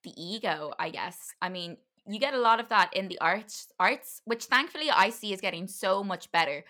the 0.04 0.12
ego, 0.16 0.72
I 0.78 0.90
guess. 0.90 1.34
I 1.42 1.48
mean, 1.48 1.78
you 2.06 2.18
get 2.18 2.34
a 2.34 2.38
lot 2.38 2.60
of 2.60 2.68
that 2.70 2.94
in 2.94 3.08
the 3.08 3.18
arts, 3.20 3.68
arts, 3.78 4.22
which 4.24 4.46
thankfully 4.46 4.90
I 4.90 5.10
see 5.10 5.32
is 5.32 5.40
getting 5.40 5.66
so 5.68 6.02
much 6.04 6.30
better. 6.32 6.64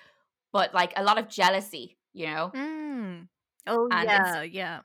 But 0.53 0.75
like 0.75 0.93
a 0.97 1.03
lot 1.05 1.19
of 1.19 1.29
jealousy, 1.29 1.99
you 2.13 2.27
know, 2.27 2.55
Mm. 2.55 3.29
Oh 3.67 3.91
And 3.91 4.09
yeah, 4.09 4.43
yeah. 4.43 4.83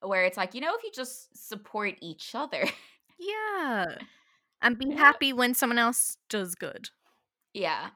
where 0.00 0.24
it's 0.24 0.36
like, 0.36 0.54
you 0.54 0.60
know, 0.60 0.74
if 0.76 0.82
you 0.84 0.90
just 0.94 1.36
support 1.36 1.94
each 2.00 2.34
other, 2.34 2.64
Yeah. 3.18 3.98
And 4.62 4.78
be 4.78 4.86
Yeah. 4.94 4.96
happy 4.96 5.32
when 5.32 5.54
someone 5.54 5.78
else 5.78 6.16
does 6.28 6.54
good. 6.54 6.90
Yeah. 7.52 7.90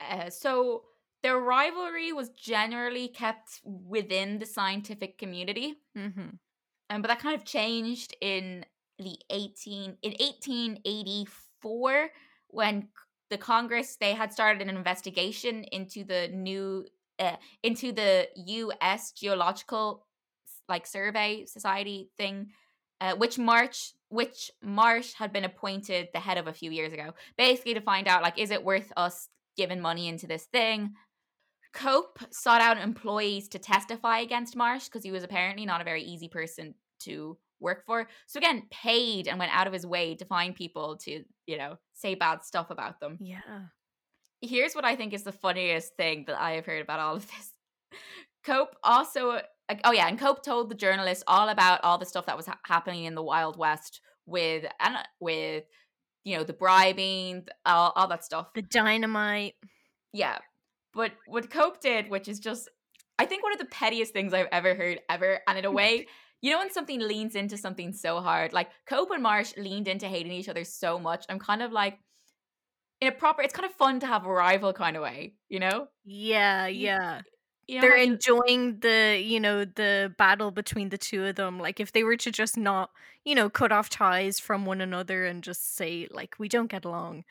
Uh, 0.00 0.30
so 0.30 0.84
their 1.22 1.38
rivalry 1.38 2.12
was 2.12 2.30
generally 2.30 3.08
kept 3.08 3.60
within 3.64 4.38
the 4.38 4.46
scientific 4.46 5.18
community, 5.18 5.76
Mm-hmm. 5.96 6.36
um, 6.88 7.02
but 7.02 7.08
that 7.08 7.20
kind 7.20 7.36
of 7.36 7.44
changed 7.44 8.16
in 8.20 8.64
the 9.00 9.18
18 9.30 9.96
in 10.02 10.10
1884 10.12 12.10
when 12.48 12.88
the 13.30 13.38
Congress 13.38 13.96
they 13.96 14.12
had 14.12 14.32
started 14.32 14.60
an 14.62 14.76
investigation 14.76 15.64
into 15.64 16.04
the 16.04 16.28
new 16.28 16.84
uh, 17.18 17.36
into 17.62 17.92
the 17.92 18.28
U.S. 18.36 19.12
Geological 19.12 20.06
like 20.68 20.86
survey 20.86 21.44
society 21.46 22.10
thing, 22.16 22.50
uh, 23.00 23.14
which 23.16 23.38
Marsh 23.38 23.92
which 24.08 24.50
Marsh 24.62 25.12
had 25.14 25.32
been 25.32 25.44
appointed 25.44 26.08
the 26.12 26.20
head 26.20 26.38
of 26.38 26.48
a 26.48 26.52
few 26.52 26.70
years 26.70 26.92
ago, 26.92 27.12
basically 27.38 27.74
to 27.74 27.80
find 27.80 28.08
out 28.08 28.22
like 28.22 28.38
is 28.38 28.50
it 28.50 28.64
worth 28.64 28.92
us 28.96 29.28
giving 29.56 29.80
money 29.80 30.08
into 30.08 30.26
this 30.26 30.44
thing. 30.44 30.94
Cope 31.72 32.18
sought 32.32 32.60
out 32.60 32.78
employees 32.78 33.48
to 33.48 33.58
testify 33.58 34.18
against 34.18 34.56
Marsh 34.56 34.86
because 34.86 35.04
he 35.04 35.12
was 35.12 35.22
apparently 35.22 35.64
not 35.64 35.80
a 35.80 35.84
very 35.84 36.02
easy 36.02 36.28
person 36.28 36.74
to 37.00 37.38
work 37.60 37.84
for. 37.86 38.08
So 38.26 38.38
again, 38.38 38.64
paid 38.70 39.28
and 39.28 39.38
went 39.38 39.54
out 39.54 39.66
of 39.66 39.72
his 39.72 39.86
way 39.86 40.14
to 40.16 40.24
find 40.24 40.54
people 40.54 40.96
to, 40.98 41.24
you 41.46 41.58
know, 41.58 41.76
say 41.94 42.14
bad 42.14 42.44
stuff 42.44 42.70
about 42.70 43.00
them. 43.00 43.18
Yeah. 43.20 43.40
Here's 44.40 44.74
what 44.74 44.84
I 44.84 44.96
think 44.96 45.12
is 45.12 45.22
the 45.22 45.32
funniest 45.32 45.96
thing 45.96 46.24
that 46.26 46.40
I 46.40 46.52
have 46.52 46.66
heard 46.66 46.82
about 46.82 47.00
all 47.00 47.16
of 47.16 47.26
this. 47.26 47.52
Cope 48.42 48.74
also 48.82 49.40
oh 49.84 49.92
yeah, 49.92 50.08
and 50.08 50.18
Cope 50.18 50.42
told 50.42 50.70
the 50.70 50.74
journalist 50.74 51.22
all 51.26 51.48
about 51.48 51.82
all 51.84 51.98
the 51.98 52.06
stuff 52.06 52.26
that 52.26 52.36
was 52.36 52.46
ha- 52.46 52.58
happening 52.66 53.04
in 53.04 53.14
the 53.14 53.22
Wild 53.22 53.56
West 53.56 54.00
with 54.26 54.64
and 54.80 54.96
with 55.20 55.64
you 56.24 56.36
know 56.36 56.44
the 56.44 56.52
bribing, 56.52 57.46
all, 57.64 57.92
all 57.96 58.08
that 58.08 58.24
stuff. 58.24 58.52
The 58.54 58.62
dynamite. 58.62 59.54
Yeah. 60.12 60.38
But 60.92 61.12
what 61.26 61.50
Cope 61.50 61.80
did, 61.80 62.10
which 62.10 62.26
is 62.26 62.40
just, 62.40 62.68
I 63.18 63.24
think 63.24 63.44
one 63.44 63.52
of 63.52 63.60
the 63.60 63.66
pettiest 63.66 64.12
things 64.12 64.34
I've 64.34 64.48
ever 64.50 64.74
heard 64.74 65.00
ever. 65.08 65.40
And 65.46 65.58
in 65.58 65.64
a 65.64 65.70
way, 65.72 66.08
you 66.42 66.50
know, 66.50 66.58
when 66.58 66.70
something 66.72 67.00
leans 67.00 67.34
into 67.34 67.56
something 67.58 67.92
so 67.92 68.20
hard, 68.20 68.52
like 68.52 68.70
Cope 68.86 69.10
and 69.10 69.22
Marsh 69.22 69.54
leaned 69.56 69.88
into 69.88 70.06
hating 70.06 70.32
each 70.32 70.48
other 70.48 70.64
so 70.64 70.98
much. 70.98 71.26
I'm 71.28 71.38
kind 71.38 71.62
of 71.62 71.72
like, 71.72 71.98
in 73.00 73.08
a 73.08 73.12
proper, 73.12 73.42
it's 73.42 73.54
kind 73.54 73.66
of 73.66 73.72
fun 73.74 74.00
to 74.00 74.06
have 74.06 74.26
a 74.26 74.32
rival 74.32 74.72
kind 74.72 74.96
of 74.96 75.02
way, 75.02 75.34
you 75.48 75.58
know? 75.60 75.88
Yeah, 76.04 76.66
yeah. 76.66 77.22
You 77.66 77.76
know 77.76 77.80
They're 77.82 77.96
you- 77.98 78.12
enjoying 78.14 78.80
the, 78.80 79.20
you 79.22 79.38
know, 79.40 79.64
the 79.64 80.14
battle 80.18 80.50
between 80.50 80.88
the 80.88 80.98
two 80.98 81.24
of 81.26 81.36
them. 81.36 81.58
Like 81.58 81.78
if 81.80 81.92
they 81.92 82.04
were 82.04 82.16
to 82.16 82.30
just 82.32 82.56
not, 82.56 82.90
you 83.24 83.34
know, 83.34 83.48
cut 83.48 83.70
off 83.72 83.88
ties 83.88 84.40
from 84.40 84.66
one 84.66 84.80
another 84.80 85.24
and 85.26 85.42
just 85.44 85.76
say 85.76 86.08
like 86.10 86.36
we 86.38 86.48
don't 86.48 86.70
get 86.70 86.84
along. 86.84 87.24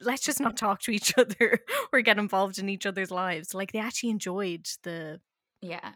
Let's 0.00 0.22
just 0.22 0.40
not 0.40 0.56
talk 0.56 0.80
to 0.82 0.90
each 0.92 1.12
other 1.18 1.60
or 1.92 2.00
get 2.02 2.18
involved 2.18 2.58
in 2.58 2.68
each 2.68 2.86
other's 2.86 3.10
lives. 3.10 3.52
Like 3.54 3.72
they 3.72 3.78
actually 3.80 4.10
enjoyed 4.10 4.66
the 4.84 5.20
yeah. 5.60 5.92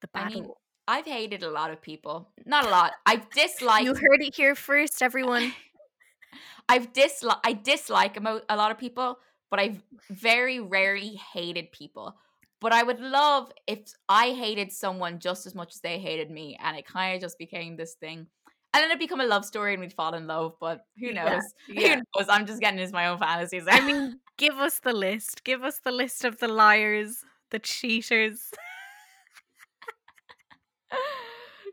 the 0.00 0.08
I 0.14 0.24
battle. 0.24 0.40
mean, 0.42 0.50
I've 0.88 1.06
hated 1.06 1.42
a 1.42 1.50
lot 1.50 1.70
of 1.70 1.80
people. 1.80 2.28
Not 2.44 2.66
a 2.66 2.70
lot. 2.70 2.92
I've 3.06 3.30
disliked. 3.30 3.84
you 3.84 3.94
heard 3.94 4.20
it 4.20 4.34
here 4.34 4.54
first, 4.54 5.02
everyone. 5.02 5.52
I've 6.68 6.92
dislike 6.92 7.38
I 7.44 7.52
dislike 7.52 8.16
a, 8.16 8.40
a 8.48 8.56
lot 8.56 8.70
of 8.70 8.78
people, 8.78 9.18
but 9.50 9.60
I've 9.60 9.82
very 10.10 10.60
rarely 10.60 11.20
hated 11.32 11.72
people. 11.72 12.16
But 12.60 12.72
I 12.72 12.82
would 12.84 13.00
love 13.00 13.50
if 13.66 13.80
I 14.08 14.30
hated 14.30 14.72
someone 14.72 15.18
just 15.18 15.46
as 15.46 15.54
much 15.54 15.74
as 15.74 15.80
they 15.80 15.98
hated 15.98 16.30
me, 16.30 16.56
and 16.62 16.76
it 16.76 16.86
kind 16.86 17.14
of 17.14 17.20
just 17.20 17.38
became 17.38 17.76
this 17.76 17.94
thing. 17.94 18.28
And 18.74 18.82
then 18.82 18.90
it 18.90 18.98
become 18.98 19.20
a 19.20 19.26
love 19.26 19.44
story, 19.44 19.74
and 19.74 19.80
we'd 19.80 19.92
fall 19.92 20.14
in 20.14 20.26
love. 20.26 20.54
But 20.60 20.86
who 20.98 21.08
Yeah, 21.08 21.24
knows? 21.24 21.42
yeah. 21.68 21.96
Who 21.96 22.02
knows? 22.16 22.28
I'm 22.28 22.46
just 22.46 22.60
getting 22.60 22.78
into 22.78 22.92
my 22.94 23.08
own 23.08 23.18
fantasies. 23.18 23.64
I 23.68 23.80
mean, 23.84 24.20
give 24.38 24.54
us 24.54 24.78
the 24.80 24.92
list. 24.92 25.44
Give 25.44 25.62
us 25.62 25.80
the 25.84 25.92
list 25.92 26.24
of 26.24 26.38
the 26.38 26.48
liars, 26.48 27.24
the 27.50 27.58
cheaters. 27.58 28.50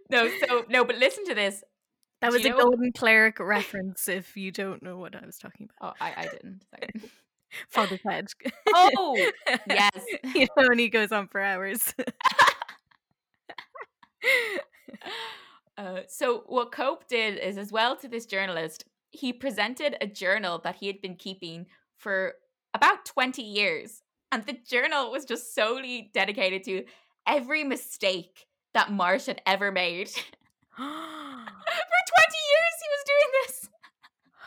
No, 0.09 0.29
so 0.47 0.65
no, 0.69 0.83
but 0.83 0.97
listen 0.97 1.25
to 1.25 1.35
this. 1.35 1.63
That 2.21 2.31
was 2.31 2.43
a 2.43 2.49
golden 2.49 2.91
cleric 2.91 3.39
reference 3.39 4.09
if 4.09 4.35
you 4.35 4.51
don't 4.51 4.83
know 4.83 4.97
what 4.97 5.15
I 5.15 5.25
was 5.25 5.37
talking 5.37 5.69
about. 5.79 5.95
Oh, 5.99 6.03
I, 6.03 6.13
I 6.17 6.27
didn't. 6.27 6.63
Father 7.69 7.97
Ted. 7.97 8.27
Oh, 8.73 9.31
yes. 9.67 9.91
you 10.35 10.47
know, 10.57 10.67
and 10.69 10.79
he 10.79 10.89
goes 10.89 11.11
on 11.11 11.27
for 11.27 11.41
hours. 11.41 11.93
Uh, 15.77 16.01
so 16.09 16.43
what 16.47 16.73
Cope 16.73 17.07
did 17.07 17.37
is, 17.37 17.57
as 17.57 17.71
well 17.71 17.95
to 17.95 18.09
this 18.09 18.25
journalist, 18.25 18.83
he 19.11 19.31
presented 19.31 19.95
a 20.01 20.07
journal 20.07 20.59
that 20.65 20.75
he 20.75 20.87
had 20.87 21.01
been 21.01 21.15
keeping 21.15 21.67
for 21.97 22.33
about 22.73 23.05
20 23.05 23.41
years. 23.41 24.01
And 24.29 24.45
the 24.45 24.57
journal 24.69 25.09
was 25.09 25.23
just 25.23 25.55
solely 25.55 26.11
dedicated 26.13 26.65
to 26.65 26.83
every 27.25 27.63
mistake 27.63 28.48
that 28.73 28.91
Marsh 28.91 29.25
had 29.25 29.41
ever 29.45 29.71
made. 29.71 30.09
for 30.75 30.83
20 30.85 30.89
years 32.49 32.75
he 32.79 32.87
was 32.89 33.03
doing 33.05 33.31
this. 33.41 33.69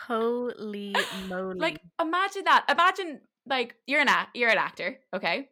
Holy 0.07 0.95
moly. 1.29 1.59
Like 1.59 1.81
imagine 2.01 2.45
that. 2.45 2.65
Imagine 2.69 3.21
like 3.47 3.77
you're 3.87 4.01
an 4.01 4.09
act- 4.09 4.37
you're 4.37 4.51
an 4.51 4.59
actor, 4.59 4.99
okay? 5.15 5.49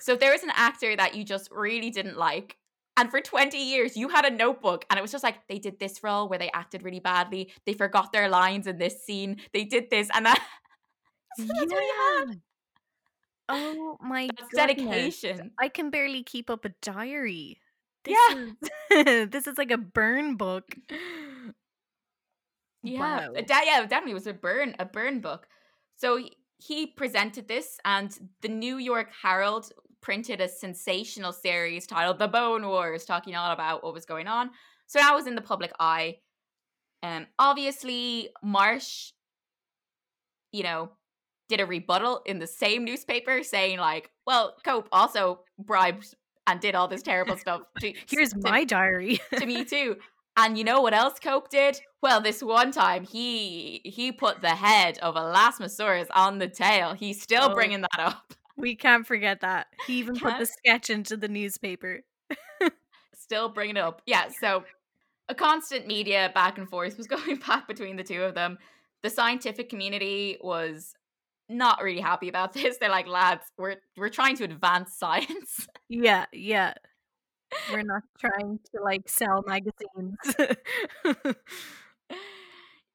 So 0.00 0.12
if 0.12 0.20
there 0.20 0.32
was 0.32 0.42
an 0.42 0.52
actor 0.54 0.96
that 0.96 1.14
you 1.14 1.24
just 1.24 1.50
really 1.50 1.90
didn't 1.90 2.16
like, 2.16 2.56
And 2.96 3.10
for 3.10 3.20
20 3.20 3.58
years, 3.58 3.96
you 3.96 4.08
had 4.08 4.24
a 4.24 4.30
notebook, 4.30 4.84
and 4.88 4.98
it 4.98 5.02
was 5.02 5.10
just 5.10 5.24
like 5.24 5.46
they 5.48 5.58
did 5.58 5.78
this 5.80 6.02
role 6.02 6.28
where 6.28 6.38
they 6.38 6.50
acted 6.54 6.84
really 6.84 7.00
badly. 7.00 7.52
They 7.66 7.74
forgot 7.74 8.12
their 8.12 8.28
lines 8.28 8.66
in 8.66 8.78
this 8.78 9.04
scene. 9.04 9.40
They 9.52 9.64
did 9.64 9.90
this, 9.90 10.08
and 10.14 10.26
that. 10.26 10.38
that's 11.38 11.50
what 11.50 11.70
you 11.70 12.26
had. 12.28 12.40
Oh 13.48 13.96
my 14.00 14.28
goodness. 14.28 14.54
dedication. 14.54 15.50
I 15.58 15.68
can 15.68 15.90
barely 15.90 16.22
keep 16.22 16.48
up 16.48 16.64
a 16.64 16.70
diary. 16.80 17.58
This 18.04 18.16
Yeah. 18.30 18.46
is 18.90 19.28
this 19.30 19.46
is 19.46 19.58
like 19.58 19.70
a 19.70 19.78
burn 19.78 20.36
book. 20.36 20.76
Yeah, 22.82 23.28
Wow. 23.28 23.32
da- 23.46 23.62
yeah, 23.64 23.80
definitely 23.82 24.12
it 24.12 24.14
was 24.14 24.26
a 24.26 24.34
burn, 24.34 24.74
a 24.78 24.84
burn 24.84 25.20
book. 25.20 25.48
So 25.96 26.16
he, 26.18 26.36
he 26.58 26.86
presented 26.86 27.48
this, 27.48 27.78
and 27.84 28.16
the 28.42 28.48
New 28.48 28.76
York 28.76 29.08
Herald 29.22 29.72
printed 30.02 30.40
a 30.40 30.48
sensational 30.48 31.32
series 31.32 31.86
titled 31.86 32.18
"The 32.18 32.28
Bone 32.28 32.66
Wars," 32.66 33.04
talking 33.04 33.34
all 33.36 33.52
about 33.52 33.82
what 33.82 33.94
was 33.94 34.04
going 34.04 34.26
on. 34.26 34.50
So 34.86 34.98
that 34.98 35.14
was 35.14 35.26
in 35.26 35.34
the 35.34 35.40
public 35.40 35.72
eye. 35.80 36.18
Um, 37.02 37.26
obviously, 37.38 38.28
Marsh, 38.42 39.12
you 40.52 40.62
know, 40.62 40.90
did 41.48 41.60
a 41.60 41.66
rebuttal 41.66 42.22
in 42.26 42.38
the 42.38 42.46
same 42.46 42.84
newspaper, 42.84 43.42
saying 43.42 43.78
like, 43.78 44.10
"Well, 44.26 44.56
Cope 44.64 44.88
also 44.92 45.40
bribed 45.58 46.14
and 46.46 46.60
did 46.60 46.74
all 46.74 46.88
this 46.88 47.02
terrible 47.02 47.36
stuff." 47.36 47.62
To, 47.80 47.92
Here's 48.08 48.30
to- 48.32 48.38
my 48.40 48.64
diary. 48.64 49.20
to 49.36 49.46
me 49.46 49.64
too. 49.74 49.96
And 50.36 50.58
you 50.58 50.64
know 50.64 50.80
what 50.80 50.94
else 50.94 51.20
Cope 51.20 51.48
did? 51.48 51.80
Well, 52.02 52.20
this 52.20 52.42
one 52.42 52.72
time 52.72 53.04
he 53.04 53.80
he 53.84 54.10
put 54.10 54.40
the 54.40 54.50
head 54.56 54.98
of 54.98 55.14
Elasmosaurus 55.14 56.08
on 56.12 56.38
the 56.38 56.48
tail. 56.48 56.92
He's 56.94 57.22
still 57.22 57.50
Oh. 57.50 57.54
bringing 57.54 57.82
that 57.82 57.98
up. 58.00 58.34
we 58.56 58.74
can't 58.74 59.06
forget 59.06 59.40
that. 59.42 59.68
He 59.86 59.94
even 60.00 60.16
put 60.16 60.38
the 60.40 60.46
sketch 60.46 60.90
into 60.90 61.16
the 61.16 61.28
newspaper. 61.28 62.00
Still 63.16 63.48
bringing 63.48 63.76
it 63.76 63.80
up. 63.80 64.02
Yeah. 64.06 64.28
So 64.40 64.64
a 65.28 65.34
constant 65.34 65.86
media 65.86 66.30
back 66.34 66.58
and 66.58 66.68
forth 66.68 66.98
was 66.98 67.06
going 67.06 67.36
back 67.46 67.66
between 67.66 67.96
the 67.96 68.02
two 68.04 68.22
of 68.22 68.34
them. 68.34 68.58
The 69.02 69.10
scientific 69.10 69.68
community 69.70 70.36
was 70.42 70.94
not 71.58 71.82
really 71.82 72.00
happy 72.00 72.28
about 72.28 72.52
this. 72.54 72.78
They're 72.78 72.90
like, 72.90 73.08
lads, 73.08 73.44
we're 73.58 73.76
we're 73.96 74.08
trying 74.10 74.36
to 74.38 74.44
advance 74.44 74.94
science. 74.96 75.66
Yeah, 75.90 76.24
yeah. 76.32 76.72
We're 77.68 77.82
not 77.82 78.02
trying 78.18 78.58
to 78.74 78.82
like 78.82 79.08
sell 79.08 79.42
magazines. 79.46 80.16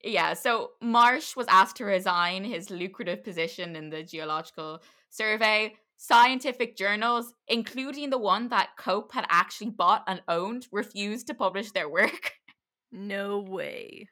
yeah, 0.04 0.34
so 0.34 0.72
Marsh 0.82 1.36
was 1.36 1.48
asked 1.50 1.78
to 1.78 1.86
resign 1.86 2.44
his 2.44 2.70
lucrative 2.70 3.24
position 3.24 3.76
in 3.76 3.90
the 3.90 4.04
Geological 4.04 4.82
Survey. 5.10 5.76
Scientific 5.98 6.78
journals, 6.78 7.34
including 7.50 8.10
the 8.10 8.18
one 8.18 8.48
that 8.50 8.70
Cope 8.78 9.14
had 9.14 9.26
actually 9.30 9.72
bought 9.72 10.04
and 10.08 10.22
owned, 10.30 10.68
refused 10.72 11.28
to 11.28 11.34
publish 11.34 11.72
their 11.72 11.90
work, 11.90 12.34
no 12.92 13.40
way. 13.40 14.08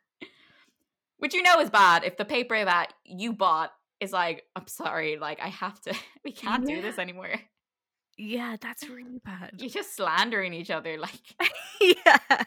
which 1.17 1.33
you 1.33 1.41
know 1.41 1.59
is 1.59 1.69
bad 1.69 2.03
if 2.03 2.17
the 2.17 2.25
paper 2.25 2.63
that 2.63 2.93
you 3.03 3.33
bought 3.33 3.71
is 3.99 4.11
like, 4.11 4.43
I'm 4.55 4.67
sorry, 4.67 5.17
like, 5.17 5.39
I 5.41 5.47
have 5.47 5.79
to, 5.81 5.93
we 6.23 6.31
can't 6.31 6.65
do 6.65 6.81
this 6.81 6.97
anymore. 6.97 7.33
Yeah, 8.17 8.57
that's 8.59 8.87
really 8.89 9.19
bad. 9.23 9.53
You're 9.57 9.69
just 9.69 9.95
slandering 9.95 10.53
each 10.53 10.71
other. 10.71 10.97
Like, 10.97 11.35
yeah. 11.81 12.43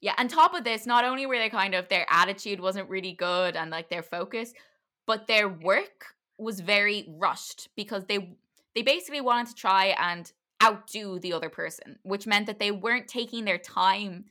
Yeah, 0.00 0.14
on 0.16 0.28
top 0.28 0.54
of 0.54 0.64
this, 0.64 0.86
not 0.86 1.04
only 1.04 1.26
were 1.26 1.36
they 1.36 1.50
kind 1.50 1.74
of 1.74 1.88
their 1.88 2.06
attitude 2.08 2.58
wasn't 2.58 2.88
really 2.88 3.12
good 3.12 3.54
and 3.54 3.70
like 3.70 3.90
their 3.90 4.02
focus, 4.02 4.54
but 5.06 5.26
their 5.26 5.46
work 5.46 6.06
was 6.38 6.60
very 6.60 7.06
rushed 7.18 7.68
because 7.76 8.06
they 8.06 8.36
they 8.74 8.80
basically 8.80 9.20
wanted 9.20 9.48
to 9.48 9.54
try 9.54 9.94
and 9.98 10.32
outdo 10.62 11.18
the 11.18 11.32
other 11.34 11.50
person, 11.50 11.98
which 12.02 12.26
meant 12.26 12.46
that 12.46 12.58
they 12.58 12.70
weren't 12.70 13.08
taking 13.08 13.44
their 13.44 13.58
time 13.58 14.24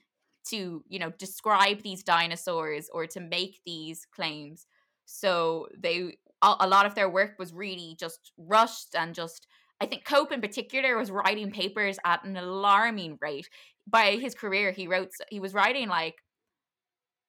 to, 0.49 0.83
you 0.87 0.99
know, 0.99 1.11
describe 1.17 1.81
these 1.81 2.03
dinosaurs 2.03 2.89
or 2.91 3.05
to 3.07 3.19
make 3.19 3.59
these 3.65 4.07
claims. 4.11 4.65
So 5.09 5.67
they 5.77 6.17
a, 6.41 6.67
lot 6.67 6.85
of 6.85 6.95
their 6.95 7.09
work 7.09 7.37
was 7.37 7.53
really 7.53 7.95
just 7.99 8.31
rushed 8.37 8.95
and 8.95 9.13
just 9.13 9.47
I 9.81 9.85
think 9.85 10.05
Cope 10.05 10.31
in 10.31 10.41
particular 10.41 10.97
was 10.97 11.11
writing 11.11 11.51
papers 11.51 11.97
at 12.05 12.23
an 12.23 12.37
alarming 12.37 13.17
rate. 13.21 13.49
By 13.87 14.17
his 14.17 14.35
career 14.35 14.71
he 14.71 14.87
wrote 14.87 15.11
he 15.29 15.39
was 15.39 15.53
writing 15.53 15.89
like 15.89 16.15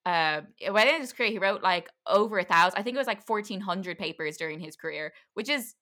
uh 0.07 0.43
by 0.73 0.85
the 0.85 0.89
end 0.89 0.97
of 0.97 1.01
his 1.01 1.13
career 1.13 1.31
he 1.31 1.39
wrote 1.39 1.63
like 1.63 1.89
over 2.07 2.39
a 2.39 2.45
thousand 2.45 2.79
i 2.79 2.83
think 2.83 2.95
it 2.95 2.99
was 2.99 3.07
like 3.07 3.29
1400 3.29 3.99
papers 3.99 4.39
during 4.39 4.59
his 4.59 4.75
career 4.75 5.13
which 5.35 5.51
is 5.51 5.75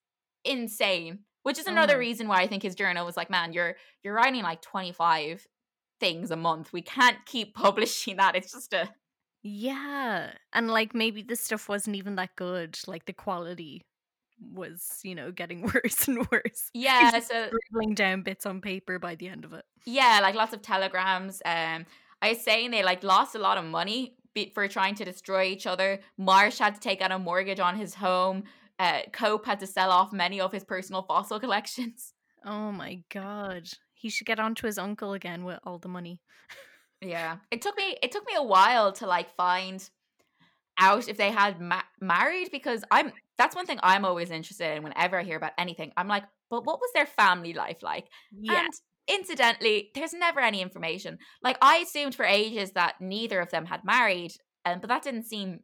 insane 0.43 1.19
which 1.43 1.57
is 1.57 1.67
another 1.67 1.93
my- 1.93 1.99
reason 1.99 2.27
why 2.27 2.41
i 2.41 2.47
think 2.47 2.61
his 2.61 2.75
journal 2.75 3.05
was 3.05 3.15
like 3.15 3.29
man 3.29 3.53
you're 3.53 3.75
you're 4.03 4.13
writing 4.13 4.43
like 4.43 4.61
25 4.61 5.47
things 5.99 6.31
a 6.31 6.35
month. 6.35 6.71
We 6.73 6.81
can't 6.81 7.17
keep 7.25 7.53
publishing 7.55 8.17
that. 8.17 8.35
It's 8.35 8.51
just 8.51 8.73
a 8.73 8.89
Yeah. 9.41 10.31
And 10.53 10.69
like 10.69 10.93
maybe 10.93 11.21
the 11.21 11.35
stuff 11.35 11.69
wasn't 11.69 11.95
even 11.95 12.15
that 12.15 12.35
good. 12.35 12.77
Like 12.87 13.05
the 13.05 13.13
quality 13.13 13.85
was, 14.53 14.99
you 15.03 15.15
know, 15.15 15.31
getting 15.31 15.61
worse 15.73 16.07
and 16.07 16.27
worse. 16.31 16.69
yeah 16.73 17.19
so 17.19 17.47
Scribbling 17.47 17.95
down 17.95 18.21
bits 18.21 18.45
on 18.45 18.61
paper 18.61 18.99
by 18.99 19.15
the 19.15 19.27
end 19.27 19.45
of 19.45 19.53
it. 19.53 19.65
Yeah, 19.85 20.19
like 20.21 20.35
lots 20.35 20.53
of 20.53 20.61
telegrams. 20.61 21.41
Um, 21.45 21.85
I 22.21 22.29
was 22.29 22.41
saying 22.41 22.71
they 22.71 22.83
like 22.83 23.03
lost 23.03 23.35
a 23.35 23.39
lot 23.39 23.57
of 23.57 23.65
money 23.65 24.15
be- 24.33 24.51
for 24.53 24.67
trying 24.67 24.95
to 24.95 25.05
destroy 25.05 25.43
each 25.45 25.65
other. 25.67 25.99
Marsh 26.17 26.57
had 26.57 26.75
to 26.75 26.81
take 26.81 27.01
out 27.01 27.11
a 27.11 27.19
mortgage 27.19 27.59
on 27.59 27.77
his 27.77 27.95
home. 27.95 28.43
Uh, 28.77 29.01
Cope 29.11 29.45
had 29.45 29.59
to 29.59 29.67
sell 29.67 29.91
off 29.91 30.13
many 30.13 30.39
of 30.39 30.51
his 30.51 30.63
personal 30.63 31.01
fossil 31.03 31.39
collections. 31.45 32.13
Oh 32.45 32.71
my 32.71 33.01
god. 33.09 33.67
He 33.93 34.09
should 34.09 34.27
get 34.27 34.39
on 34.39 34.55
to 34.55 34.65
his 34.67 34.77
uncle 34.77 35.11
again 35.13 35.43
with 35.43 35.59
all 35.65 35.77
the 35.79 35.89
money. 35.89 36.19
Yeah, 37.01 37.37
it 37.51 37.61
took 37.61 37.77
me 37.77 37.95
it 38.01 38.11
took 38.11 38.25
me 38.27 38.33
a 38.35 38.43
while 38.43 38.91
to 38.93 39.07
like 39.07 39.35
find 39.35 39.87
out 40.77 41.07
if 41.07 41.17
they 41.17 41.31
had 41.31 41.59
ma- 41.59 41.81
married 42.01 42.49
because 42.51 42.83
I'm 42.91 43.11
that's 43.37 43.55
one 43.55 43.65
thing 43.65 43.79
I'm 43.83 44.05
always 44.05 44.31
interested 44.31 44.75
in 44.75 44.83
whenever 44.83 45.17
I 45.17 45.23
hear 45.23 45.37
about 45.37 45.53
anything. 45.57 45.91
I'm 45.95 46.07
like, 46.07 46.23
but 46.49 46.65
what 46.65 46.79
was 46.79 46.89
their 46.93 47.05
family 47.05 47.53
life 47.53 47.81
like? 47.81 48.07
Yeah. 48.37 48.61
And 48.61 48.73
incidentally, 49.07 49.91
there's 49.95 50.13
never 50.13 50.39
any 50.41 50.61
information. 50.61 51.19
Like 51.41 51.57
I 51.61 51.77
assumed 51.77 52.15
for 52.15 52.25
ages 52.25 52.71
that 52.71 52.95
neither 52.99 53.39
of 53.39 53.49
them 53.49 53.65
had 53.65 53.85
married, 53.85 54.31
um, 54.65 54.79
but 54.79 54.89
that 54.89 55.03
didn't 55.03 55.23
seem 55.25 55.61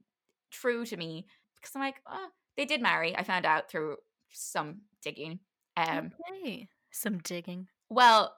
true 0.51 0.85
to 0.85 0.95
me 0.97 1.27
because 1.59 1.75
I'm 1.75 1.81
like, 1.81 2.01
oh, 2.09 2.27
they 2.55 2.65
did 2.65 2.81
marry. 2.81 3.15
I 3.15 3.23
found 3.23 3.45
out 3.45 3.69
through 3.69 3.97
some 4.31 4.81
digging. 5.03 5.39
Um, 5.75 6.11
okay. 6.43 6.69
Some 6.91 7.19
digging. 7.19 7.67
well, 7.89 8.33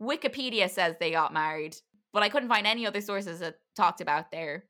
Wikipedia 0.00 0.68
says 0.68 0.96
they 0.98 1.12
got 1.12 1.32
married, 1.32 1.76
but 2.12 2.22
I 2.22 2.28
couldn't 2.28 2.48
find 2.48 2.66
any 2.66 2.86
other 2.86 3.00
sources 3.00 3.40
that 3.40 3.56
talked 3.76 4.00
about 4.00 4.30
their 4.30 4.64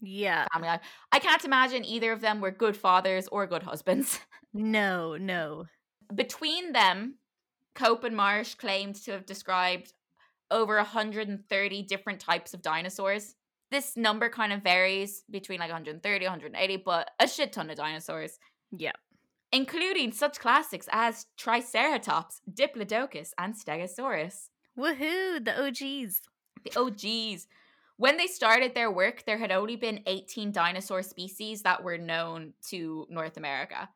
Yeah. 0.00 0.46
family 0.52 0.68
life. 0.68 0.82
I 1.12 1.18
can't 1.18 1.44
imagine 1.44 1.84
either 1.84 2.12
of 2.12 2.20
them 2.20 2.40
were 2.40 2.50
good 2.50 2.76
fathers 2.76 3.28
or 3.28 3.46
good 3.46 3.62
husbands. 3.62 4.20
No, 4.58 5.18
no. 5.18 5.66
Between 6.14 6.72
them, 6.72 7.18
Cope 7.74 8.04
and 8.04 8.16
Marsh 8.16 8.54
claimed 8.54 8.94
to 9.04 9.12
have 9.12 9.26
described 9.26 9.92
over 10.50 10.76
130 10.76 11.82
different 11.82 12.20
types 12.20 12.54
of 12.54 12.62
dinosaurs. 12.62 13.34
This 13.70 13.98
number 13.98 14.30
kind 14.30 14.54
of 14.54 14.62
varies 14.62 15.24
between 15.30 15.58
like 15.60 15.68
130, 15.68 16.24
180, 16.24 16.76
but 16.78 17.10
a 17.20 17.28
shit 17.28 17.52
ton 17.52 17.68
of 17.68 17.76
dinosaurs, 17.76 18.38
Yeah. 18.70 18.92
including 19.52 20.12
such 20.12 20.38
classics 20.40 20.88
as 20.90 21.26
Triceratops, 21.36 22.40
Diplodocus, 22.50 23.32
and 23.36 23.54
Stegosaurus. 23.54 24.48
Woohoo, 24.78 25.44
the 25.44 25.52
OGs. 25.66 26.22
The 26.70 26.80
OGs. 26.80 27.46
When 27.98 28.16
they 28.18 28.26
started 28.26 28.74
their 28.74 28.90
work, 28.90 29.24
there 29.24 29.38
had 29.38 29.50
only 29.50 29.76
been 29.76 30.02
18 30.06 30.52
dinosaur 30.52 31.02
species 31.02 31.62
that 31.62 31.82
were 31.82 31.96
known 31.96 32.52
to 32.68 33.06
North 33.08 33.38
America. 33.38 33.88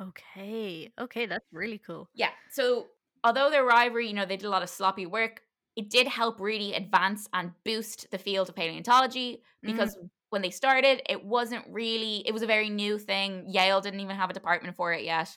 Okay. 0.00 0.92
Okay, 0.98 1.26
that's 1.26 1.46
really 1.52 1.78
cool. 1.78 2.08
Yeah. 2.14 2.30
So 2.50 2.86
although 3.24 3.50
their 3.50 3.64
rivalry, 3.64 4.08
you 4.08 4.14
know, 4.14 4.26
they 4.26 4.36
did 4.36 4.46
a 4.46 4.50
lot 4.50 4.62
of 4.62 4.68
sloppy 4.68 5.06
work, 5.06 5.42
it 5.76 5.88
did 5.88 6.06
help 6.06 6.40
really 6.40 6.74
advance 6.74 7.28
and 7.32 7.52
boost 7.64 8.10
the 8.10 8.18
field 8.18 8.48
of 8.48 8.56
paleontology 8.56 9.42
because 9.62 9.96
when 10.30 10.42
they 10.42 10.50
started, 10.50 11.02
it 11.08 11.24
wasn't 11.24 11.64
really, 11.68 12.22
it 12.26 12.32
was 12.32 12.42
a 12.42 12.46
very 12.46 12.68
new 12.68 12.98
thing. 12.98 13.44
Yale 13.48 13.80
didn't 13.80 14.00
even 14.00 14.16
have 14.16 14.30
a 14.30 14.34
department 14.34 14.76
for 14.76 14.92
it 14.92 15.04
yet. 15.04 15.36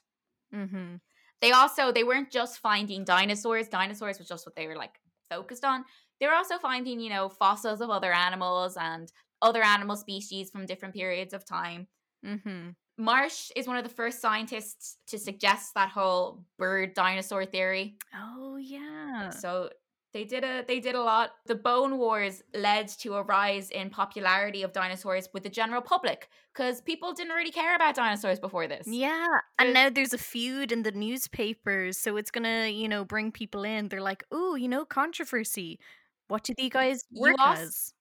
Mm-hmm. 0.53 0.95
They 1.41 1.51
also, 1.51 1.91
they 1.91 2.03
weren't 2.03 2.31
just 2.31 2.59
finding 2.59 3.03
dinosaurs, 3.03 3.67
dinosaurs 3.67 4.17
was 4.17 4.27
just 4.27 4.45
what 4.45 4.55
they 4.55 4.67
were 4.67 4.75
like 4.75 4.99
focused 5.29 5.65
on. 5.65 5.85
They 6.23 6.27
were 6.29 6.35
also 6.35 6.57
finding, 6.57 7.01
you 7.01 7.09
know, 7.09 7.27
fossils 7.27 7.81
of 7.81 7.89
other 7.89 8.13
animals 8.13 8.77
and 8.79 9.11
other 9.41 9.61
animal 9.61 9.97
species 9.97 10.49
from 10.49 10.65
different 10.65 10.93
periods 10.95 11.33
of 11.33 11.43
time. 11.45 11.87
Mm-hmm. 12.25 12.69
Marsh 12.97 13.51
is 13.57 13.67
one 13.67 13.75
of 13.75 13.83
the 13.83 13.89
first 13.89 14.21
scientists 14.21 14.95
to 15.07 15.19
suggest 15.19 15.73
that 15.73 15.89
whole 15.89 16.45
bird 16.57 16.93
dinosaur 16.93 17.43
theory. 17.45 17.97
Oh 18.15 18.55
yeah. 18.55 19.31
So 19.31 19.69
They 20.13 20.23
did 20.23 20.43
a 20.43 20.63
they 20.65 20.79
did 20.79 20.95
a 20.95 21.01
lot. 21.01 21.31
The 21.47 21.55
bone 21.55 21.97
wars 21.97 22.41
led 22.53 22.87
to 22.99 23.15
a 23.15 23.23
rise 23.23 23.69
in 23.71 23.89
popularity 23.89 24.61
of 24.63 24.71
dinosaurs 24.71 25.27
with 25.33 25.43
the 25.43 25.49
general 25.49 25.81
public 25.81 26.29
because 26.53 26.81
people 26.81 27.13
didn't 27.13 27.33
really 27.33 27.51
care 27.51 27.75
about 27.75 27.95
dinosaurs 27.95 28.39
before 28.39 28.67
this. 28.67 28.87
Yeah, 28.87 29.39
and 29.57 29.73
now 29.73 29.89
there's 29.89 30.13
a 30.13 30.17
feud 30.19 30.71
in 30.71 30.83
the 30.83 30.91
newspapers, 30.91 31.97
so 31.97 32.15
it's 32.17 32.31
gonna, 32.31 32.67
you 32.67 32.87
know, 32.87 33.03
bring 33.03 33.31
people 33.31 33.63
in. 33.63 33.89
They're 33.89 34.01
like, 34.01 34.23
"Oh, 34.31 34.53
you 34.55 34.67
know, 34.67 34.85
controversy. 34.85 35.79
What 36.27 36.43
did 36.43 36.59
you 36.59 36.69
guys 36.69 37.03
work 37.11 37.35
also, 37.39 37.63
as?" 37.63 37.93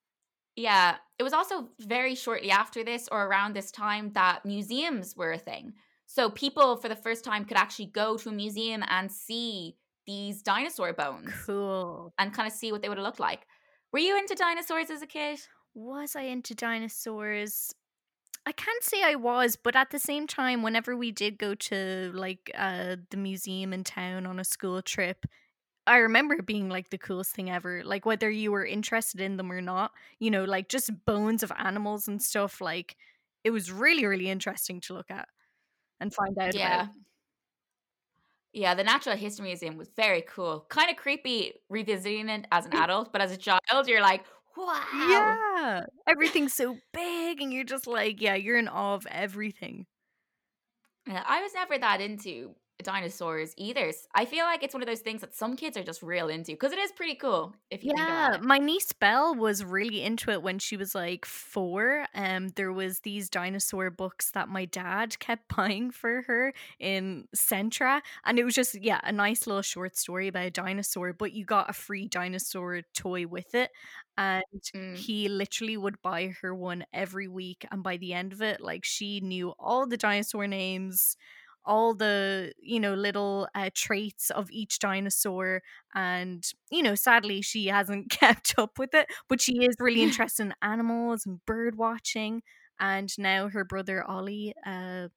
Yeah, 0.57 0.97
it 1.18 1.23
was 1.23 1.33
also 1.33 1.70
very 1.81 2.14
shortly 2.14 2.51
after 2.51 2.85
this 2.85 3.09
or 3.11 3.25
around 3.27 3.55
this 3.55 3.70
time 3.70 4.12
that 4.12 4.45
museums 4.45 5.16
were 5.16 5.33
a 5.33 5.39
thing. 5.39 5.75
So 6.07 6.29
people 6.31 6.77
for 6.77 6.89
the 6.89 6.97
first 6.97 7.25
time 7.25 7.45
could 7.47 7.57
actually 7.57 7.87
go 7.87 8.18
to 8.18 8.29
a 8.29 8.33
museum 8.33 8.85
and 8.89 9.11
see 9.11 9.79
these 10.07 10.43
dinosaur 10.43 10.93
bones. 10.93 11.33
Cool. 11.47 12.12
And 12.18 12.35
kind 12.35 12.47
of 12.47 12.53
see 12.53 12.70
what 12.73 12.83
they 12.83 12.89
would 12.89 12.99
have 12.99 13.05
looked 13.07 13.20
like. 13.20 13.47
Were 13.93 13.99
you 13.99 14.16
into 14.18 14.35
dinosaurs 14.35 14.91
as 14.91 15.03
a 15.03 15.07
kid? 15.07 15.41
Was 15.75 16.16
I 16.16 16.23
into 16.23 16.55
dinosaurs? 16.55 17.75
I 18.45 18.53
can't 18.53 18.83
say 18.83 19.03
I 19.03 19.14
was, 19.14 19.57
but 19.57 19.77
at 19.77 19.91
the 19.91 19.99
same 19.99 20.27
time, 20.27 20.62
whenever 20.62 20.97
we 20.97 21.12
did 21.12 21.39
go 21.39 21.55
to 21.55 22.11
like 22.14 22.51
uh 22.55 22.97
the 23.11 23.16
museum 23.16 23.73
in 23.73 23.85
town 23.85 24.27
on 24.27 24.41
a 24.41 24.45
school 24.45 24.83
trip, 24.83 25.27
I 25.87 25.99
remember 25.99 26.35
it 26.35 26.47
being 26.47 26.68
like 26.68 26.91
the 26.91 26.99
coolest 26.99 27.33
thing 27.33 27.51
ever. 27.51 27.83
Like 27.85 28.07
whether 28.07 28.30
you 28.30 28.53
were 28.53 28.64
interested 28.64 29.20
in 29.20 29.37
them 29.37 29.51
or 29.51 29.61
not, 29.61 29.93
you 30.18 30.30
know, 30.30 30.45
like 30.45 30.68
just 30.68 30.91
bones 31.05 31.43
of 31.43 31.53
animals 31.59 32.07
and 32.07 32.22
stuff. 32.22 32.61
Like 32.61 32.97
it 33.45 33.51
was 33.51 33.72
really, 33.72 34.07
really 34.07 34.28
interesting 34.28 34.80
to 34.83 34.95
look 34.95 35.11
at 35.11 35.28
and 36.01 36.14
find 36.14 36.39
out 36.39 36.55
yeah. 36.55 36.83
about. 36.83 36.95
Yeah, 38.53 38.74
the 38.74 38.85
Natural 38.85 39.16
History 39.16 39.47
Museum 39.47 39.78
was 39.78 39.89
very 39.97 40.22
cool. 40.22 40.66
Kind 40.68 40.91
of 40.91 40.97
creepy 40.97 41.55
revisiting 41.70 42.28
it 42.28 42.47
as 42.53 42.66
an 42.66 42.74
adult, 42.76 43.12
but 43.12 43.22
as 43.22 43.33
a 43.33 43.37
child, 43.37 43.61
you're 43.87 44.03
like, 44.03 44.24
wow. 44.57 44.85
Yeah. 45.09 45.80
Everything's 46.07 46.53
so 46.53 46.76
big, 46.93 47.41
and 47.41 47.53
you're 47.53 47.64
just 47.64 47.87
like, 47.87 48.20
yeah, 48.20 48.35
you're 48.35 48.59
in 48.59 48.68
awe 48.68 48.95
of 48.95 49.07
everything. 49.11 49.87
Yeah, 51.09 51.24
I 51.26 51.41
was 51.41 51.53
never 51.55 51.78
that 51.78 52.01
into 52.01 52.55
dinosaurs 52.83 53.55
either. 53.57 53.93
I 54.14 54.25
feel 54.25 54.45
like 54.45 54.62
it's 54.62 54.75
one 54.75 54.83
of 54.83 54.89
those 54.89 55.01
things 55.01 55.20
that 55.23 55.35
some 55.35 55.57
kids 55.57 55.77
are 55.77 55.85
just 55.85 56.03
real 56.03 56.29
into 56.29 56.53
because 56.53 56.73
it 56.73 56.79
is 56.79 56.93
pretty 56.93 57.14
cool. 57.16 57.55
If 57.70 57.85
you 57.85 57.93
yeah, 57.97 58.37
my 58.41 58.59
niece 58.59 58.93
Belle 58.93 59.35
was 59.35 59.64
really 59.64 60.03
into 60.03 60.31
it 60.31 60.41
when 60.43 60.61
she 60.61 60.77
was 60.77 60.95
like 60.95 61.25
four. 61.25 62.07
Um, 62.14 62.49
there 62.51 62.73
was 62.73 63.01
these 63.01 63.29
dinosaur 63.29 63.91
books 63.91 64.31
that 64.33 64.49
my 64.49 64.66
dad 64.66 65.18
kept 65.18 65.49
buying 65.57 65.91
for 65.91 66.23
her 66.29 66.55
in 66.79 67.27
Centra, 67.35 68.01
and 68.25 68.39
it 68.39 68.45
was 68.45 68.55
just 68.55 68.77
yeah 68.81 69.01
a 69.03 69.11
nice 69.12 69.49
little 69.49 69.62
short 69.62 69.97
story 69.97 70.29
about 70.29 70.45
a 70.47 70.51
dinosaur, 70.51 71.12
but 71.12 71.33
you 71.33 71.45
got 71.45 71.70
a 71.70 71.73
free 71.73 72.07
dinosaur 72.07 72.83
toy 72.95 73.27
with 73.27 73.53
it. 73.55 73.70
And 74.16 74.45
Mm. 74.75 75.07
he 75.07 75.29
literally 75.29 75.77
would 75.77 76.01
buy 76.03 76.29
her 76.43 76.55
one 76.55 76.85
every 76.93 77.29
week. 77.29 77.64
And 77.73 77.83
by 77.83 77.97
the 77.97 78.12
end 78.12 78.33
of 78.33 78.43
it, 78.43 78.61
like 78.61 78.85
she 78.85 79.20
knew 79.20 79.51
all 79.59 79.87
the 79.87 79.97
dinosaur 79.97 80.47
names, 80.47 81.16
all 81.65 81.95
the 81.95 82.53
you 82.61 82.81
know 82.81 82.95
little 82.95 83.49
uh, 83.55 83.71
traits 83.75 84.31
of 84.31 84.51
each 84.51 84.79
dinosaur 84.79 85.63
and 85.95 86.45
you 86.71 86.83
know 86.83 86.95
sadly 86.95 87.41
she 87.43 87.67
hasn't 87.67 88.11
kept 88.11 88.55
up 88.59 88.79
with 88.79 88.95
it 88.95 89.07
but 89.29 89.41
she 89.41 89.65
is 89.65 89.77
really 89.79 90.03
interested 90.09 90.43
in 90.43 90.55
animals 90.63 91.27
and 91.27 91.45
bird 91.47 91.77
watching 91.77 92.43
and 92.81 93.11
now 93.19 93.49
her 93.49 93.65
brother 93.65 94.03
ollie 94.05 94.55
uh 94.67 95.09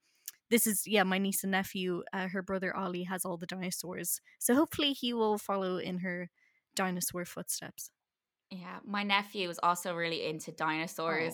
this 0.52 0.68
is 0.68 0.86
yeah 0.86 1.04
my 1.04 1.18
niece 1.18 1.44
and 1.44 1.52
nephew 1.52 2.04
uh, 2.14 2.28
her 2.28 2.42
brother 2.42 2.76
ollie 2.76 3.04
has 3.04 3.26
all 3.26 3.38
the 3.38 3.48
dinosaurs 3.48 4.22
so 4.40 4.54
hopefully 4.54 4.94
he 4.94 5.14
will 5.14 5.38
follow 5.38 5.78
in 5.78 6.00
her 6.00 6.30
dinosaur 6.76 7.26
footsteps 7.26 7.90
Yeah, 8.52 8.80
my 8.86 9.04
nephew 9.04 9.50
is 9.50 9.60
also 9.62 9.96
really 9.96 10.26
into 10.26 10.52
dinosaurs. 10.52 11.34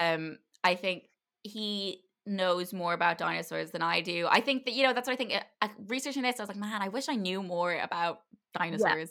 Oh. 0.00 0.14
Um, 0.14 0.38
I 0.64 0.74
think 0.74 1.04
he 1.42 2.02
knows 2.28 2.72
more 2.72 2.92
about 2.92 3.18
dinosaurs 3.18 3.70
than 3.70 3.82
I 3.82 4.00
do. 4.00 4.26
I 4.30 4.40
think 4.40 4.64
that 4.64 4.74
you 4.74 4.82
know 4.82 4.92
that's 4.92 5.08
what 5.08 5.14
I 5.14 5.16
think. 5.16 5.32
Uh, 5.62 5.68
researching 5.86 6.22
this, 6.22 6.38
I 6.38 6.42
was 6.42 6.48
like, 6.48 6.56
man, 6.56 6.82
I 6.82 6.88
wish 6.88 7.08
I 7.08 7.16
knew 7.16 7.42
more 7.42 7.74
about 7.78 8.20
dinosaurs. 8.56 9.10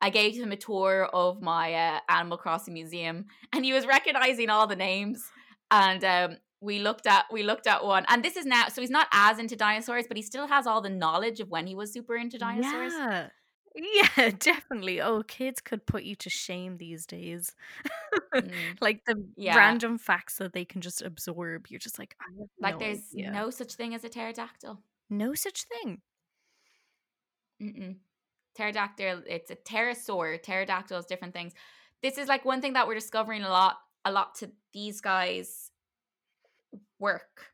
I 0.00 0.10
gave 0.10 0.34
him 0.34 0.52
a 0.52 0.56
tour 0.56 1.08
of 1.12 1.40
my 1.40 1.72
uh, 1.72 2.00
Animal 2.08 2.38
Crossing 2.38 2.74
museum, 2.74 3.26
and 3.52 3.64
he 3.64 3.72
was 3.72 3.86
recognizing 3.86 4.50
all 4.50 4.66
the 4.66 4.76
names. 4.76 5.24
And 5.70 6.04
um, 6.04 6.36
we 6.60 6.78
looked 6.78 7.06
at 7.06 7.26
we 7.32 7.42
looked 7.42 7.66
at 7.66 7.84
one, 7.84 8.04
and 8.08 8.24
this 8.24 8.36
is 8.36 8.46
now 8.46 8.68
so 8.68 8.80
he's 8.80 8.90
not 8.90 9.08
as 9.12 9.38
into 9.38 9.56
dinosaurs, 9.56 10.06
but 10.08 10.16
he 10.16 10.22
still 10.22 10.46
has 10.46 10.66
all 10.66 10.80
the 10.80 10.90
knowledge 10.90 11.40
of 11.40 11.48
when 11.48 11.66
he 11.66 11.74
was 11.74 11.92
super 11.92 12.16
into 12.16 12.38
dinosaurs. 12.38 12.92
Yeah. 12.92 13.28
Yeah, 13.76 14.30
definitely. 14.38 15.00
Oh, 15.02 15.22
kids 15.22 15.60
could 15.60 15.84
put 15.86 16.02
you 16.04 16.14
to 16.16 16.30
shame 16.30 16.78
these 16.78 17.04
days. 17.06 17.54
Mm. 18.34 18.50
like 18.80 19.04
the 19.06 19.22
Yeah. 19.36 19.56
random 19.56 19.98
facts 19.98 20.38
that 20.38 20.52
they 20.54 20.64
can 20.64 20.80
just 20.80 21.02
absorb. 21.02 21.66
You're 21.68 21.78
just 21.78 21.98
like, 21.98 22.16
Like 22.58 22.74
no 22.74 22.78
there's 22.78 23.02
idea. 23.14 23.30
no 23.32 23.50
such 23.50 23.74
thing 23.74 23.94
as 23.94 24.02
a 24.04 24.08
pterodactyl. 24.08 24.80
no 25.10 25.34
such 25.34 25.64
thing. 25.64 26.00
Mm-mm. 27.62 27.96
Pterodactyl, 28.54 29.22
it's 29.26 29.50
a 29.50 29.56
pterosaur. 29.56 30.42
Pterodactyls, 30.42 31.06
different 31.06 31.34
things. 31.34 31.52
This 32.02 32.18
is 32.18 32.28
like 32.28 32.44
one 32.44 32.60
thing 32.60 32.74
that 32.74 32.86
we're 32.86 32.94
discovering 32.94 33.42
a 33.42 33.48
lot, 33.50 33.76
a 34.04 34.12
lot 34.12 34.34
to 34.36 34.50
these 34.72 35.00
guys' 35.00 35.70
work. 36.98 37.46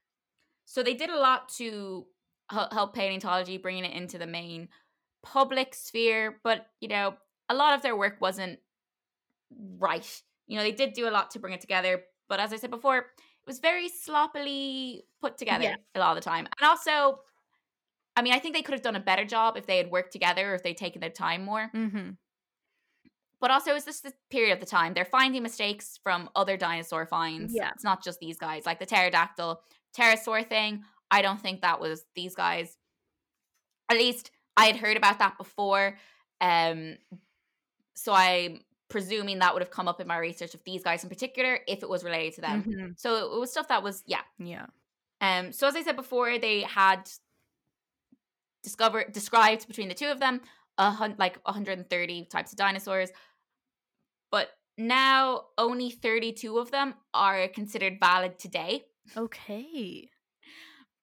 So 0.64 0.82
they 0.82 0.94
did 0.94 1.10
a 1.10 1.18
lot 1.18 1.48
to 1.56 2.06
help 2.50 2.94
paleontology, 2.94 3.58
bringing 3.58 3.84
it 3.84 3.92
into 3.96 4.18
the 4.18 4.26
main 4.26 4.68
public 5.22 5.74
sphere. 5.74 6.40
But 6.44 6.66
you 6.80 6.88
know, 6.88 7.14
a 7.48 7.54
lot 7.54 7.74
of 7.74 7.82
their 7.82 7.96
work 7.96 8.20
wasn't 8.20 8.58
right. 9.78 10.22
You 10.46 10.56
know, 10.56 10.62
they 10.64 10.72
did 10.72 10.92
do 10.92 11.08
a 11.08 11.10
lot 11.10 11.30
to 11.32 11.38
bring 11.38 11.54
it 11.54 11.60
together, 11.60 12.02
but 12.28 12.40
as 12.40 12.52
I 12.52 12.56
said 12.56 12.70
before, 12.70 12.98
it 12.98 13.46
was 13.46 13.58
very 13.58 13.88
sloppily 13.88 15.04
put 15.20 15.38
together 15.38 15.64
Yeah. 15.64 15.76
a 15.94 16.00
lot 16.00 16.16
of 16.16 16.22
the 16.22 16.28
time. 16.28 16.46
And 16.58 16.68
also, 16.68 17.20
I 18.16 18.22
mean, 18.22 18.32
I 18.32 18.38
think 18.38 18.54
they 18.54 18.62
could 18.62 18.74
have 18.74 18.82
done 18.82 18.96
a 18.96 19.00
better 19.00 19.24
job 19.24 19.56
if 19.56 19.66
they 19.66 19.78
had 19.78 19.90
worked 19.90 20.12
together, 20.12 20.52
or 20.52 20.54
if 20.54 20.62
they'd 20.62 20.76
taken 20.76 21.00
their 21.00 21.10
time 21.10 21.44
more. 21.44 21.70
Mm-hmm. 21.74 22.10
But 23.40 23.50
also, 23.50 23.74
it's 23.74 23.86
just 23.86 24.04
the 24.04 24.12
period 24.30 24.52
of 24.52 24.60
the 24.60 24.66
time. 24.66 24.94
They're 24.94 25.04
finding 25.04 25.42
mistakes 25.42 25.98
from 26.02 26.28
other 26.36 26.56
dinosaur 26.56 27.06
finds. 27.06 27.52
Yeah. 27.54 27.70
It's 27.74 27.82
not 27.82 28.04
just 28.04 28.20
these 28.20 28.38
guys. 28.38 28.66
Like 28.66 28.78
the 28.78 28.86
pterodactyl, 28.86 29.60
pterosaur 29.96 30.46
thing, 30.48 30.84
I 31.10 31.22
don't 31.22 31.40
think 31.40 31.62
that 31.62 31.80
was 31.80 32.04
these 32.14 32.34
guys. 32.36 32.76
At 33.90 33.96
least 33.96 34.30
I 34.57 34.66
had 34.66 34.76
heard 34.76 34.96
about 34.96 35.18
that 35.20 35.38
before. 35.38 35.98
Um, 36.40 36.96
so 37.94 38.12
I'm 38.12 38.61
presuming 38.88 39.38
that 39.38 39.55
would 39.55 39.62
have 39.62 39.70
come 39.70 39.88
up 39.88 40.00
in 40.00 40.07
my 40.07 40.18
research 40.18 40.55
of 40.55 40.62
these 40.64 40.82
guys 40.82 41.03
in 41.03 41.09
particular, 41.09 41.61
if 41.66 41.82
it 41.82 41.88
was 41.88 42.05
related 42.05 42.34
to 42.34 42.40
them. 42.42 42.62
Mhm. 42.64 42.98
So 43.00 43.34
it 43.34 43.38
was 43.40 43.50
stuff 43.50 43.68
that 43.68 43.82
was, 43.82 44.03
yeah, 44.07 44.22
Yeah. 44.38 44.66
um, 45.20 45.53
so 45.53 45.66
as 45.66 45.74
I 45.76 45.82
said 45.82 45.96
before, 45.96 46.38
they 46.38 46.61
had 46.62 47.09
discovered 48.62 49.12
described 49.12 49.66
between 49.66 49.88
the 49.88 49.94
two 49.94 50.07
of 50.07 50.20
them 50.20 50.40
a 50.78 50.90
hun- 50.90 51.16
like 51.18 51.38
130 51.46 52.26
types 52.26 52.53
of 52.53 52.59
dinosaurs, 52.59 53.11
but 54.30 54.50
now 54.78 55.48
only 55.59 55.90
32 55.90 56.59
of 56.59 56.70
them 56.70 56.94
are 57.12 57.48
considered 57.48 57.98
valid 58.00 58.38
today. 58.38 58.84
Okay. 59.16 60.09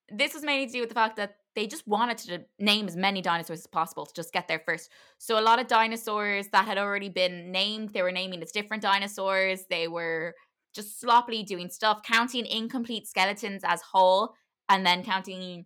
This 0.10 0.34
was 0.34 0.44
mainly 0.44 0.68
to 0.68 0.72
do 0.74 0.80
with 0.80 0.90
the 0.90 0.96
fact 0.96 1.18
that 1.18 1.38
they 1.60 1.68
just 1.68 1.86
wanted 1.86 2.18
to 2.18 2.46
name 2.58 2.88
as 2.88 2.96
many 2.96 3.22
dinosaurs 3.22 3.60
as 3.60 3.68
possible 3.68 4.06
to 4.06 4.14
just 4.14 4.32
get 4.32 4.48
there 4.48 4.62
first. 4.66 4.90
So 5.18 5.38
a 5.38 5.42
lot 5.42 5.60
of 5.60 5.68
dinosaurs 5.68 6.48
that 6.54 6.64
had 6.64 6.78
already 6.78 7.10
been 7.10 7.52
named, 7.52 7.90
they 7.90 8.02
were 8.02 8.14
naming 8.14 8.42
as 8.42 8.54
different 8.54 8.82
dinosaurs. 8.82 9.66
They 9.70 9.90
were 9.90 10.36
just 10.74 11.02
sloppily 11.02 11.44
doing 11.44 11.70
stuff, 11.70 12.02
counting 12.02 12.46
incomplete 12.46 13.08
skeletons 13.08 13.64
as 13.66 13.82
whole, 13.82 14.36
and 14.70 14.86
then 14.86 15.04
counting, 15.04 15.66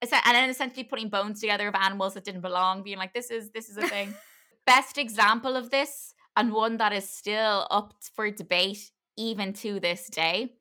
and 0.00 0.10
then 0.10 0.48
essentially 0.48 0.84
putting 0.84 1.10
bones 1.10 1.42
together 1.42 1.68
of 1.68 1.74
animals 1.74 2.14
that 2.14 2.24
didn't 2.24 2.40
belong, 2.40 2.82
being 2.82 2.96
like, 2.96 3.12
"This 3.12 3.30
is 3.30 3.50
this 3.50 3.68
is 3.68 3.76
a 3.76 3.86
thing." 3.86 4.14
Best 4.66 4.96
example 4.96 5.54
of 5.54 5.68
this, 5.68 6.14
and 6.34 6.50
one 6.50 6.78
that 6.78 6.94
is 6.94 7.06
still 7.06 7.66
up 7.70 7.92
for 8.14 8.30
debate 8.30 8.90
even 9.18 9.52
to 9.52 9.80
this 9.80 10.08
day, 10.08 10.54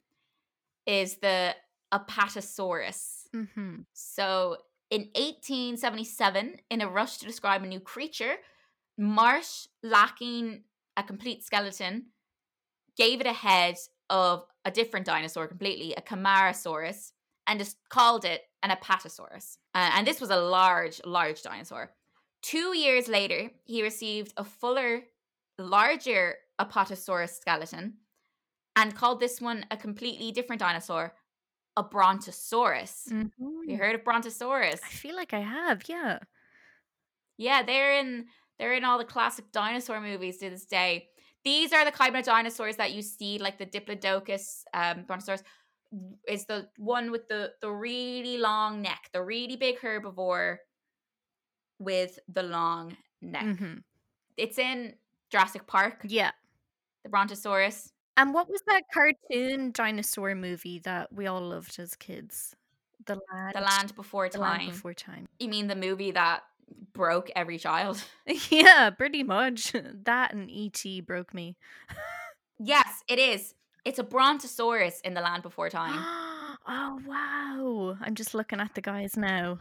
is 0.86 1.20
the 1.20 1.56
Apatosaurus. 1.94 3.19
Mm-hmm. 3.36 3.82
So 3.94 4.58
in 4.90 5.02
1877, 5.16 6.58
in 6.70 6.82
a 6.82 6.90
rush 6.90 7.18
to 7.18 7.26
describe 7.26 7.64
a 7.64 7.68
new 7.68 7.80
creature, 7.80 8.36
Marsh, 8.98 9.68
lacking 9.84 10.64
a 10.98 11.04
complete 11.04 11.44
skeleton, 11.44 12.08
gave 12.98 13.22
it 13.22 13.28
a 13.28 13.34
head 13.34 13.76
of 14.10 14.46
a 14.66 14.72
different 14.72 15.06
dinosaur 15.06 15.48
completely, 15.48 15.94
a 15.94 16.02
Camarasaurus, 16.02 17.12
and 17.48 17.60
just 17.60 17.78
called 17.90 18.26
it 18.26 18.42
an 18.62 18.72
Apatosaurus. 18.72 19.58
Uh, 19.74 19.92
and 19.96 20.06
this 20.06 20.20
was 20.20 20.30
a 20.30 20.36
large, 20.36 21.00
large 21.06 21.42
dinosaur. 21.42 21.92
Two 22.42 22.76
years 22.76 23.08
later, 23.08 23.52
he 23.64 23.84
received 23.84 24.34
a 24.38 24.44
fuller, 24.44 25.04
larger 25.58 26.36
Apatosaurus 26.60 27.40
skeleton 27.40 27.94
and 28.76 28.96
called 28.96 29.20
this 29.20 29.42
one 29.42 29.66
a 29.72 29.78
completely 29.78 30.32
different 30.32 30.60
dinosaur, 30.60 31.14
a 31.80 31.84
Brontosaurus. 31.84 33.08
You 33.10 33.32
Mm-hmm. 33.42 33.76
heard 33.76 33.96
of 33.96 34.04
Brontosaurus? 34.04 34.80
I 34.84 34.90
feel 34.90 35.16
like 35.16 35.34
I 35.34 35.40
have. 35.42 35.84
Yeah. 35.88 36.20
Yeah, 37.38 37.64
they're 37.64 37.94
in 38.00 38.26
They're 38.58 38.74
in 38.74 38.84
all 38.84 38.98
the 38.98 39.06
classic 39.06 39.46
dinosaur 39.54 40.02
movies 40.02 40.38
to 40.40 40.50
this 40.50 40.66
day. 40.66 41.08
These 41.46 41.72
are 41.72 41.86
the 41.86 41.92
kind 41.92 42.16
of 42.18 42.26
dinosaurs 42.26 42.76
that 42.76 42.92
you 42.92 43.02
see, 43.02 43.40
like 43.40 43.58
the 43.58 43.66
Diplodocus 43.66 44.64
um, 44.74 45.04
brontosaurus, 45.08 45.44
is 46.28 46.46
the 46.46 46.68
one 46.78 47.12
with 47.12 47.28
the 47.30 47.54
the 47.62 47.72
really 47.72 48.38
long 48.38 48.82
neck, 48.82 49.10
the 49.14 49.24
really 49.24 49.56
big 49.56 49.80
herbivore 49.80 50.58
with 51.80 52.20
the 52.28 52.44
long 52.44 52.98
neck. 53.22 53.44
Mm-hmm. 53.46 53.74
It's 54.36 54.58
in 54.60 54.96
Jurassic 55.32 55.66
Park, 55.66 56.02
Yeah. 56.04 56.32
the 57.04 57.10
Brontosaurus. 57.10 57.94
And 58.20 58.34
what 58.34 58.50
was 58.50 58.62
that 58.68 58.84
cartoon 58.94 59.72
dinosaur 59.72 60.36
movie 60.36 60.80
that 60.80 61.14
we 61.14 61.26
all 61.26 61.40
loved 61.40 61.80
as 61.80 61.96
kids? 61.96 62.54
The 63.06 63.18
Land. 63.34 63.56
The 63.56 63.62
Land 63.62 63.96
Before 63.96 64.28
The 64.28 64.40
Time. 64.40 64.58
Land 64.58 64.72
Before 64.72 64.94
Time. 64.94 65.30
You 65.40 65.48
mean 65.48 65.68
the 65.68 65.76
movie 65.78 66.12
that 66.12 66.44
broke 66.92 67.32
every 67.34 67.58
child? 67.58 68.04
yeah, 68.50 68.90
pretty 68.90 69.24
much. 69.24 69.74
That 70.04 70.34
and 70.34 70.52
E.T. 70.52 71.00
broke 71.00 71.34
me. 71.34 71.56
yes, 72.60 73.04
it 73.08 73.20
is. 73.20 73.54
It's 73.86 74.00
a 74.00 74.04
Brontosaurus 74.04 75.00
in 75.06 75.14
the 75.14 75.22
Land 75.22 75.44
Before 75.44 75.70
Time. 75.70 75.96
oh, 76.68 77.00
wow. 77.08 77.98
I'm 78.02 78.16
just 78.16 78.34
looking 78.34 78.60
at 78.60 78.76
the 78.76 78.82
guys 78.82 79.16
now. 79.16 79.60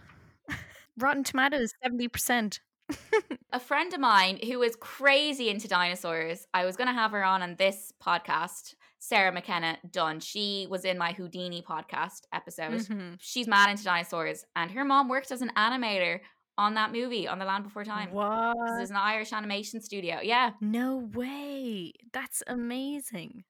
Rotten 0.99 1.23
Tomatoes, 1.23 1.75
70%. 1.87 2.59
a 3.53 3.61
friend 3.61 3.93
of 3.93 4.01
mine 4.01 4.39
who 4.45 4.63
is 4.63 4.77
crazy 4.77 5.49
into 5.49 5.69
dinosaurs, 5.69 6.47
I 6.55 6.65
was 6.65 6.77
going 6.77 6.89
to 6.89 6.95
have 6.95 7.11
her 7.13 7.25
on 7.25 7.43
on 7.43 7.57
this 7.57 7.93
podcast, 8.03 8.75
Sarah 8.99 9.33
McKenna 9.33 9.79
Dunn. 9.91 10.21
She 10.21 10.67
was 10.71 10.85
in 10.85 10.99
my 10.99 11.13
Houdini 11.13 11.63
podcast 11.63 12.23
episode. 12.33 12.81
Mhm. 12.81 13.17
She's 13.21 13.47
mad 13.47 13.71
into 13.71 13.85
dinosaurs, 13.85 14.45
and 14.57 14.71
her 14.71 14.85
mom 14.85 15.09
worked 15.09 15.31
as 15.31 15.43
an 15.43 15.53
animator 15.57 16.21
on 16.57 16.75
that 16.75 16.91
movie, 16.93 17.29
on 17.29 17.39
The 17.39 17.45
Land 17.45 17.63
Before 17.65 17.85
Time. 17.85 18.11
What? 18.11 18.57
There's 18.77 18.91
an 18.91 18.97
Irish 18.97 19.33
animation 19.33 19.81
studio. 19.81 20.19
Yeah. 20.23 20.51
No 20.61 20.97
way. 21.15 21.93
That's 22.13 22.43
amazing. 22.49 23.45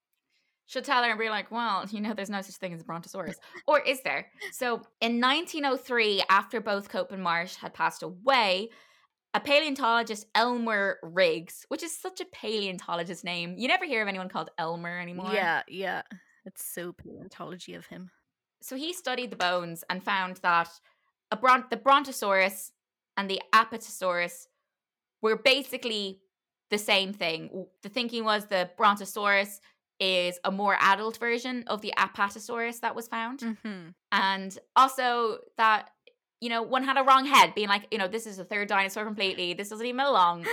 She'll 0.67 0.83
tell 0.83 1.03
her 1.03 1.11
and 1.13 1.19
be 1.19 1.31
like, 1.31 1.51
well, 1.51 1.87
you 1.91 2.03
know, 2.03 2.13
there's 2.13 2.29
no 2.29 2.43
such 2.43 2.57
thing 2.57 2.75
as 2.75 2.83
a 2.83 2.85
Brontosaurus. 2.85 3.37
or 3.67 3.81
is 3.81 4.03
there? 4.03 4.27
So 4.53 4.83
in 5.01 5.19
1903, 5.19 6.23
after 6.29 6.61
both 6.61 6.91
Cope 6.91 7.11
and 7.13 7.23
Marsh 7.23 7.55
had 7.57 7.73
passed 7.73 8.03
away, 8.03 8.69
a 9.35 9.41
paleontologist, 9.41 10.27
Elmer 10.35 10.99
Riggs, 11.03 11.65
which 11.69 11.83
is 11.83 11.97
such 11.97 12.21
a 12.21 12.27
paleontologist 12.27 13.25
name. 13.25 13.55
You 13.59 13.69
never 13.69 13.85
hear 13.85 14.03
of 14.03 14.09
anyone 14.09 14.29
called 14.29 14.51
Elmer 14.59 14.99
anymore. 14.99 15.31
Yeah, 15.33 15.63
yeah. 15.69 16.03
It's 16.45 16.65
so 16.65 16.93
paleontology 16.93 17.75
of 17.75 17.87
him. 17.87 18.11
So 18.63 18.77
he 18.77 18.93
studied 18.93 19.31
the 19.31 19.37
bones 19.37 19.85
and 19.91 20.03
found 20.03 20.39
that 20.39 20.71
a 21.31 21.37
bron- 21.37 21.67
the 21.71 21.77
Brontosaurus 21.77 22.73
and 23.17 23.31
the 23.31 23.41
Apatosaurus 23.55 24.47
were 25.21 25.37
basically 25.37 26.21
the 26.71 26.79
same 26.79 27.13
thing. 27.13 27.67
The 27.83 27.89
thinking 27.89 28.25
was 28.25 28.47
the 28.47 28.71
Brontosaurus 28.77 29.61
is 30.01 30.39
a 30.45 30.51
more 30.51 30.77
adult 30.81 31.19
version 31.19 31.65
of 31.67 31.83
the 31.83 31.93
Apatosaurus 31.99 32.81
that 32.81 32.95
was 32.95 33.09
found. 33.09 33.41
Mm-hmm. 33.41 33.89
And 34.13 34.59
also 34.77 35.39
that, 35.57 35.91
you 36.41 36.49
know, 36.49 36.63
one 36.63 36.85
had 36.85 36.97
a 36.97 37.03
wrong 37.03 37.27
head, 37.27 37.55
being 37.55 37.69
like, 37.69 37.87
you 37.91 37.99
know, 37.99 38.09
this 38.09 38.27
is 38.27 38.39
a 38.39 38.45
third 38.45 38.69
dinosaur 38.69 39.05
completely. 39.05 39.55
This 39.55 39.69
doesn't 39.69 39.87
even 39.87 40.05
belong 40.05 40.47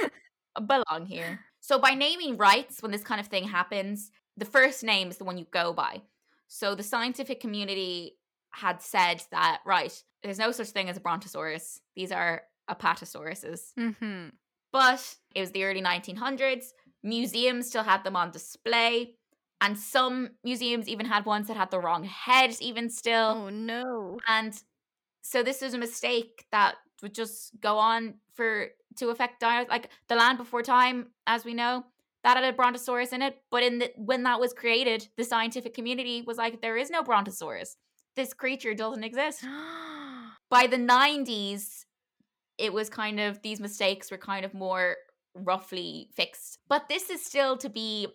belong 0.65 1.05
here. 1.05 1.39
So 1.59 1.79
by 1.79 1.95
naming 1.95 2.37
rights, 2.37 2.81
when 2.81 2.91
this 2.91 3.03
kind 3.03 3.19
of 3.19 3.27
thing 3.27 3.47
happens, 3.47 4.11
the 4.37 4.45
first 4.45 4.83
name 4.83 5.09
is 5.09 5.17
the 5.17 5.23
one 5.23 5.37
you 5.37 5.45
go 5.51 5.73
by. 5.73 6.01
So 6.47 6.75
the 6.75 6.83
scientific 6.83 7.39
community 7.39 8.17
had 8.51 8.81
said 8.81 9.23
that, 9.31 9.61
right, 9.65 9.91
there's 10.23 10.39
no 10.39 10.51
such 10.51 10.69
thing 10.69 10.89
as 10.89 10.97
a 10.97 11.01
brontosaurus. 11.01 11.81
These 11.95 12.11
are 12.11 12.43
apatosauruses. 12.69 13.73
Mm-hmm. 13.77 14.29
But 14.71 15.15
it 15.33 15.41
was 15.41 15.51
the 15.51 15.63
early 15.63 15.81
1900s. 15.81 16.67
Museums 17.03 17.67
still 17.67 17.83
had 17.83 18.03
them 18.03 18.15
on 18.15 18.31
display. 18.31 19.15
And 19.61 19.77
some 19.77 20.31
museums 20.43 20.87
even 20.87 21.05
had 21.05 21.25
ones 21.25 21.47
that 21.47 21.57
had 21.57 21.71
the 21.71 21.79
wrong 21.79 22.03
head, 22.03 22.55
even 22.59 22.89
still. 22.89 23.45
Oh 23.45 23.49
no. 23.49 24.19
And 24.27 24.53
so 25.25 25.41
this 25.41 25.63
is 25.63 25.73
a 25.73 25.79
mistake 25.79 26.45
that 26.51 26.75
would 27.01 27.15
just 27.15 27.59
go 27.59 27.79
on 27.79 28.13
for 28.35 28.67
to 28.97 29.09
affect 29.09 29.39
dinosaurs. 29.39 29.69
Like 29.69 29.89
the 30.07 30.13
land 30.13 30.37
before 30.37 30.61
time, 30.61 31.07
as 31.25 31.43
we 31.43 31.55
know, 31.55 31.83
that 32.23 32.37
had 32.37 32.43
a 32.43 32.55
brontosaurus 32.55 33.11
in 33.11 33.23
it. 33.23 33.41
But 33.49 33.63
in 33.63 33.79
the, 33.79 33.91
when 33.97 34.21
that 34.23 34.39
was 34.39 34.53
created, 34.53 35.07
the 35.17 35.23
scientific 35.23 35.73
community 35.73 36.21
was 36.21 36.37
like, 36.37 36.61
there 36.61 36.77
is 36.77 36.91
no 36.91 37.01
brontosaurus. 37.01 37.75
This 38.15 38.35
creature 38.35 38.75
doesn't 38.75 39.03
exist. 39.03 39.43
By 40.51 40.67
the 40.67 40.77
90s, 40.77 41.85
it 42.59 42.71
was 42.71 42.87
kind 42.87 43.19
of 43.19 43.41
these 43.41 43.59
mistakes 43.59 44.11
were 44.11 44.17
kind 44.17 44.45
of 44.45 44.53
more 44.53 44.95
roughly 45.33 46.09
fixed. 46.15 46.59
But 46.69 46.87
this 46.87 47.09
is 47.09 47.25
still 47.25 47.57
to 47.57 47.69
be 47.69 48.09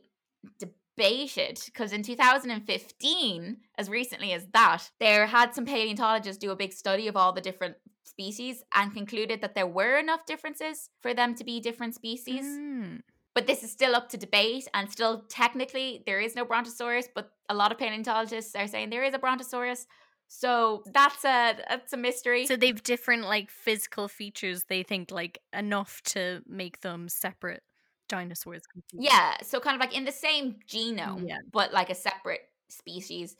debated 0.60 0.79
because 1.00 1.92
in 1.92 2.02
2015, 2.02 3.56
as 3.78 3.88
recently 3.88 4.32
as 4.32 4.46
that, 4.52 4.90
there 5.00 5.26
had 5.26 5.54
some 5.54 5.64
paleontologists 5.64 6.38
do 6.38 6.50
a 6.50 6.56
big 6.56 6.72
study 6.72 7.08
of 7.08 7.16
all 7.16 7.32
the 7.32 7.40
different 7.40 7.76
species 8.04 8.62
and 8.74 8.92
concluded 8.92 9.40
that 9.40 9.54
there 9.54 9.66
were 9.66 9.98
enough 9.98 10.26
differences 10.26 10.90
for 11.00 11.14
them 11.14 11.34
to 11.34 11.44
be 11.44 11.60
different 11.60 11.94
species. 11.94 12.44
Mm. 12.44 13.00
But 13.34 13.46
this 13.46 13.62
is 13.62 13.70
still 13.70 13.94
up 13.94 14.08
to 14.10 14.16
debate, 14.16 14.66
and 14.74 14.90
still 14.90 15.24
technically 15.28 16.02
there 16.04 16.20
is 16.20 16.34
no 16.34 16.44
Brontosaurus, 16.44 17.08
but 17.14 17.30
a 17.48 17.54
lot 17.54 17.70
of 17.72 17.78
paleontologists 17.78 18.54
are 18.54 18.66
saying 18.66 18.90
there 18.90 19.04
is 19.04 19.14
a 19.14 19.18
Brontosaurus. 19.18 19.86
So 20.26 20.82
that's 20.86 21.24
a 21.24 21.56
that's 21.68 21.92
a 21.92 21.96
mystery. 21.96 22.46
So 22.46 22.56
they've 22.56 22.82
different 22.82 23.24
like 23.24 23.50
physical 23.50 24.08
features. 24.08 24.64
They 24.68 24.82
think 24.82 25.10
like 25.10 25.38
enough 25.52 26.02
to 26.06 26.42
make 26.46 26.80
them 26.80 27.08
separate 27.08 27.62
dinosaurs. 28.10 28.62
completely. 28.66 29.06
Yeah, 29.10 29.36
so 29.42 29.58
kind 29.60 29.74
of 29.74 29.80
like 29.80 29.96
in 29.96 30.04
the 30.04 30.12
same 30.12 30.56
genome, 30.68 31.26
Yeah. 31.26 31.38
but 31.50 31.72
like 31.72 31.88
a 31.88 31.94
separate 31.94 32.42
species. 32.68 33.36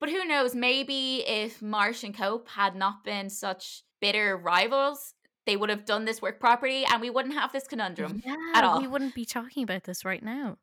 But 0.00 0.10
who 0.10 0.24
knows? 0.26 0.54
Maybe 0.54 1.24
if 1.26 1.62
Marsh 1.62 2.04
and 2.04 2.14
Cope 2.14 2.48
had 2.48 2.74
not 2.76 3.04
been 3.04 3.30
such 3.30 3.82
bitter 4.00 4.36
rivals, 4.36 5.14
they 5.46 5.56
would 5.56 5.70
have 5.70 5.86
done 5.86 6.04
this 6.04 6.20
work 6.20 6.38
properly, 6.40 6.84
and 6.84 7.00
we 7.00 7.08
wouldn't 7.10 7.34
have 7.34 7.52
this 7.52 7.66
conundrum. 7.66 8.20
Yeah, 8.24 8.36
at 8.54 8.64
all. 8.64 8.80
we 8.80 8.86
wouldn't 8.86 9.14
be 9.14 9.24
talking 9.24 9.62
about 9.62 9.84
this 9.84 10.04
right 10.04 10.22
now. 10.22 10.58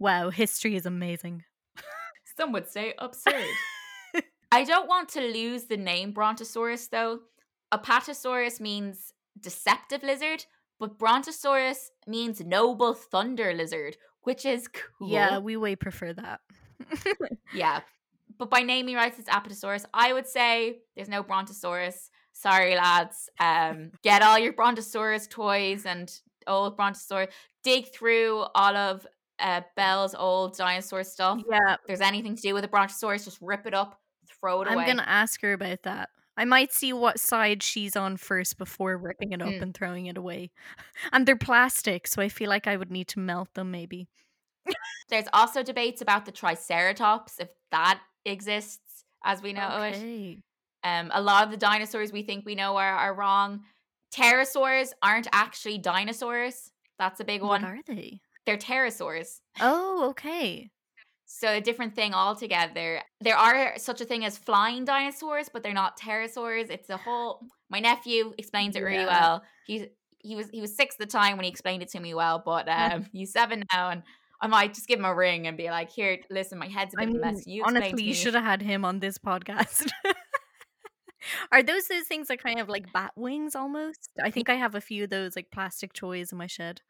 Wow, 0.00 0.30
history 0.30 0.74
is 0.74 0.86
amazing. 0.86 1.44
Some 2.36 2.50
would 2.52 2.68
say 2.68 2.94
absurd. 2.98 3.44
I 4.52 4.64
don't 4.64 4.88
want 4.88 5.08
to 5.10 5.20
lose 5.20 5.64
the 5.64 5.76
name 5.76 6.12
Brontosaurus 6.12 6.88
though. 6.88 7.20
Apatosaurus 7.72 8.60
means 8.60 9.12
deceptive 9.38 10.02
lizard, 10.02 10.46
but 10.84 10.98
Brontosaurus 10.98 11.90
means 12.06 12.40
noble 12.40 12.92
thunder 12.92 13.54
lizard, 13.54 13.96
which 14.24 14.44
is 14.44 14.68
cool. 14.68 15.08
Yeah, 15.08 15.38
we 15.38 15.56
way 15.56 15.76
prefer 15.76 16.12
that. 16.12 16.40
Yeah. 17.54 17.80
But 18.36 18.50
by 18.50 18.60
naming 18.60 18.96
rights, 18.96 19.18
it's 19.18 19.28
Apatosaurus. 19.30 19.84
I 19.94 20.12
would 20.12 20.26
say 20.26 20.80
there's 20.94 21.08
no 21.08 21.22
Brontosaurus. 21.22 22.10
Sorry, 22.32 22.74
lads. 22.74 23.30
Um, 23.38 23.92
get 24.02 24.22
all 24.22 24.38
your 24.38 24.52
Brontosaurus 24.52 25.28
toys 25.28 25.86
and 25.86 26.12
old 26.46 26.76
Brontosaurus. 26.76 27.32
Dig 27.62 27.86
through 27.94 28.44
all 28.54 28.76
of 28.76 29.06
uh, 29.38 29.62
Belle's 29.76 30.14
old 30.14 30.56
dinosaur 30.56 31.04
stuff. 31.04 31.40
yeah, 31.50 31.74
If 31.74 31.80
there's 31.86 32.00
anything 32.00 32.34
to 32.36 32.42
do 32.42 32.52
with 32.54 32.64
a 32.64 32.68
Brontosaurus, 32.68 33.24
just 33.24 33.38
rip 33.40 33.66
it 33.66 33.72
up, 33.72 34.00
throw 34.40 34.60
it 34.62 34.68
away. 34.68 34.82
I'm 34.82 34.86
gonna 34.88 35.04
ask 35.06 35.40
her 35.42 35.52
about 35.52 35.84
that. 35.84 36.10
I 36.36 36.44
might 36.44 36.72
see 36.72 36.92
what 36.92 37.20
side 37.20 37.62
she's 37.62 37.94
on 37.96 38.16
first 38.16 38.58
before 38.58 38.96
ripping 38.96 39.32
it 39.32 39.40
up 39.42 39.48
Mm. 39.48 39.62
and 39.62 39.74
throwing 39.74 40.06
it 40.06 40.16
away. 40.16 40.50
And 41.12 41.26
they're 41.26 41.36
plastic, 41.36 42.06
so 42.06 42.20
I 42.22 42.28
feel 42.28 42.48
like 42.48 42.66
I 42.66 42.76
would 42.76 42.90
need 42.90 43.08
to 43.08 43.20
melt 43.20 43.54
them 43.54 43.70
maybe. 43.70 44.08
There's 45.10 45.26
also 45.32 45.62
debates 45.62 46.00
about 46.00 46.24
the 46.24 46.32
Triceratops, 46.32 47.38
if 47.38 47.48
that 47.70 48.00
exists 48.24 49.04
as 49.22 49.42
we 49.42 49.52
know 49.52 49.82
it. 49.82 50.38
Um, 50.82 51.10
a 51.14 51.20
lot 51.22 51.44
of 51.44 51.50
the 51.50 51.56
dinosaurs 51.56 52.10
we 52.12 52.22
think 52.22 52.44
we 52.46 52.54
know 52.54 52.76
are, 52.76 52.94
are 52.94 53.14
wrong. 53.14 53.62
Pterosaurs 54.14 54.92
aren't 55.02 55.28
actually 55.32 55.78
dinosaurs. 55.78 56.70
That's 56.98 57.20
a 57.20 57.24
big 57.24 57.42
What 57.42 57.62
one. 57.62 57.64
are 57.64 57.80
they? 57.86 58.20
They're 58.46 58.56
pterosaurs. 58.58 59.40
Oh, 59.60 60.08
okay. 60.10 60.70
So 61.36 61.48
a 61.48 61.60
different 61.60 61.96
thing 61.96 62.14
altogether. 62.14 63.02
There 63.20 63.36
are 63.36 63.76
such 63.76 64.00
a 64.00 64.04
thing 64.04 64.24
as 64.24 64.38
flying 64.38 64.84
dinosaurs, 64.84 65.48
but 65.52 65.64
they're 65.64 65.74
not 65.74 65.98
pterosaurs. 65.98 66.70
It's 66.70 66.88
a 66.90 66.96
whole. 66.96 67.40
My 67.68 67.80
nephew 67.80 68.32
explains 68.38 68.76
it 68.76 68.82
really 68.82 68.98
Yeah. 69.02 69.06
well. 69.08 69.42
He's 69.66 69.86
he 70.20 70.36
was 70.36 70.48
he 70.50 70.60
was 70.60 70.76
six 70.76 70.94
at 70.94 71.00
the 71.00 71.10
time 71.10 71.36
when 71.36 71.42
he 71.42 71.50
explained 71.50 71.82
it 71.82 71.88
to 71.88 71.98
me 71.98 72.14
well, 72.14 72.40
but 72.44 72.68
um, 72.68 73.06
he's 73.12 73.32
seven 73.32 73.64
now, 73.72 73.90
and 73.90 74.04
I 74.40 74.46
might 74.46 74.74
just 74.74 74.86
give 74.86 75.00
him 75.00 75.04
a 75.04 75.12
ring 75.14 75.48
and 75.48 75.56
be 75.56 75.70
like, 75.70 75.90
"Here, 75.90 76.20
listen, 76.30 76.56
my 76.56 76.68
head's 76.68 76.94
a 76.94 76.98
bit 76.98 77.08
a 77.08 77.12
mean, 77.12 77.20
mess. 77.20 77.46
You 77.48 77.64
honestly, 77.66 78.04
you 78.04 78.14
should 78.14 78.34
have 78.34 78.44
had 78.44 78.62
him 78.62 78.84
on 78.84 79.00
this 79.00 79.18
podcast. 79.18 79.90
Are 81.50 81.64
those 81.64 81.88
those 81.88 82.04
things 82.06 82.28
that 82.28 82.40
kind 82.40 82.60
of 82.60 82.68
like 82.68 82.92
bat 82.92 83.10
wings 83.16 83.56
almost? 83.56 84.08
I 84.22 84.30
think 84.30 84.48
I 84.48 84.54
have 84.54 84.76
a 84.76 84.80
few 84.80 85.02
of 85.04 85.10
those 85.10 85.34
like 85.34 85.50
plastic 85.50 85.92
toys 85.94 86.30
in 86.30 86.38
my 86.38 86.46
shed. 86.46 86.80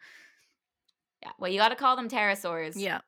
Yeah, 1.22 1.30
well, 1.38 1.50
you 1.50 1.58
got 1.58 1.70
to 1.70 1.76
call 1.76 1.96
them 1.96 2.10
pterosaurs. 2.10 2.74
Yeah. 2.76 3.00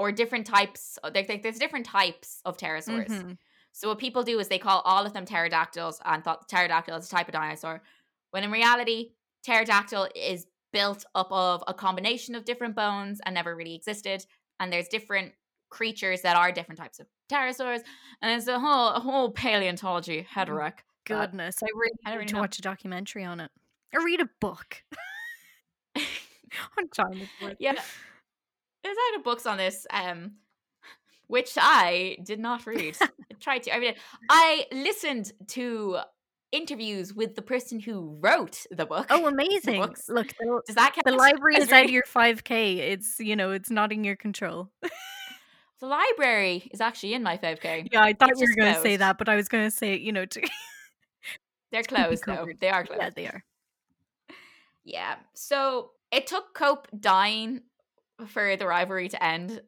Or 0.00 0.10
different 0.12 0.46
types. 0.46 0.98
uh, 1.04 1.10
There, 1.10 1.24
there- 1.24 1.36
there's 1.42 1.58
different 1.58 1.84
types 1.86 2.40
of 2.46 2.56
pterosaurs. 2.56 3.08
Mhm. 3.10 3.36
So 3.72 3.88
what 3.88 3.98
people 3.98 4.22
do 4.22 4.38
is 4.40 4.48
they 4.48 4.58
call 4.58 4.80
all 4.84 5.04
of 5.06 5.12
them 5.12 5.26
pterodactyls 5.26 6.00
and 6.04 6.24
thought 6.24 6.48
pterodactyl 6.48 6.96
is 6.96 7.06
a 7.06 7.10
type 7.10 7.28
of 7.28 7.32
dinosaur, 7.34 7.82
when 8.30 8.42
in 8.44 8.50
reality, 8.50 9.12
pterodactyl 9.44 10.08
is 10.14 10.46
built 10.72 11.04
up 11.14 11.30
of 11.30 11.62
a 11.68 11.74
combination 11.74 12.34
of 12.34 12.44
different 12.44 12.74
bones 12.74 13.20
and 13.24 13.34
never 13.34 13.54
really 13.54 13.74
existed. 13.74 14.24
And 14.58 14.72
there's 14.72 14.88
different 14.88 15.34
creatures 15.68 16.22
that 16.22 16.36
are 16.36 16.50
different 16.50 16.78
types 16.78 16.98
of 16.98 17.06
pterosaurs, 17.28 17.82
and 18.22 18.32
it's 18.36 18.48
a 18.48 18.58
whole 18.58 18.88
a 18.88 19.00
whole 19.00 19.30
paleontology 19.30 20.22
head 20.22 20.48
Mm, 20.48 20.56
wreck. 20.56 20.84
Goodness, 21.04 21.62
I 21.62 21.66
really 21.74 21.90
I 22.06 22.16
need 22.16 22.28
to 22.28 22.34
know. 22.34 22.40
watch 22.40 22.58
a 22.58 22.62
documentary 22.62 23.24
on 23.24 23.38
it. 23.40 23.50
Or 23.92 24.02
read 24.04 24.20
a 24.20 24.28
book 24.40 24.82
on 26.78 26.88
dinosaurs. 26.94 27.56
yeah, 27.60 27.80
there's 28.82 28.96
a 28.96 29.12
lot 29.12 29.18
of 29.18 29.24
books 29.24 29.46
on 29.46 29.56
this, 29.58 29.86
um, 29.92 30.32
which 31.26 31.52
I 31.56 32.18
did 32.24 32.40
not 32.40 32.66
read. 32.66 32.96
I 33.00 33.08
tried 33.40 33.62
to. 33.64 33.74
I 33.74 33.78
mean, 33.78 33.94
I 34.28 34.66
listened 34.72 35.32
to 35.48 35.98
interviews 36.52 37.14
with 37.14 37.36
the 37.36 37.42
person 37.42 37.78
who 37.78 38.18
wrote 38.20 38.66
the 38.70 38.86
book. 38.86 39.06
Oh, 39.10 39.26
amazing! 39.34 39.80
books. 39.80 40.08
Look, 40.08 40.28
the, 40.38 40.62
Does 40.66 40.76
that 40.76 40.94
count? 40.94 41.04
the 41.04 41.12
library 41.12 41.56
is 41.56 41.70
out 41.70 41.84
of 41.84 41.90
your 41.90 42.04
five 42.06 42.44
k. 42.44 42.78
It's 42.78 43.20
you 43.20 43.36
know, 43.36 43.52
it's 43.52 43.70
not 43.70 43.92
in 43.92 44.04
your 44.04 44.16
control. 44.16 44.70
The 45.80 45.86
library 45.86 46.68
is 46.74 46.82
actually 46.82 47.14
in 47.14 47.22
my 47.22 47.38
5k. 47.38 47.88
Yeah, 47.90 48.02
I 48.02 48.12
thought 48.12 48.36
you 48.36 48.46
were 48.46 48.62
going 48.62 48.74
to 48.74 48.82
say 48.82 48.96
that, 48.98 49.16
but 49.16 49.30
I 49.30 49.34
was 49.36 49.48
going 49.48 49.64
to 49.64 49.70
say. 49.70 49.96
You 49.96 50.12
know, 50.12 50.26
to 50.26 50.42
They're 51.72 51.82
closed 51.82 52.24
though. 52.26 52.46
They 52.60 52.68
are 52.68 52.84
closed. 52.84 53.00
yeah, 53.00 53.10
they 53.16 53.26
are. 53.26 53.44
Yeah. 54.84 55.14
So 55.34 55.92
it 56.12 56.26
took 56.26 56.52
Cope 56.54 56.86
dying 56.98 57.62
for 58.26 58.56
the 58.56 58.66
rivalry 58.66 59.08
to 59.08 59.22
end. 59.22 59.62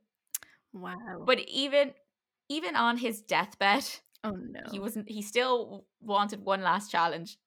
Wow. 0.73 1.23
But 1.25 1.41
even 1.49 1.93
even 2.49 2.77
on 2.77 2.97
his 2.99 3.21
deathbed, 3.23 3.85
oh 4.25 4.33
no. 4.33 4.61
he 4.71 4.79
wasn't 4.79 5.09
he 5.09 5.23
still 5.23 5.87
wanted 6.01 6.45
one 6.45 6.63
last 6.63 6.91
challenge. 6.91 7.39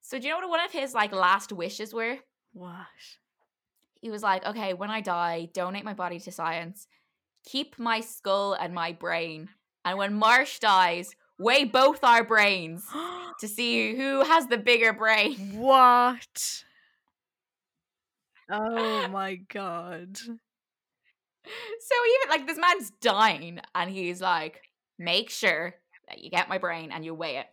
So 0.00 0.18
do 0.18 0.26
you 0.26 0.32
know 0.32 0.38
what 0.38 0.50
one 0.50 0.64
of 0.64 0.72
his 0.72 0.94
like 0.94 1.12
last 1.12 1.52
wishes 1.52 1.92
were? 1.92 2.18
what? 2.52 2.86
He 4.00 4.10
was 4.10 4.22
like, 4.22 4.46
"Okay, 4.46 4.72
when 4.74 4.90
I 4.90 5.00
die, 5.00 5.48
donate 5.52 5.84
my 5.84 5.94
body 5.94 6.20
to 6.20 6.32
science. 6.32 6.86
Keep 7.44 7.78
my 7.78 8.00
skull 8.00 8.54
and 8.54 8.74
my 8.74 8.92
brain. 8.92 9.50
And 9.84 9.98
when 9.98 10.14
Marsh 10.14 10.58
dies, 10.58 11.14
weigh 11.38 11.64
both 11.64 12.02
our 12.02 12.24
brains 12.24 12.84
to 13.40 13.48
see 13.48 13.94
who 13.94 14.22
has 14.22 14.46
the 14.46 14.58
bigger 14.58 14.92
brain." 14.92 15.58
what? 15.58 16.64
Oh 18.50 19.08
my 19.12 19.36
god. 19.52 20.16
So 20.18 20.30
even 21.44 22.30
like 22.30 22.46
this 22.46 22.58
man's 22.58 22.90
dying, 23.00 23.60
and 23.74 23.90
he's 23.90 24.20
like, 24.20 24.62
make 24.98 25.30
sure 25.30 25.74
that 26.08 26.18
you 26.18 26.30
get 26.30 26.48
my 26.48 26.58
brain 26.58 26.90
and 26.90 27.04
you 27.04 27.14
weigh 27.14 27.36
it, 27.36 27.46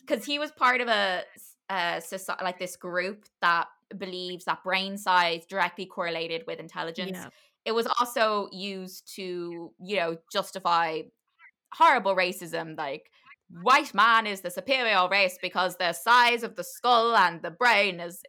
because 0.00 0.24
he 0.24 0.38
was 0.38 0.50
part 0.52 0.80
of 0.80 0.88
a, 0.88 1.22
a 1.70 2.00
society 2.00 2.44
like 2.44 2.58
this 2.58 2.76
group 2.76 3.24
that 3.40 3.68
believes 3.96 4.44
that 4.44 4.62
brain 4.62 4.98
size 4.98 5.46
directly 5.46 5.86
correlated 5.86 6.44
with 6.46 6.60
intelligence. 6.60 7.12
Yeah. 7.14 7.28
It 7.64 7.72
was 7.72 7.86
also 7.98 8.48
used 8.52 9.14
to, 9.16 9.72
you 9.80 9.96
know, 9.96 10.16
justify 10.32 11.02
horrible 11.72 12.14
racism, 12.16 12.76
like 12.76 13.10
white 13.62 13.92
man 13.94 14.26
is 14.26 14.40
the 14.40 14.50
superior 14.50 15.08
race 15.10 15.38
because 15.42 15.76
the 15.76 15.92
size 15.92 16.42
of 16.42 16.56
the 16.56 16.64
skull 16.64 17.16
and 17.16 17.42
the 17.42 17.50
brain 17.50 18.00
is 18.00 18.22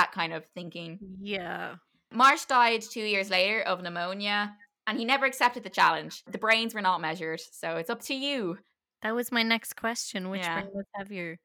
that 0.00 0.12
kind 0.12 0.32
of 0.32 0.46
thinking. 0.46 0.98
Yeah. 1.20 1.74
Marsh 2.12 2.46
died 2.46 2.80
two 2.82 3.02
years 3.02 3.28
later 3.30 3.60
of 3.60 3.82
pneumonia, 3.82 4.54
and 4.86 4.98
he 4.98 5.04
never 5.04 5.26
accepted 5.26 5.62
the 5.62 5.70
challenge. 5.70 6.24
The 6.30 6.38
brains 6.38 6.74
were 6.74 6.80
not 6.80 7.00
measured, 7.00 7.40
so 7.40 7.76
it's 7.76 7.90
up 7.90 8.00
to 8.02 8.14
you. 8.14 8.58
That 9.02 9.14
was 9.14 9.30
my 9.30 9.42
next 9.42 9.76
question. 9.76 10.30
Which 10.30 10.40
Yeah. 10.42 10.60
brain 10.62 10.72
was 10.74 10.86
heavier? 10.94 11.38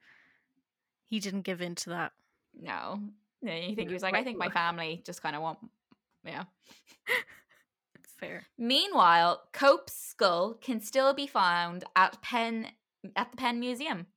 He 1.07 1.19
didn't 1.19 1.41
give 1.43 1.61
in 1.61 1.75
to 1.75 1.89
that. 1.91 2.13
No, 2.59 2.99
no, 3.41 3.53
you 3.53 3.75
think 3.75 3.89
he 3.89 3.93
was 3.93 4.01
like, 4.03 4.15
I 4.15 4.23
think 4.23 4.37
my 4.37 4.49
family 4.49 5.03
just 5.05 5.21
kind 5.21 5.35
of 5.35 5.41
want, 5.41 5.59
yeah. 6.23 6.45
It's 7.99 8.13
fair. 8.19 8.43
Meanwhile, 8.57 9.43
Cope's 9.51 9.93
skull 9.93 10.53
can 10.55 10.79
still 10.79 11.13
be 11.13 11.27
found 11.27 11.83
at 11.95 12.21
Penn 12.21 12.67
at 13.15 13.31
the 13.31 13.37
Penn 13.37 13.59
Museum. 13.59 14.07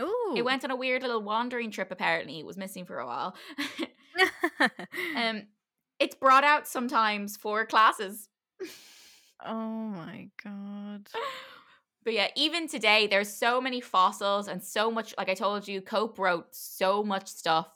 Ooh. 0.00 0.34
It 0.36 0.44
went 0.44 0.64
on 0.64 0.70
a 0.70 0.76
weird 0.76 1.02
little 1.02 1.22
wandering 1.22 1.70
trip. 1.70 1.90
Apparently, 1.90 2.38
it 2.38 2.46
was 2.46 2.56
missing 2.56 2.84
for 2.84 2.98
a 2.98 3.06
while. 3.06 3.34
um, 5.16 5.42
it's 5.98 6.14
brought 6.14 6.44
out 6.44 6.66
sometimes 6.66 7.36
for 7.36 7.64
classes. 7.66 8.28
oh 9.44 9.88
my 9.88 10.28
god. 10.42 11.08
But 12.04 12.14
yeah, 12.14 12.28
even 12.36 12.68
today, 12.68 13.08
there's 13.08 13.28
so 13.28 13.60
many 13.60 13.80
fossils 13.80 14.46
and 14.46 14.62
so 14.62 14.92
much. 14.92 15.12
Like 15.18 15.28
I 15.28 15.34
told 15.34 15.66
you, 15.66 15.80
Cope 15.80 16.20
wrote 16.20 16.46
so 16.52 17.02
much 17.02 17.26
stuff 17.26 17.66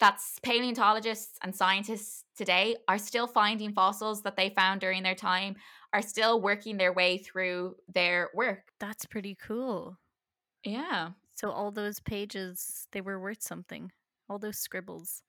that 0.00 0.18
paleontologists 0.42 1.38
and 1.42 1.54
scientists 1.54 2.24
today 2.38 2.76
are 2.88 2.96
still 2.96 3.26
finding 3.26 3.74
fossils 3.74 4.22
that 4.22 4.36
they 4.36 4.48
found 4.48 4.80
during 4.80 5.02
their 5.02 5.14
time, 5.14 5.56
are 5.92 6.00
still 6.00 6.40
working 6.40 6.78
their 6.78 6.94
way 6.94 7.18
through 7.18 7.76
their 7.92 8.30
work. 8.32 8.62
That's 8.80 9.04
pretty 9.04 9.36
cool. 9.46 9.98
Yeah. 10.64 11.10
So 11.34 11.50
all 11.50 11.70
those 11.70 12.00
pages, 12.00 12.86
they 12.92 13.00
were 13.00 13.20
worth 13.20 13.42
something. 13.42 13.92
All 14.28 14.38
those 14.38 14.58
scribbles. 14.58 15.22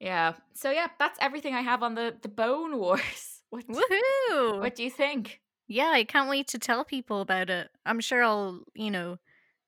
Yeah. 0.00 0.34
So 0.54 0.70
yeah, 0.70 0.88
that's 0.98 1.18
everything 1.20 1.54
I 1.54 1.60
have 1.60 1.82
on 1.82 1.94
the 1.94 2.14
the 2.20 2.28
Bone 2.28 2.78
Wars. 2.78 3.34
What, 3.50 3.66
Woohoo! 3.66 4.60
what 4.60 4.74
do 4.74 4.84
you 4.84 4.90
think? 4.90 5.40
Yeah, 5.68 5.90
I 5.94 6.04
can't 6.04 6.28
wait 6.28 6.48
to 6.48 6.58
tell 6.58 6.84
people 6.84 7.22
about 7.22 7.48
it. 7.48 7.70
I'm 7.86 7.98
sure 7.98 8.22
I'll, 8.22 8.60
you 8.74 8.90
know, 8.90 9.16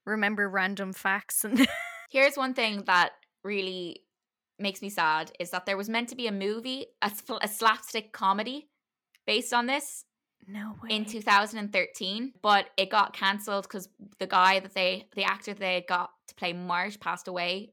remember 0.04 0.50
random 0.50 0.92
facts 0.92 1.46
and 1.46 1.66
Here's 2.10 2.36
one 2.36 2.52
thing 2.52 2.82
that 2.84 3.12
really 3.42 4.02
makes 4.58 4.82
me 4.82 4.90
sad 4.90 5.32
is 5.40 5.48
that 5.52 5.64
there 5.64 5.78
was 5.78 5.88
meant 5.88 6.10
to 6.10 6.14
be 6.14 6.26
a 6.26 6.32
movie, 6.32 6.88
a, 7.00 7.10
a 7.40 7.48
slapstick 7.48 8.12
comedy 8.12 8.68
based 9.26 9.54
on 9.54 9.64
this 9.64 10.04
no 10.46 10.76
way. 10.82 10.90
in 10.94 11.04
2013, 11.04 12.32
but 12.42 12.66
it 12.76 12.90
got 12.90 13.12
cancelled 13.12 13.64
because 13.64 13.88
the 14.18 14.26
guy 14.26 14.60
that 14.60 14.74
they, 14.74 15.06
the 15.14 15.24
actor 15.24 15.52
that 15.52 15.60
they 15.60 15.84
got 15.88 16.10
to 16.28 16.34
play 16.34 16.52
Marsh 16.52 16.98
passed 17.00 17.28
away 17.28 17.72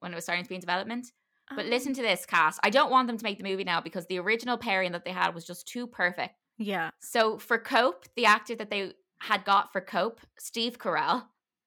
when 0.00 0.12
it 0.12 0.14
was 0.14 0.24
starting 0.24 0.44
to 0.44 0.48
be 0.48 0.54
in 0.56 0.60
development. 0.60 1.12
But 1.54 1.66
Oh, 1.66 1.68
listen 1.68 1.92
to 1.94 2.02
this 2.02 2.24
cast. 2.24 2.58
I 2.62 2.70
don't 2.70 2.90
want 2.90 3.06
them 3.06 3.18
to 3.18 3.24
make 3.24 3.36
the 3.38 3.44
movie 3.44 3.64
now 3.64 3.80
because 3.80 4.06
the 4.06 4.18
original 4.18 4.56
pairing 4.56 4.92
that 4.92 5.04
they 5.04 5.10
had 5.12 5.34
was 5.34 5.44
just 5.46 5.68
too 5.68 5.86
perfect. 5.86 6.34
Yeah. 6.56 6.90
So 7.00 7.36
for 7.38 7.58
Cope, 7.58 8.06
the 8.16 8.24
actor 8.26 8.54
that 8.56 8.70
they 8.70 8.92
had 9.18 9.44
got 9.44 9.70
for 9.72 9.80
Cope, 9.82 10.20
Steve 10.38 10.78
Carell, 10.78 11.24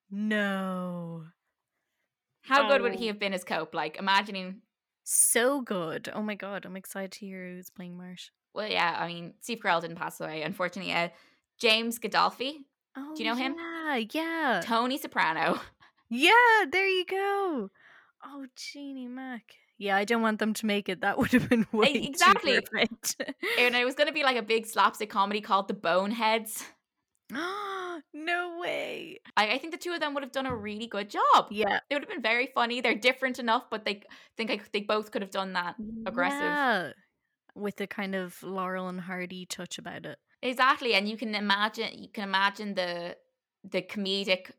No. 0.09 1.25
how 2.41 2.67
good 2.69 2.81
would 2.81 2.95
he 2.95 3.05
Oh. 3.05 3.07
have 3.09 3.19
been 3.19 3.33
as 3.33 3.43
Cope? 3.43 3.73
Like 3.75 3.97
imagining 3.97 4.61
So 5.03 5.61
good. 5.61 6.09
Oh 6.13 6.21
my 6.21 6.35
god, 6.35 6.65
I'm 6.65 6.75
excited 6.75 7.11
to 7.13 7.19
hear 7.25 7.47
who's 7.47 7.69
playing 7.69 7.95
Marsh. 7.97 8.29
Well, 8.57 8.67
yeah, 8.67 8.97
I 8.99 9.07
mean, 9.07 9.35
Steve 9.39 9.59
Carell 9.63 9.81
didn't 9.81 9.97
pass 9.97 10.19
away, 10.19 10.41
unfortunately. 10.41 10.91
Uh, 10.91 11.09
James 11.59 11.99
Gandolfini, 11.99 12.55
Oh, 12.97 13.13
Do 13.15 13.23
you 13.23 13.29
know 13.29 13.35
him? 13.35 13.55
Yeah, 13.55 13.95
yeah. 14.11 14.61
Tony 14.63 14.97
Soprano. 14.97 15.59
Yeah, 16.09 16.63
there 16.71 16.87
you 16.87 17.03
go. 17.03 17.69
Oh, 18.23 18.45
Jeannie 18.55 19.09
Mac. 19.09 19.43
Yeah, 19.77 19.97
I 19.97 20.05
don't 20.05 20.21
want 20.21 20.39
them 20.39 20.53
to 20.53 20.65
make 20.65 20.87
it. 20.87 21.01
That 21.01 21.17
would 21.17 21.33
have 21.33 21.49
been 21.49 21.67
way 21.73 21.91
too 21.91 22.07
exactly. 22.07 22.61
perfect. 22.61 23.21
and 23.59 23.75
it 23.75 23.83
was 23.83 23.95
going 23.95 24.07
to 24.07 24.13
be 24.13 24.23
like 24.23 24.37
a 24.37 24.41
big 24.41 24.65
slapstick 24.65 25.09
comedy 25.09 25.41
called 25.41 25.67
The 25.67 25.73
Boneheads. 25.73 26.63
no 28.13 28.57
way. 28.61 29.19
I, 29.35 29.49
I 29.49 29.57
think 29.57 29.73
the 29.73 29.77
two 29.77 29.91
of 29.91 29.99
them 29.99 30.13
would 30.13 30.23
have 30.23 30.31
done 30.31 30.45
a 30.45 30.55
really 30.55 30.87
good 30.87 31.09
job. 31.09 31.47
Yeah. 31.51 31.81
They 31.89 31.95
would 31.97 32.03
have 32.03 32.09
been 32.09 32.21
very 32.21 32.51
funny. 32.55 32.79
They're 32.79 32.95
different 32.95 33.37
enough, 33.37 33.65
but 33.69 33.83
they 33.83 34.03
think 34.37 34.49
I, 34.49 34.61
they 34.71 34.79
both 34.79 35.11
could 35.11 35.23
have 35.23 35.31
done 35.31 35.51
that. 35.53 35.75
Aggressive. 36.05 36.39
Yeah. 36.39 36.91
With 37.57 37.81
a 37.81 37.87
kind 37.87 38.15
of 38.15 38.41
Laurel 38.43 38.87
and 38.87 39.01
Hardy 39.01 39.45
touch 39.45 39.77
about 39.77 40.05
it. 40.05 40.19
Exactly, 40.41 40.93
and 40.93 41.09
you 41.09 41.17
can 41.17 41.33
imagine 41.35 41.89
you 41.97 42.09
can 42.09 42.23
imagine 42.23 42.75
the 42.75 43.17
the 43.63 43.81
comedic 43.81 44.51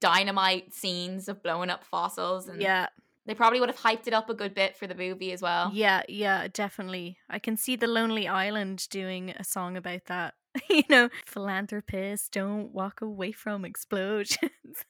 dynamite 0.00 0.72
scenes 0.74 1.28
of 1.28 1.42
blowing 1.42 1.70
up 1.70 1.84
fossils, 1.84 2.48
and 2.48 2.60
Yeah. 2.62 2.86
they 3.26 3.34
probably 3.34 3.60
would 3.60 3.68
have 3.68 3.78
hyped 3.78 4.06
it 4.06 4.14
up 4.14 4.30
a 4.30 4.34
good 4.34 4.54
bit 4.54 4.76
for 4.76 4.86
the 4.86 4.94
movie 4.94 5.32
as 5.32 5.42
well. 5.42 5.70
Yeah, 5.72 6.02
yeah, 6.08 6.48
definitely. 6.52 7.18
I 7.28 7.38
can 7.38 7.56
see 7.56 7.76
the 7.76 7.86
Lonely 7.86 8.26
Island 8.26 8.88
doing 8.90 9.30
a 9.30 9.44
song 9.44 9.76
about 9.76 10.04
that. 10.06 10.34
you 10.70 10.82
know, 10.88 11.08
philanthropists 11.26 12.28
don't 12.28 12.72
walk 12.72 13.00
away 13.02 13.32
from 13.32 13.64
explosions. 13.64 14.38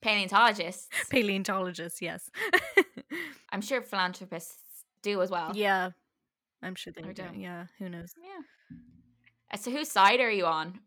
Paleontologists, 0.00 0.88
Paleontologists, 1.10 2.00
yes. 2.00 2.30
I'm 3.50 3.60
sure 3.60 3.82
philanthropists 3.82 4.84
do 5.02 5.20
as 5.22 5.30
well. 5.30 5.52
yeah. 5.56 5.90
I'm 6.62 6.74
sure 6.74 6.92
they 6.92 7.02
Or 7.02 7.12
do. 7.12 7.22
don't. 7.22 7.38
Yeah, 7.40 7.66
who 7.78 7.88
knows? 7.88 8.12
Yeah. 8.20 8.76
Uh, 9.52 9.56
So 9.56 9.70
whose 9.70 9.90
side 9.90 10.20
are 10.20 10.30
you 10.30 10.46
on? 10.46 10.80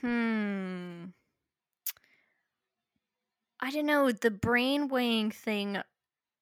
Hmm. 0.00 1.06
I 3.60 3.70
don't 3.70 3.86
know. 3.86 4.12
The 4.12 4.30
brain 4.30 4.88
weighing 4.88 5.30
thing 5.30 5.78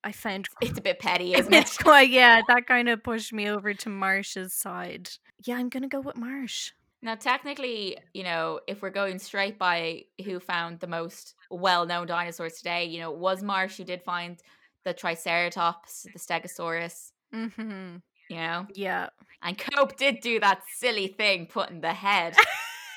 I 0.05 0.13
find 0.13 0.47
It's 0.61 0.79
a 0.79 0.83
bit 0.83 0.99
petty, 0.99 1.33
It's 1.33 1.41
isn't 1.49 1.55
it? 1.55 1.77
quite 1.83 2.11
yeah, 2.11 2.43
that 2.49 2.67
kind 2.67 2.89
of 2.89 3.03
pushed 3.03 3.33
me 3.33 3.49
over 3.49 3.73
to 3.75 3.89
Marsh's 3.89 4.53
side. 4.53 5.09
Yeah, 5.45 5.57
I'm 5.57 5.69
gonna 5.69 5.89
go 5.89 6.01
with 6.01 6.17
Marsh. 6.17 6.73
Now, 7.03 7.15
technically, 7.15 7.99
you 8.15 8.23
know, 8.25 8.61
if 8.67 8.83
we're 8.83 8.91
going 8.91 9.19
straight 9.19 9.59
by 9.59 10.05
who 10.25 10.41
found 10.41 10.81
the 10.81 10.87
most 10.87 11.35
well-known 11.51 12.07
dinosaurs 12.07 12.55
today, 12.55 12.85
you 12.85 13.01
know, 13.01 13.13
it 13.13 13.19
was 13.19 13.43
Marsh 13.43 13.77
who 13.77 13.85
did 13.85 14.03
find 14.03 14.39
the 14.85 14.93
Triceratops, 14.95 16.07
the 16.13 16.19
Stegosaurus. 16.19 17.13
Mm-hmm. 17.35 17.97
You 18.29 18.37
know, 18.37 18.67
Yeah. 18.75 19.09
and 19.43 19.57
Cope 19.57 19.97
did 19.97 20.21
do 20.21 20.41
that 20.41 20.63
silly 20.77 21.07
thing, 21.09 21.47
putting 21.47 21.81
the 21.81 21.93
head 21.95 22.35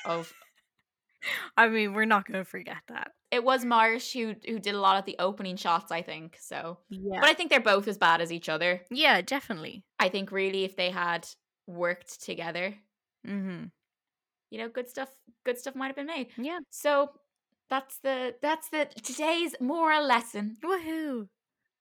of. 0.04 0.32
I 1.56 1.68
mean, 1.68 1.92
we're 1.92 2.06
not 2.06 2.26
going 2.26 2.38
to 2.42 2.44
forget 2.48 2.78
that. 2.88 3.12
It 3.30 3.44
was 3.44 3.64
Marsh 3.64 4.12
who 4.14 4.34
who 4.46 4.58
did 4.58 4.74
a 4.74 4.80
lot 4.80 4.98
of 4.98 5.04
the 5.04 5.16
opening 5.18 5.56
shots, 5.56 5.92
I 5.92 6.02
think. 6.02 6.36
So, 6.40 6.78
Yeah. 6.88 7.20
but 7.20 7.28
I 7.28 7.34
think 7.34 7.50
they're 7.50 7.60
both 7.60 7.86
as 7.88 7.98
bad 7.98 8.20
as 8.20 8.32
each 8.32 8.48
other. 8.48 8.80
yeah, 8.90 9.20
definitely. 9.20 9.84
I 9.98 10.08
think 10.08 10.32
really 10.32 10.64
if 10.64 10.76
they 10.76 10.90
had 10.90 11.26
worked 11.66 12.22
together, 12.22 12.74
Mm-hmm. 13.26 13.66
you 14.50 14.58
know, 14.58 14.68
good 14.70 14.88
stuff, 14.88 15.10
good 15.44 15.58
stuff 15.58 15.74
might 15.76 15.88
have 15.88 15.96
been 15.96 16.06
made. 16.06 16.28
Yeah. 16.38 16.60
So 16.70 17.10
that's 17.68 17.98
the 18.02 18.34
that's 18.42 18.68
the 18.70 18.88
today's 19.02 19.54
moral 19.60 20.04
lesson 20.06 20.56
Woohoo. 20.64 21.28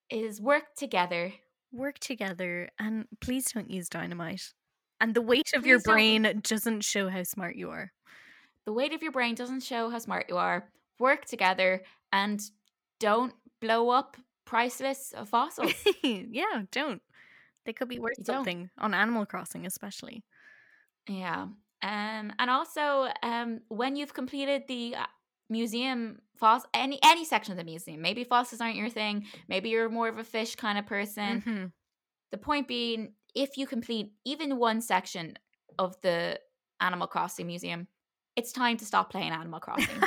is 0.09 0.41
work 0.41 0.75
together. 0.77 1.33
Work 1.71 1.99
together 1.99 2.69
and 2.79 3.05
please 3.21 3.51
don't 3.51 3.69
use 3.69 3.89
dynamite. 3.89 4.53
And 4.99 5.13
the 5.13 5.21
weight 5.21 5.51
of 5.55 5.65
your 5.65 5.79
Please 5.79 5.83
don't. 5.83 5.93
brain 5.93 6.41
doesn't 6.41 6.81
show 6.83 7.09
how 7.09 7.23
smart 7.23 7.55
you 7.55 7.69
are. 7.69 7.91
The 8.65 8.73
weight 8.73 8.93
of 8.93 9.01
your 9.01 9.11
brain 9.11 9.35
doesn't 9.35 9.61
show 9.63 9.89
how 9.89 9.99
smart 9.99 10.25
you 10.29 10.37
are. 10.37 10.69
Work 10.99 11.25
together 11.25 11.83
and 12.11 12.41
don't 12.99 13.33
blow 13.61 13.89
up 13.89 14.17
priceless 14.45 15.13
fossils. 15.27 15.73
yeah, 16.03 16.63
don't. 16.71 17.01
They 17.65 17.73
could 17.73 17.87
be 17.87 17.99
worth 17.99 18.17
You 18.17 18.23
don't. 18.23 18.35
something 18.37 18.69
on 18.77 18.93
Animal 18.93 19.25
Crossing, 19.25 19.65
especially. 19.65 20.23
yeah. 21.07 21.47
Um 21.81 22.33
and 22.37 22.49
also 22.49 23.07
um 23.23 23.61
when 23.69 23.95
you've 23.95 24.13
completed 24.13 24.63
the 24.67 24.95
uh, 24.95 25.05
museum 25.49 26.21
foss 26.37 26.63
any 26.73 26.99
any 27.03 27.25
section 27.25 27.51
of 27.51 27.57
the 27.57 27.63
museum, 27.63 28.01
maybe 28.01 28.23
fossils 28.23 28.61
aren't 28.61 28.75
your 28.75 28.89
thing, 28.89 29.25
maybe 29.47 29.69
you're 29.69 29.89
more 29.89 30.07
of 30.07 30.17
a 30.17 30.23
fish 30.23 30.55
kind 30.55 30.77
of 30.77 30.85
person. 30.85 31.41
Mhm. 31.41 31.71
The 32.31 32.37
point 32.37 32.67
being, 32.67 33.13
if 33.35 33.57
you 33.57 33.65
complete 33.65 34.13
even 34.25 34.57
one 34.57 34.81
section 34.81 35.37
of 35.77 35.99
the 36.01 36.39
Animal 36.79 37.07
Crossing 37.07 37.47
Museum, 37.47 37.87
it's 38.35 38.51
time 38.51 38.77
to 38.77 38.85
stop 38.85 39.09
playing 39.09 39.31
Animal 39.31 39.59
Crossing. 39.59 40.03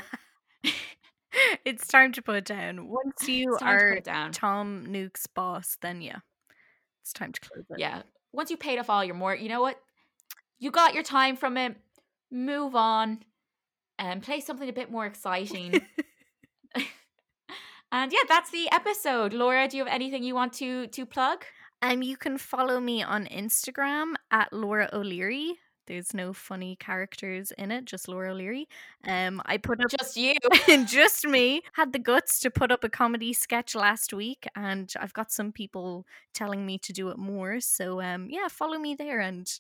it's 1.65 1.87
time 1.87 2.13
to 2.13 2.23
put 2.23 2.37
it 2.37 2.45
down. 2.45 2.89
Once 2.89 3.17
you 3.29 3.53
it's 3.53 3.63
time 3.63 3.79
to 3.79 3.85
put 3.85 3.99
are 3.99 4.01
down. 4.01 4.33
Tom 4.33 4.87
Nook's 4.87 5.27
boss, 5.27 5.77
then 5.81 6.01
yeah, 6.01 6.19
it's 7.03 7.13
time 7.13 7.33
to 7.33 7.41
close 7.41 7.65
it. 7.71 7.79
Yeah. 7.79 8.03
Once 8.33 8.51
you 8.51 8.57
paid 8.57 8.79
off 8.79 8.89
all 8.89 9.05
your 9.05 9.15
more, 9.15 9.35
you 9.35 9.49
know 9.49 9.61
what? 9.61 9.79
You 10.59 10.71
got 10.71 10.95
your 10.95 11.03
time 11.03 11.37
from 11.37 11.57
it. 11.57 11.77
Move 12.31 12.75
on 12.75 13.19
and 13.99 14.23
play 14.23 14.41
something 14.41 14.69
a 14.69 14.73
bit 14.73 14.91
more 14.91 15.07
exciting. 15.07 15.81
and 17.93 18.13
yeah, 18.13 18.25
that's 18.29 18.51
the 18.51 18.71
episode. 18.73 19.33
Laura, 19.33 19.69
do 19.69 19.77
you 19.77 19.85
have 19.85 19.93
anything 19.93 20.23
you 20.23 20.35
want 20.35 20.53
to 20.55 20.87
to 20.89 21.07
plug? 21.07 21.45
Um, 21.83 22.03
you 22.03 22.17
can 22.17 22.39
follow 22.39 22.79
me 22.79 23.03
on 23.03 23.27
Instagram 23.27 24.15
at 24.31 24.53
Laura 24.53 24.89
O'Leary. 24.93 25.59
There's 25.89 26.15
no 26.15 26.33
funny 26.33 26.77
characters 26.77 27.53
in 27.59 27.73
it, 27.73 27.87
just 27.87 28.07
Laura 28.07 28.33
O'Leary. 28.33 28.69
Um, 29.07 29.43
I 29.47 29.57
put 29.57 29.81
up 29.81 29.91
Just 29.91 30.17
you. 30.17 30.35
And 30.69 30.87
just 30.87 31.27
me 31.27 31.63
had 31.73 31.93
the 31.93 31.99
guts 31.99 32.39
to 32.41 32.51
put 32.51 32.71
up 32.71 32.85
a 32.85 32.89
comedy 32.89 33.33
sketch 33.33 33.75
last 33.75 34.15
week, 34.15 34.47
and 34.55 34.93
I've 35.01 35.13
got 35.13 35.33
some 35.33 35.51
people 35.51 36.07
telling 36.33 36.65
me 36.65 36.79
to 36.79 36.93
do 36.93 37.09
it 37.09 37.19
more. 37.19 37.61
So 37.61 38.01
um, 38.01 38.29
yeah, 38.31 38.47
follow 38.49 38.79
me 38.79 38.95
there, 38.95 39.21
and 39.21 39.51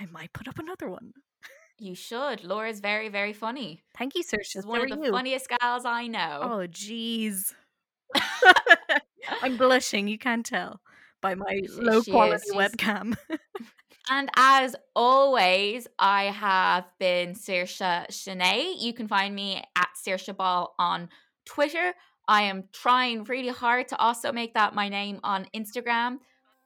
I 0.00 0.06
might 0.06 0.32
put 0.32 0.48
up 0.48 0.58
another 0.58 0.88
one. 0.88 1.12
You 1.78 1.94
should. 1.94 2.42
Laura's 2.44 2.80
very, 2.80 3.08
very 3.08 3.32
funny. 3.32 3.82
Thank 3.96 4.14
you, 4.14 4.22
sir. 4.22 4.38
She's 4.42 4.64
one 4.64 4.90
of 4.90 4.98
the 4.98 5.10
funniest 5.10 5.48
gals 5.48 5.84
I 5.84 6.06
know. 6.06 6.40
Oh, 6.42 6.66
jeez. 6.66 7.52
I'm 9.42 9.56
blushing. 9.58 10.08
You 10.08 10.18
can't 10.18 10.46
tell 10.46 10.80
by 11.20 11.34
my 11.34 11.62
low 11.76 12.02
she 12.02 12.10
quality 12.10 12.44
is. 12.48 12.54
Webcam. 12.54 13.16
And 14.08 14.30
as 14.36 14.76
always, 14.94 15.88
I 15.98 16.26
have 16.26 16.84
been 17.00 17.34
Saoirse 17.34 18.06
Shanae. 18.08 18.80
You 18.80 18.92
can 18.92 19.08
find 19.08 19.34
me 19.34 19.64
at 19.76 19.88
Saoirse 19.96 20.36
Ball 20.36 20.76
on 20.78 21.08
Twitter. 21.44 21.92
I 22.28 22.42
am 22.42 22.68
trying 22.72 23.24
really 23.24 23.48
hard 23.48 23.88
to 23.88 23.96
also 23.96 24.30
make 24.30 24.54
that 24.54 24.76
my 24.76 24.88
name 24.88 25.18
on 25.24 25.48
Instagram, 25.52 26.18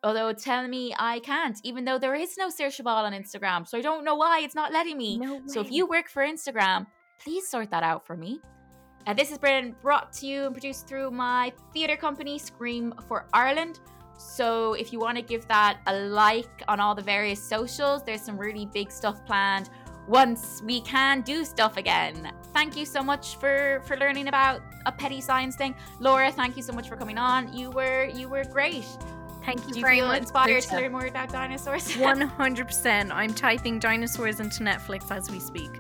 although 0.03 0.33
telling 0.33 0.71
me 0.71 0.95
I 0.99 1.21
can't, 1.21 1.59
even 1.65 1.85
though 1.85 1.99
there 1.99 2.15
is 2.15 2.37
no 2.37 2.49
Saoirse 2.49 2.83
Ball 2.83 3.05
on 3.05 3.13
Instagram. 3.13 3.67
So 3.67 3.79
I 3.79 3.81
don't 3.81 4.05
know 4.05 4.15
why 4.15 4.41
it's 4.41 4.55
not 4.55 4.73
letting 4.73 4.97
me. 4.97 5.19
no 5.19 5.43
So 5.47 5.61
if 5.61 5.71
you 5.71 5.87
work 5.87 6.09
for 6.09 6.23
Instagram, 6.23 6.87
please 7.23 7.47
sort 7.47 7.71
that 7.71 7.83
out 7.83 8.07
for 8.07 8.17
me. 8.17 8.41
Uh, 9.07 9.15
this 9.15 9.29
has 9.31 9.39
been 9.39 9.75
brought 9.81 10.13
to 10.13 10.27
you 10.27 10.45
and 10.45 10.55
produced 10.55 10.87
through 10.87 11.11
my 11.11 11.53
theatre 11.73 11.97
company, 11.97 12.39
Scream 12.39 12.93
for 13.09 13.27
Ireland. 13.33 13.81
So 14.19 14.75
if 14.75 14.93
you 14.93 14.99
want 14.99 15.17
to 15.17 15.23
give 15.23 15.49
that 15.49 15.79
a 15.87 15.95
like 15.95 16.63
on 16.69 16.79
all 16.79 16.95
the 16.95 17.03
various 17.03 17.43
socials, 17.43 18.03
there's 18.05 18.21
some 18.21 18.37
really 18.37 18.67
big 18.67 18.91
stuff 18.93 19.25
planned 19.25 19.71
once 20.07 20.61
we 20.65 20.83
can 20.83 21.23
do 21.23 21.45
stuff 21.45 21.79
again. 21.79 22.31
Thank 22.53 22.77
you 22.77 22.85
so 22.85 23.03
much 23.03 23.37
for 23.37 23.81
for 23.87 23.97
learning 23.97 24.29
about 24.29 24.61
a 24.85 24.93
petty 24.93 25.21
science 25.21 25.57
thing. 25.57 25.75
Laura, 26.01 26.31
thank 26.33 26.57
you 26.57 26.63
so 26.63 26.73
much 26.73 26.89
for 26.89 26.97
coming 26.97 27.17
on. 27.17 27.53
You 27.57 27.71
were 27.71 28.05
you 28.05 28.29
were 28.29 28.45
great. 28.45 28.85
Thank 29.45 29.67
you 29.67 29.73
Do 29.73 29.79
you 29.81 29.85
very 29.85 29.97
feel 29.99 30.09
much. 30.09 30.23
inspired 30.23 30.63
to 30.65 30.77
learn 30.77 30.93
more 30.93 31.07
about 31.07 31.31
dinosaurs? 31.31 31.89
100%. 31.97 33.11
I'm 33.13 33.35
typing 33.35 33.79
dinosaurs 33.79 34.39
into 34.41 34.63
Netflix 34.63 35.11
as 35.11 35.31
we 35.31 35.41
speak. 35.41 35.71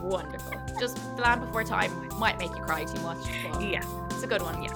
Wonderful. 0.00 0.60
Just 0.78 0.96
the 1.16 1.22
Land 1.22 1.42
Before 1.42 1.62
Time 1.64 2.08
might 2.18 2.38
make 2.38 2.50
you 2.50 2.62
cry 2.62 2.84
too 2.84 3.00
much. 3.02 3.18
Yeah. 3.60 3.82
It's 4.10 4.22
a 4.22 4.26
good 4.26 4.42
one, 4.42 4.62
yeah. 4.62 4.72